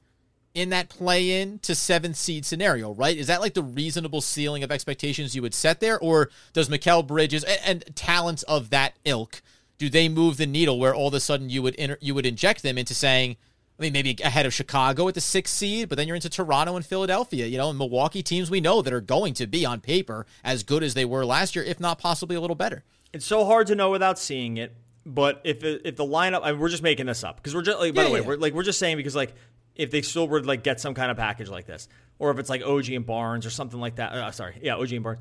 in 0.53 0.69
that 0.69 0.87
play 0.87 1.41
in 1.41 1.59
to 1.59 1.75
seventh 1.75 2.15
seed 2.15 2.45
scenario, 2.45 2.93
right? 2.93 3.17
Is 3.17 3.27
that 3.27 3.41
like 3.41 3.53
the 3.53 3.61
reasonable 3.61 4.21
ceiling 4.21 4.63
of 4.63 4.71
expectations 4.71 5.35
you 5.35 5.41
would 5.41 5.53
set 5.53 5.81
there? 5.81 5.99
Or 5.99 6.29
does 6.53 6.69
Mikal 6.69 7.05
Bridges 7.05 7.43
and, 7.43 7.83
and 7.83 7.95
talents 7.95 8.43
of 8.43 8.69
that 8.69 8.95
ilk, 9.03 9.41
do 9.77 9.89
they 9.89 10.07
move 10.07 10.37
the 10.37 10.45
needle 10.45 10.79
where 10.79 10.95
all 10.95 11.09
of 11.09 11.13
a 11.13 11.19
sudden 11.19 11.49
you 11.49 11.61
would 11.61 11.75
inter, 11.75 11.97
you 11.99 12.15
would 12.15 12.25
inject 12.25 12.63
them 12.63 12.77
into 12.77 12.93
saying, 12.93 13.35
I 13.77 13.83
mean, 13.83 13.93
maybe 13.93 14.15
ahead 14.23 14.45
of 14.45 14.53
Chicago 14.53 15.07
at 15.07 15.15
the 15.15 15.21
sixth 15.21 15.53
seed, 15.53 15.89
but 15.89 15.97
then 15.97 16.07
you're 16.07 16.15
into 16.15 16.29
Toronto 16.29 16.77
and 16.77 16.85
Philadelphia, 16.85 17.45
you 17.45 17.57
know, 17.57 17.69
and 17.69 17.77
Milwaukee 17.77 18.23
teams 18.23 18.49
we 18.49 18.61
know 18.61 18.81
that 18.81 18.93
are 18.93 19.01
going 19.01 19.33
to 19.33 19.47
be 19.47 19.65
on 19.65 19.81
paper 19.81 20.25
as 20.43 20.63
good 20.63 20.81
as 20.81 20.93
they 20.93 21.03
were 21.03 21.25
last 21.25 21.55
year, 21.55 21.65
if 21.65 21.79
not 21.79 21.99
possibly 21.99 22.37
a 22.37 22.41
little 22.41 22.55
better. 22.55 22.83
It's 23.11 23.25
so 23.25 23.45
hard 23.45 23.67
to 23.67 23.75
know 23.75 23.89
without 23.89 24.17
seeing 24.17 24.57
it. 24.57 24.75
But 25.05 25.41
if 25.43 25.63
if 25.63 25.97
the 25.97 26.05
lineup, 26.05 26.41
I 26.43 26.51
mean, 26.51 26.59
we're 26.59 26.69
just 26.69 26.81
making 26.81 27.05
this 27.05 27.23
up 27.23 27.35
because 27.35 27.53
we're 27.53 27.61
just 27.61 27.79
like, 27.79 27.93
by 27.93 28.03
yeah, 28.03 28.07
the 28.07 28.13
way, 28.13 28.19
yeah. 28.21 28.27
we're 28.27 28.37
like 28.37 28.53
we're 28.53 28.63
just 28.63 28.79
saying 28.79 28.97
because 28.97 29.15
like 29.15 29.35
if 29.75 29.91
they 29.91 30.01
still 30.01 30.27
were 30.27 30.41
to 30.41 30.47
like 30.47 30.63
get 30.63 30.79
some 30.79 30.93
kind 30.93 31.11
of 31.11 31.17
package 31.17 31.49
like 31.49 31.67
this, 31.67 31.87
or 32.17 32.31
if 32.31 32.39
it's 32.39 32.49
like 32.49 32.63
OG 32.63 32.89
and 32.89 33.05
Barnes 33.05 33.45
or 33.45 33.51
something 33.51 33.79
like 33.79 33.97
that. 33.97 34.13
Uh, 34.13 34.31
sorry, 34.31 34.57
yeah, 34.61 34.75
OG 34.75 34.93
and 34.93 35.03
Barnes. 35.03 35.19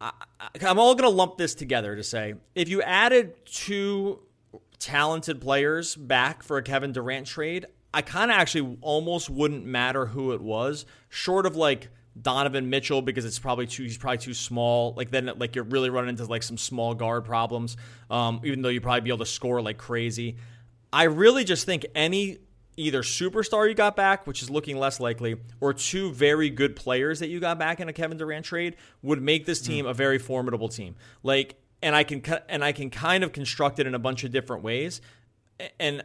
I, 0.00 0.12
I'm 0.66 0.78
all 0.78 0.94
going 0.94 1.08
to 1.08 1.16
lump 1.16 1.38
this 1.38 1.54
together 1.54 1.96
to 1.96 2.02
say 2.02 2.34
if 2.54 2.68
you 2.68 2.82
added 2.82 3.34
two 3.46 4.18
talented 4.78 5.40
players 5.40 5.94
back 5.94 6.42
for 6.42 6.58
a 6.58 6.62
Kevin 6.62 6.92
Durant 6.92 7.26
trade, 7.26 7.66
I 7.94 8.02
kind 8.02 8.30
of 8.30 8.36
actually 8.36 8.78
almost 8.80 9.28
wouldn't 9.28 9.64
matter 9.64 10.06
who 10.06 10.32
it 10.32 10.40
was, 10.40 10.86
short 11.08 11.46
of 11.46 11.56
like 11.56 11.88
Donovan 12.20 12.70
Mitchell 12.70 13.02
because 13.02 13.24
it's 13.24 13.38
probably 13.38 13.66
too 13.66 13.84
he's 13.84 13.98
probably 13.98 14.18
too 14.18 14.34
small. 14.34 14.94
Like 14.96 15.10
then 15.10 15.30
like 15.36 15.54
you're 15.54 15.64
really 15.64 15.90
running 15.90 16.10
into 16.10 16.24
like 16.24 16.42
some 16.42 16.58
small 16.58 16.94
guard 16.94 17.24
problems. 17.24 17.76
Um, 18.10 18.40
even 18.44 18.62
though 18.62 18.68
you 18.68 18.80
probably 18.80 19.02
be 19.02 19.10
able 19.10 19.18
to 19.18 19.26
score 19.26 19.60
like 19.62 19.78
crazy. 19.78 20.36
I 20.92 21.04
really 21.04 21.44
just 21.44 21.64
think 21.64 21.86
any 21.94 22.38
either 22.76 23.02
superstar 23.02 23.68
you 23.68 23.74
got 23.74 23.96
back, 23.96 24.26
which 24.26 24.42
is 24.42 24.50
looking 24.50 24.78
less 24.78 24.98
likely, 25.00 25.36
or 25.60 25.72
two 25.74 26.10
very 26.12 26.50
good 26.50 26.76
players 26.76 27.20
that 27.20 27.28
you 27.28 27.40
got 27.40 27.58
back 27.58 27.80
in 27.80 27.88
a 27.88 27.92
Kevin 27.92 28.16
Durant 28.16 28.44
trade 28.44 28.76
would 29.02 29.22
make 29.22 29.46
this 29.46 29.60
team 29.60 29.84
mm. 29.86 29.90
a 29.90 29.94
very 29.94 30.18
formidable 30.18 30.68
team. 30.68 30.96
Like 31.22 31.56
and 31.82 31.96
I 31.96 32.04
can 32.04 32.22
and 32.48 32.64
I 32.64 32.72
can 32.72 32.90
kind 32.90 33.24
of 33.24 33.32
construct 33.32 33.78
it 33.78 33.86
in 33.86 33.94
a 33.94 33.98
bunch 33.98 34.24
of 34.24 34.30
different 34.30 34.62
ways. 34.62 35.00
And 35.78 36.02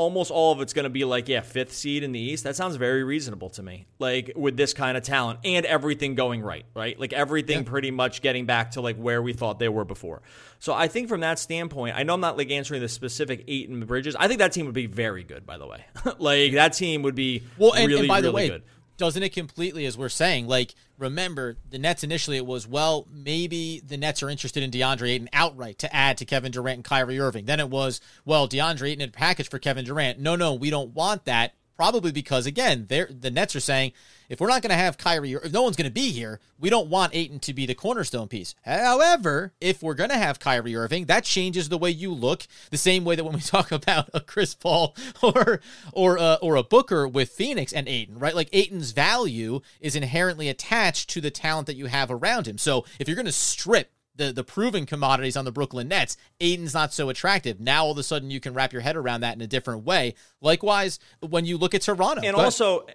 almost 0.00 0.30
all 0.30 0.50
of 0.50 0.62
it's 0.62 0.72
going 0.72 0.84
to 0.84 0.90
be 0.90 1.04
like, 1.04 1.28
yeah, 1.28 1.42
fifth 1.42 1.74
seed 1.74 2.02
in 2.02 2.12
the 2.12 2.18
East. 2.18 2.44
That 2.44 2.56
sounds 2.56 2.76
very 2.76 3.04
reasonable 3.04 3.50
to 3.50 3.62
me. 3.62 3.86
Like 3.98 4.32
with 4.34 4.56
this 4.56 4.72
kind 4.72 4.96
of 4.96 5.02
talent 5.02 5.40
and 5.44 5.66
everything 5.66 6.14
going 6.14 6.40
right, 6.40 6.64
right? 6.74 6.98
Like 6.98 7.12
everything 7.12 7.58
yeah. 7.58 7.70
pretty 7.70 7.90
much 7.90 8.22
getting 8.22 8.46
back 8.46 8.70
to 8.72 8.80
like 8.80 8.96
where 8.96 9.20
we 9.20 9.34
thought 9.34 9.58
they 9.58 9.68
were 9.68 9.84
before. 9.84 10.22
So 10.58 10.72
I 10.72 10.88
think 10.88 11.08
from 11.08 11.20
that 11.20 11.38
standpoint, 11.38 11.96
I 11.96 12.02
know 12.02 12.14
I'm 12.14 12.20
not 12.20 12.38
like 12.38 12.50
answering 12.50 12.80
the 12.80 12.88
specific 12.88 13.44
Ayton 13.46 13.84
Bridges. 13.84 14.16
I 14.18 14.26
think 14.26 14.38
that 14.38 14.52
team 14.52 14.64
would 14.64 14.74
be 14.74 14.86
very 14.86 15.22
good, 15.22 15.44
by 15.44 15.58
the 15.58 15.66
way. 15.66 15.84
like 16.18 16.52
that 16.54 16.72
team 16.72 17.02
would 17.02 17.14
be 17.14 17.42
well, 17.58 17.74
and, 17.74 17.86
really, 17.86 18.00
and 18.00 18.08
by 18.08 18.20
really 18.20 18.22
the 18.22 18.32
way, 18.32 18.48
good 18.48 18.62
doesn't 19.00 19.22
it 19.22 19.32
completely 19.32 19.86
as 19.86 19.96
we're 19.96 20.10
saying 20.10 20.46
like 20.46 20.74
remember 20.98 21.56
the 21.70 21.78
nets 21.78 22.04
initially 22.04 22.36
it 22.36 22.44
was 22.44 22.68
well 22.68 23.08
maybe 23.10 23.80
the 23.86 23.96
nets 23.96 24.22
are 24.22 24.28
interested 24.28 24.62
in 24.62 24.70
deandre 24.70 25.08
ayton 25.08 25.26
outright 25.32 25.78
to 25.78 25.96
add 25.96 26.18
to 26.18 26.26
kevin 26.26 26.52
durant 26.52 26.76
and 26.76 26.84
kyrie 26.84 27.18
irving. 27.18 27.46
Then 27.46 27.60
it 27.60 27.70
was 27.70 28.02
well 28.26 28.46
deandre 28.46 28.90
ayton 28.90 29.00
had 29.00 29.08
a 29.08 29.12
package 29.12 29.48
for 29.48 29.58
kevin 29.58 29.86
durant. 29.86 30.18
No 30.18 30.36
no 30.36 30.52
we 30.52 30.68
don't 30.68 30.92
want 30.92 31.24
that 31.24 31.54
Probably 31.80 32.12
because 32.12 32.44
again, 32.44 32.84
the 32.88 33.30
Nets 33.32 33.56
are 33.56 33.60
saying 33.60 33.92
if 34.28 34.38
we're 34.38 34.48
not 34.48 34.60
going 34.60 34.68
to 34.68 34.76
have 34.76 34.98
Kyrie, 34.98 35.32
if 35.32 35.50
no 35.50 35.62
one's 35.62 35.76
going 35.76 35.88
to 35.88 35.90
be 35.90 36.10
here, 36.10 36.38
we 36.58 36.68
don't 36.68 36.90
want 36.90 37.14
Ayton 37.14 37.38
to 37.38 37.54
be 37.54 37.64
the 37.64 37.74
cornerstone 37.74 38.28
piece. 38.28 38.54
However, 38.66 39.54
if 39.62 39.82
we're 39.82 39.94
going 39.94 40.10
to 40.10 40.18
have 40.18 40.38
Kyrie 40.38 40.76
Irving, 40.76 41.06
that 41.06 41.24
changes 41.24 41.70
the 41.70 41.78
way 41.78 41.88
you 41.88 42.12
look. 42.12 42.46
The 42.68 42.76
same 42.76 43.02
way 43.02 43.16
that 43.16 43.24
when 43.24 43.32
we 43.32 43.40
talk 43.40 43.72
about 43.72 44.10
a 44.12 44.20
Chris 44.20 44.54
Paul 44.54 44.94
or 45.22 45.62
or 45.94 46.18
uh, 46.18 46.36
or 46.42 46.56
a 46.56 46.62
Booker 46.62 47.08
with 47.08 47.30
Phoenix 47.30 47.72
and 47.72 47.88
Ayton, 47.88 48.18
right? 48.18 48.36
Like 48.36 48.50
Ayton's 48.52 48.90
value 48.90 49.62
is 49.80 49.96
inherently 49.96 50.50
attached 50.50 51.08
to 51.08 51.22
the 51.22 51.30
talent 51.30 51.66
that 51.66 51.76
you 51.76 51.86
have 51.86 52.10
around 52.10 52.46
him. 52.46 52.58
So 52.58 52.84
if 52.98 53.08
you're 53.08 53.16
going 53.16 53.24
to 53.24 53.32
strip 53.32 53.90
the 54.16 54.32
the 54.32 54.44
proven 54.44 54.86
commodities 54.86 55.36
on 55.36 55.44
the 55.44 55.52
Brooklyn 55.52 55.88
Nets, 55.88 56.16
Ayton's 56.40 56.74
not 56.74 56.92
so 56.92 57.08
attractive. 57.08 57.60
Now 57.60 57.84
all 57.84 57.92
of 57.92 57.98
a 57.98 58.02
sudden 58.02 58.30
you 58.30 58.40
can 58.40 58.54
wrap 58.54 58.72
your 58.72 58.82
head 58.82 58.96
around 58.96 59.22
that 59.22 59.34
in 59.34 59.40
a 59.40 59.46
different 59.46 59.84
way. 59.84 60.14
Likewise, 60.40 60.98
when 61.20 61.44
you 61.44 61.56
look 61.56 61.74
at 61.74 61.82
Toronto, 61.82 62.22
and 62.24 62.36
also, 62.36 62.86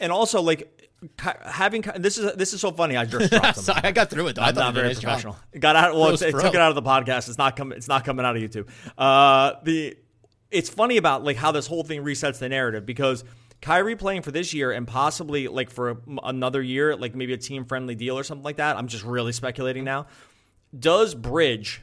and 0.00 0.12
also 0.12 0.42
like 0.42 0.90
having 1.18 1.82
this 1.96 2.18
is 2.18 2.34
this 2.34 2.52
is 2.52 2.60
so 2.60 2.70
funny. 2.72 2.96
I 2.96 3.04
just 3.04 3.30
dropped 3.32 3.58
Sorry, 3.58 3.80
I 3.82 3.92
got 3.92 4.10
through 4.10 4.28
it. 4.28 4.36
Though. 4.36 4.42
I'm 4.42 4.54
not 4.54 4.74
very 4.74 4.94
professional. 4.94 5.36
Got 5.58 5.76
out. 5.76 5.94
Well, 5.94 6.10
it, 6.14 6.22
it 6.22 6.32
took 6.32 6.54
it 6.54 6.60
out 6.60 6.70
of 6.70 6.74
the 6.74 6.82
podcast. 6.82 7.28
It's 7.28 7.38
not 7.38 7.56
coming. 7.56 7.76
It's 7.76 7.88
not 7.88 8.04
coming 8.04 8.24
out 8.24 8.36
of 8.36 8.42
YouTube. 8.42 8.68
Uh, 8.96 9.54
the 9.62 9.96
it's 10.50 10.68
funny 10.68 10.96
about 10.96 11.24
like 11.24 11.36
how 11.36 11.52
this 11.52 11.66
whole 11.66 11.84
thing 11.84 12.04
resets 12.04 12.38
the 12.38 12.48
narrative 12.48 12.86
because. 12.86 13.24
Kyrie 13.60 13.94
playing 13.94 14.22
for 14.22 14.32
this 14.32 14.52
year 14.52 14.72
and 14.72 14.88
possibly 14.88 15.46
like 15.46 15.70
for 15.70 16.00
another 16.24 16.60
year, 16.60 16.96
like 16.96 17.14
maybe 17.14 17.32
a 17.32 17.36
team 17.36 17.64
friendly 17.64 17.94
deal 17.94 18.18
or 18.18 18.24
something 18.24 18.42
like 18.42 18.56
that. 18.56 18.76
I'm 18.76 18.88
just 18.88 19.04
really 19.04 19.30
speculating 19.30 19.84
now 19.84 20.08
does 20.76 21.14
bridge 21.14 21.82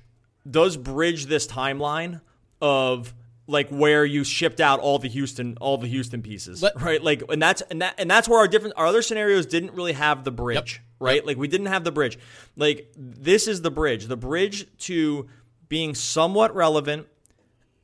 does 0.50 0.78
bridge 0.78 1.26
this 1.28 1.46
timeline 1.48 2.22
of 2.62 3.14
like 3.50 3.70
where 3.70 4.06
you 4.06 4.24
shipped 4.24 4.62
out 4.62 4.80
all 4.80 5.00
the 5.00 5.10
Houston 5.10 5.58
all 5.60 5.78
the 5.78 5.88
Houston 5.88 6.22
pieces, 6.22 6.62
Let, 6.62 6.80
right? 6.80 7.04
Like, 7.04 7.24
and 7.30 7.42
that's 7.42 7.62
and 7.64 7.82
that 7.82 7.96
and 7.98 8.10
that's 8.10 8.30
where 8.30 8.40
our 8.40 8.48
different 8.48 8.76
our 8.78 8.86
other 8.86 9.02
scenarios 9.02 9.46
didn't 9.46 9.74
really 9.74 9.94
have 9.94 10.24
the 10.24 10.32
bridge, 10.32 10.76
yep, 10.76 10.86
right? 11.00 11.16
Yep. 11.16 11.26
Like 11.26 11.38
we 11.38 11.48
didn't 11.48 11.68
have 11.68 11.84
the 11.84 11.92
bridge. 11.92 12.20
Like 12.56 12.92
this 12.96 13.48
is 13.48 13.62
the 13.62 13.72
bridge, 13.72 14.06
the 14.06 14.18
bridge 14.18 14.68
to 14.80 15.28
being 15.68 15.96
somewhat 15.96 16.56
relevant 16.56 17.08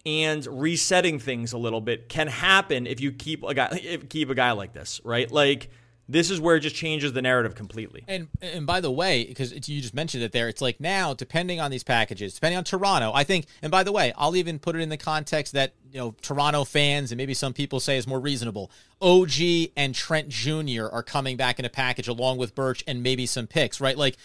and 0.06 0.46
resetting 0.46 1.18
things 1.18 1.52
a 1.52 1.58
little 1.58 1.82
bit 1.82 2.10
can 2.10 2.28
happen 2.28 2.86
if 2.86 3.00
you 3.02 3.12
keep 3.12 3.44
a 3.44 3.54
guy 3.56 3.70
if 3.84 4.08
keep 4.08 4.30
a 4.30 4.36
guy 4.36 4.52
like 4.52 4.74
this, 4.74 5.02
right? 5.04 5.32
Like 5.32 5.72
this 6.08 6.30
is 6.30 6.40
where 6.40 6.56
it 6.56 6.62
just 6.62 6.76
changes 6.76 7.14
the 7.14 7.22
narrative 7.22 7.56
completely. 7.56 8.04
And 8.08 8.28
and 8.42 8.68
by 8.68 8.80
the 8.80 8.92
way, 8.92 9.26
because 9.26 9.52
you 9.52 9.82
just 9.82 9.94
mentioned 9.94 10.24
it 10.24 10.32
there, 10.32 10.48
it's 10.48 10.62
like 10.62 10.80
now 10.80 11.14
depending 11.14 11.60
on 11.60 11.72
these 11.72 11.84
packages, 11.84 12.36
depending 12.36 12.58
on 12.58 12.64
Toronto, 12.64 13.12
I 13.14 13.24
think. 13.24 13.48
And 13.62 13.72
by 13.72 13.84
the 13.84 13.92
way, 13.92 14.14
I'll 14.18 14.36
even 14.36 14.60
put 14.60 14.76
it 14.76 14.80
in 14.80 14.90
the 14.90 14.98
context 14.98 15.54
that 15.54 15.74
you 15.92 16.00
know 16.00 16.16
Toronto 16.22 16.64
fans 16.64 17.12
and 17.12 17.18
maybe 17.18 17.34
some 17.34 17.54
people 17.54 17.80
say 17.80 17.98
is 17.98 18.08
more 18.08 18.20
reasonable. 18.20 18.70
OG 19.02 19.72
and 19.76 19.96
Trent 19.96 20.30
Jr. 20.30 20.88
are 20.92 21.04
coming 21.04 21.38
back 21.38 21.60
in 21.60 21.66
a 21.66 21.70
package 21.70 22.08
along 22.08 22.38
with 22.38 22.54
Birch 22.54 22.84
and 22.88 23.02
maybe 23.02 23.26
some 23.26 23.48
picks, 23.48 23.82
right? 23.82 23.98
Like, 23.98 24.18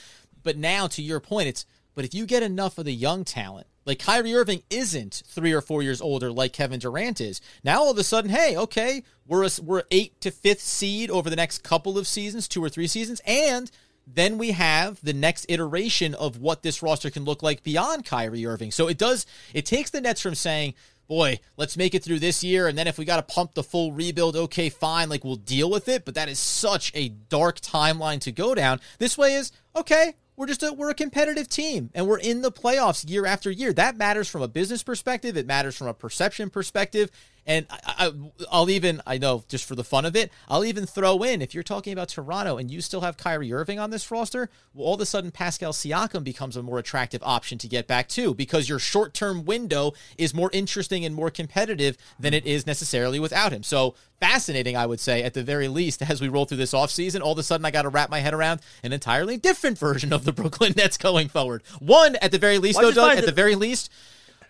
but 0.43 0.57
now 0.57 0.87
to 0.89 1.03
your 1.03 1.21
point, 1.21 1.49
it's 1.49 1.67
but 1.95 2.05
if 2.05 2.15
you 2.15 2.27
get 2.27 2.43
enough 2.43 2.79
of 2.79 2.85
the 2.85 2.93
young 2.93 3.25
talent 3.25 3.67
like 3.87 3.99
Kyrie 3.99 4.35
Irving 4.35 4.63
isn't 4.71 5.23
three 5.27 5.53
or 5.53 5.61
four 5.61 5.83
years 5.83 6.01
older 6.01 6.31
like 6.31 6.53
Kevin 6.53 6.79
Durant 6.79 7.21
is. 7.21 7.41
Now 7.65 7.81
all 7.81 7.91
of 7.91 7.99
a 7.99 8.05
sudden, 8.05 8.31
hey, 8.31 8.57
okay, 8.57 9.03
we're 9.27 9.45
a, 9.45 9.51
we're 9.63 9.83
eight 9.91 10.21
to 10.21 10.31
fifth 10.31 10.61
seed 10.61 11.11
over 11.11 11.31
the 11.31 11.37
next 11.37 11.63
couple 11.63 11.97
of 11.97 12.07
seasons, 12.07 12.47
two 12.47 12.63
or 12.63 12.69
three 12.69 12.87
seasons, 12.87 13.21
and 13.27 13.71
then 14.07 14.39
we 14.39 14.53
have 14.53 15.01
the 15.03 15.13
next 15.13 15.47
iteration 15.49 16.15
of 16.15 16.39
what 16.39 16.63
this 16.63 16.83
roster 16.83 17.11
can 17.11 17.25
look 17.25 17.43
like 17.43 17.63
beyond 17.63 18.05
Kyrie 18.05 18.47
Irving. 18.47 18.71
So 18.71 18.89
it 18.89 18.99
does 18.99 19.27
it 19.55 19.67
takes 19.67 19.91
the 19.91 20.01
Nets 20.01 20.21
from 20.21 20.35
saying, 20.35 20.75
boy, 21.09 21.41
let's 21.57 21.77
make 21.77 21.95
it 21.95 22.05
through 22.05 22.21
this 22.21 22.45
year, 22.45 22.69
and 22.69 22.79
then 22.79 22.87
if 22.87 22.99
we 22.99 23.05
got 23.05 23.17
to 23.17 23.35
pump 23.35 23.55
the 23.55 23.65
full 23.65 23.93
rebuild, 23.93 24.37
okay, 24.37 24.69
fine, 24.69 25.09
like 25.09 25.25
we'll 25.25 25.37
deal 25.37 25.71
with 25.71 25.89
it. 25.89 26.05
But 26.05 26.15
that 26.15 26.29
is 26.29 26.39
such 26.39 26.93
a 26.95 27.09
dark 27.09 27.61
timeline 27.61 28.21
to 28.21 28.31
go 28.31 28.55
down. 28.55 28.81
This 28.99 29.19
way 29.19 29.35
is 29.35 29.51
okay 29.75 30.15
we're 30.41 30.47
just 30.47 30.63
a, 30.63 30.73
we're 30.73 30.89
a 30.89 30.95
competitive 30.95 31.51
team 31.51 31.91
and 31.95 32.09
we're 32.09 32.19
in 32.19 32.41
the 32.41 32.51
playoffs 32.51 33.07
year 33.07 33.27
after 33.27 33.51
year. 33.51 33.75
That 33.75 33.99
matters 33.99 34.27
from 34.27 34.41
a 34.41 34.49
business 34.49 34.83
perspective. 34.83 35.37
It 35.37 35.47
matters 35.47 35.77
from 35.77 35.87
a 35.87 35.93
perception 35.93 36.49
perspective. 36.49 37.11
And 37.47 37.67
I, 37.71 38.13
will 38.53 38.71
even, 38.71 39.01
I 39.07 39.19
know 39.19 39.45
just 39.49 39.65
for 39.65 39.75
the 39.75 39.85
fun 39.85 40.05
of 40.05 40.15
it, 40.15 40.31
I'll 40.49 40.65
even 40.65 40.87
throw 40.87 41.23
in 41.23 41.43
if 41.43 41.55
you're 41.55 41.63
talking 41.63 41.93
about 41.93 42.09
Toronto 42.09 42.57
and 42.59 42.71
you 42.71 42.81
still 42.81 43.01
have 43.01 43.17
Kyrie 43.17 43.53
Irving 43.53 43.79
on 43.79 43.91
this 43.91 44.11
roster, 44.11 44.51
well, 44.75 44.87
all 44.87 44.95
of 44.95 45.01
a 45.01 45.07
sudden 45.07 45.31
Pascal 45.31 45.73
Siakam 45.73 46.23
becomes 46.25 46.57
a 46.57 46.63
more 46.63 46.79
attractive 46.79 47.23
option 47.23 47.59
to 47.59 47.69
get 47.69 47.87
back 47.87 48.09
to 48.09 48.35
because 48.35 48.69
your 48.69 48.79
short 48.79 49.15
term 49.15 49.45
window 49.45 49.93
is 50.19 50.35
more 50.35 50.51
interesting 50.53 51.05
and 51.05 51.15
more 51.15 51.31
competitive 51.31 51.97
than 52.19 52.35
it 52.35 52.47
is 52.47 52.67
necessarily 52.67 53.19
without 53.19 53.53
him. 53.53 53.63
So 53.63 53.95
fascinating, 54.21 54.77
I 54.77 54.87
would 54.87 55.01
say, 55.01 55.23
at 55.23 55.35
the 55.35 55.43
very 55.43 55.67
least, 55.67 56.03
as 56.09 56.21
we 56.21 56.29
roll 56.29 56.45
through 56.45 56.59
this 56.59 56.73
offseason. 56.73 57.21
All 57.21 57.33
of 57.33 57.39
a 57.39 57.43
sudden, 57.43 57.65
I 57.65 57.71
got 57.71 57.83
to 57.83 57.89
wrap 57.89 58.11
my 58.11 58.21
head 58.21 58.35
around 58.35 58.61
an 58.85 58.93
entirely 58.93 59.37
different 59.37 59.79
version 59.89 60.13
of 60.13 60.25
the 60.25 60.33
Brooklyn 60.33 60.75
Nets 60.77 60.97
going 60.97 61.29
forward. 61.29 61.63
One, 61.79 62.17
at 62.17 62.31
the 62.31 62.39
very 62.39 62.59
least, 62.59 62.77
Why'd 62.77 62.95
though, 62.95 63.09
Doug, 63.09 63.19
at 63.19 63.27
the 63.27 63.33
very 63.33 63.55
least, 63.55 63.91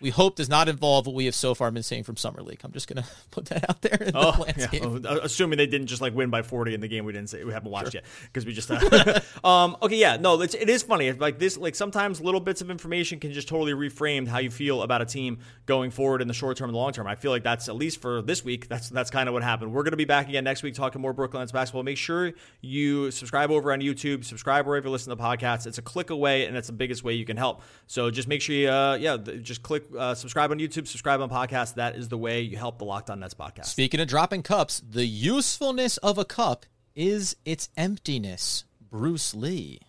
we 0.00 0.10
hope 0.10 0.36
does 0.36 0.48
not 0.48 0.68
involve 0.68 1.06
what 1.06 1.14
we 1.14 1.26
have 1.26 1.34
so 1.34 1.54
far 1.54 1.70
been 1.70 1.82
seeing 1.82 2.02
from 2.02 2.16
summer 2.16 2.42
league. 2.42 2.60
I'm 2.64 2.72
just 2.72 2.88
gonna 2.88 3.04
put 3.30 3.46
that 3.46 3.68
out 3.68 3.82
there. 3.82 3.98
In 4.00 4.12
oh, 4.14 4.32
the 4.32 4.68
yeah. 4.72 5.08
oh, 5.08 5.18
assuming 5.22 5.58
they 5.58 5.66
didn't 5.66 5.88
just 5.88 6.00
like 6.00 6.14
win 6.14 6.30
by 6.30 6.42
40 6.42 6.74
in 6.74 6.80
the 6.80 6.88
game 6.88 7.04
we 7.04 7.12
didn't 7.12 7.30
say 7.30 7.44
we 7.44 7.52
haven't 7.52 7.70
watched 7.70 7.92
sure. 7.92 8.00
yet 8.00 8.04
because 8.24 8.46
we 8.46 8.52
just. 8.52 8.70
Uh, 8.70 9.20
um, 9.46 9.76
okay, 9.82 9.96
yeah, 9.96 10.16
no, 10.16 10.40
it's, 10.40 10.54
it 10.54 10.68
is 10.68 10.82
funny. 10.82 11.12
Like 11.12 11.38
this, 11.38 11.56
like 11.56 11.74
sometimes 11.74 12.20
little 12.20 12.40
bits 12.40 12.60
of 12.60 12.70
information 12.70 13.20
can 13.20 13.32
just 13.32 13.48
totally 13.48 13.72
reframe 13.72 14.26
how 14.26 14.38
you 14.38 14.50
feel 14.50 14.82
about 14.82 15.02
a 15.02 15.06
team 15.06 15.38
going 15.66 15.90
forward 15.90 16.22
in 16.22 16.28
the 16.28 16.34
short 16.34 16.56
term 16.56 16.70
and 16.70 16.74
the 16.74 16.78
long 16.78 16.92
term. 16.92 17.06
I 17.06 17.14
feel 17.14 17.30
like 17.30 17.42
that's 17.42 17.68
at 17.68 17.76
least 17.76 18.00
for 18.00 18.22
this 18.22 18.44
week. 18.44 18.68
That's 18.68 18.88
that's 18.88 19.10
kind 19.10 19.28
of 19.28 19.32
what 19.32 19.42
happened. 19.42 19.72
We're 19.72 19.82
gonna 19.82 19.96
be 19.96 20.04
back 20.04 20.28
again 20.28 20.44
next 20.44 20.62
week 20.62 20.74
talking 20.74 21.00
more 21.00 21.12
Brooklyn 21.12 21.42
Nets 21.42 21.52
basketball. 21.52 21.82
Make 21.82 21.98
sure 21.98 22.32
you 22.60 23.10
subscribe 23.10 23.50
over 23.50 23.72
on 23.72 23.80
YouTube. 23.80 24.24
Subscribe 24.24 24.66
wherever 24.66 24.86
you 24.86 24.92
listen 24.92 25.14
to 25.16 25.22
podcasts. 25.22 25.66
It's 25.66 25.78
a 25.78 25.82
click 25.82 26.10
away, 26.10 26.46
and 26.46 26.56
it's 26.56 26.68
the 26.68 26.72
biggest 26.72 27.04
way 27.04 27.14
you 27.14 27.24
can 27.24 27.36
help. 27.36 27.62
So 27.86 28.10
just 28.10 28.28
make 28.28 28.40
sure 28.40 28.54
you, 28.54 28.68
uh, 28.68 28.98
yeah, 29.00 29.16
just 29.16 29.62
click 29.62 29.89
uh, 29.96 30.14
subscribe 30.14 30.50
on 30.50 30.58
YouTube 30.58 30.86
subscribe 30.86 31.20
on 31.20 31.30
podcast. 31.30 31.74
That 31.74 31.96
is 31.96 32.08
the 32.08 32.18
way 32.18 32.40
you 32.40 32.56
help 32.56 32.78
the 32.78 32.84
Locked 32.84 33.10
On 33.10 33.20
Nets 33.20 33.34
podcast. 33.34 33.66
Speaking 33.66 34.00
of 34.00 34.08
dropping 34.08 34.42
cups, 34.42 34.82
the 34.88 35.06
usefulness 35.06 35.96
of 35.98 36.18
a 36.18 36.24
cup 36.24 36.66
is 36.94 37.36
its 37.44 37.68
emptiness. 37.76 38.64
Bruce 38.90 39.34
Lee. 39.34 39.80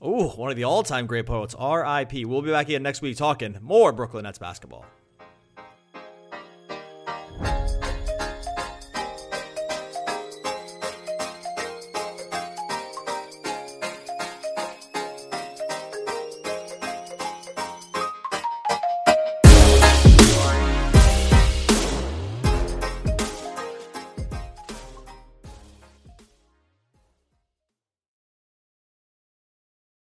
Oh, 0.00 0.28
one 0.30 0.50
of 0.50 0.56
the 0.56 0.64
all-time 0.64 1.06
great 1.06 1.26
poets. 1.26 1.56
R.I.P. 1.58 2.24
We'll 2.24 2.42
be 2.42 2.50
back 2.50 2.66
again 2.66 2.84
next 2.84 3.02
week 3.02 3.16
talking 3.16 3.58
more 3.60 3.90
Brooklyn 3.92 4.22
Nets 4.22 4.38
basketball. 4.38 4.86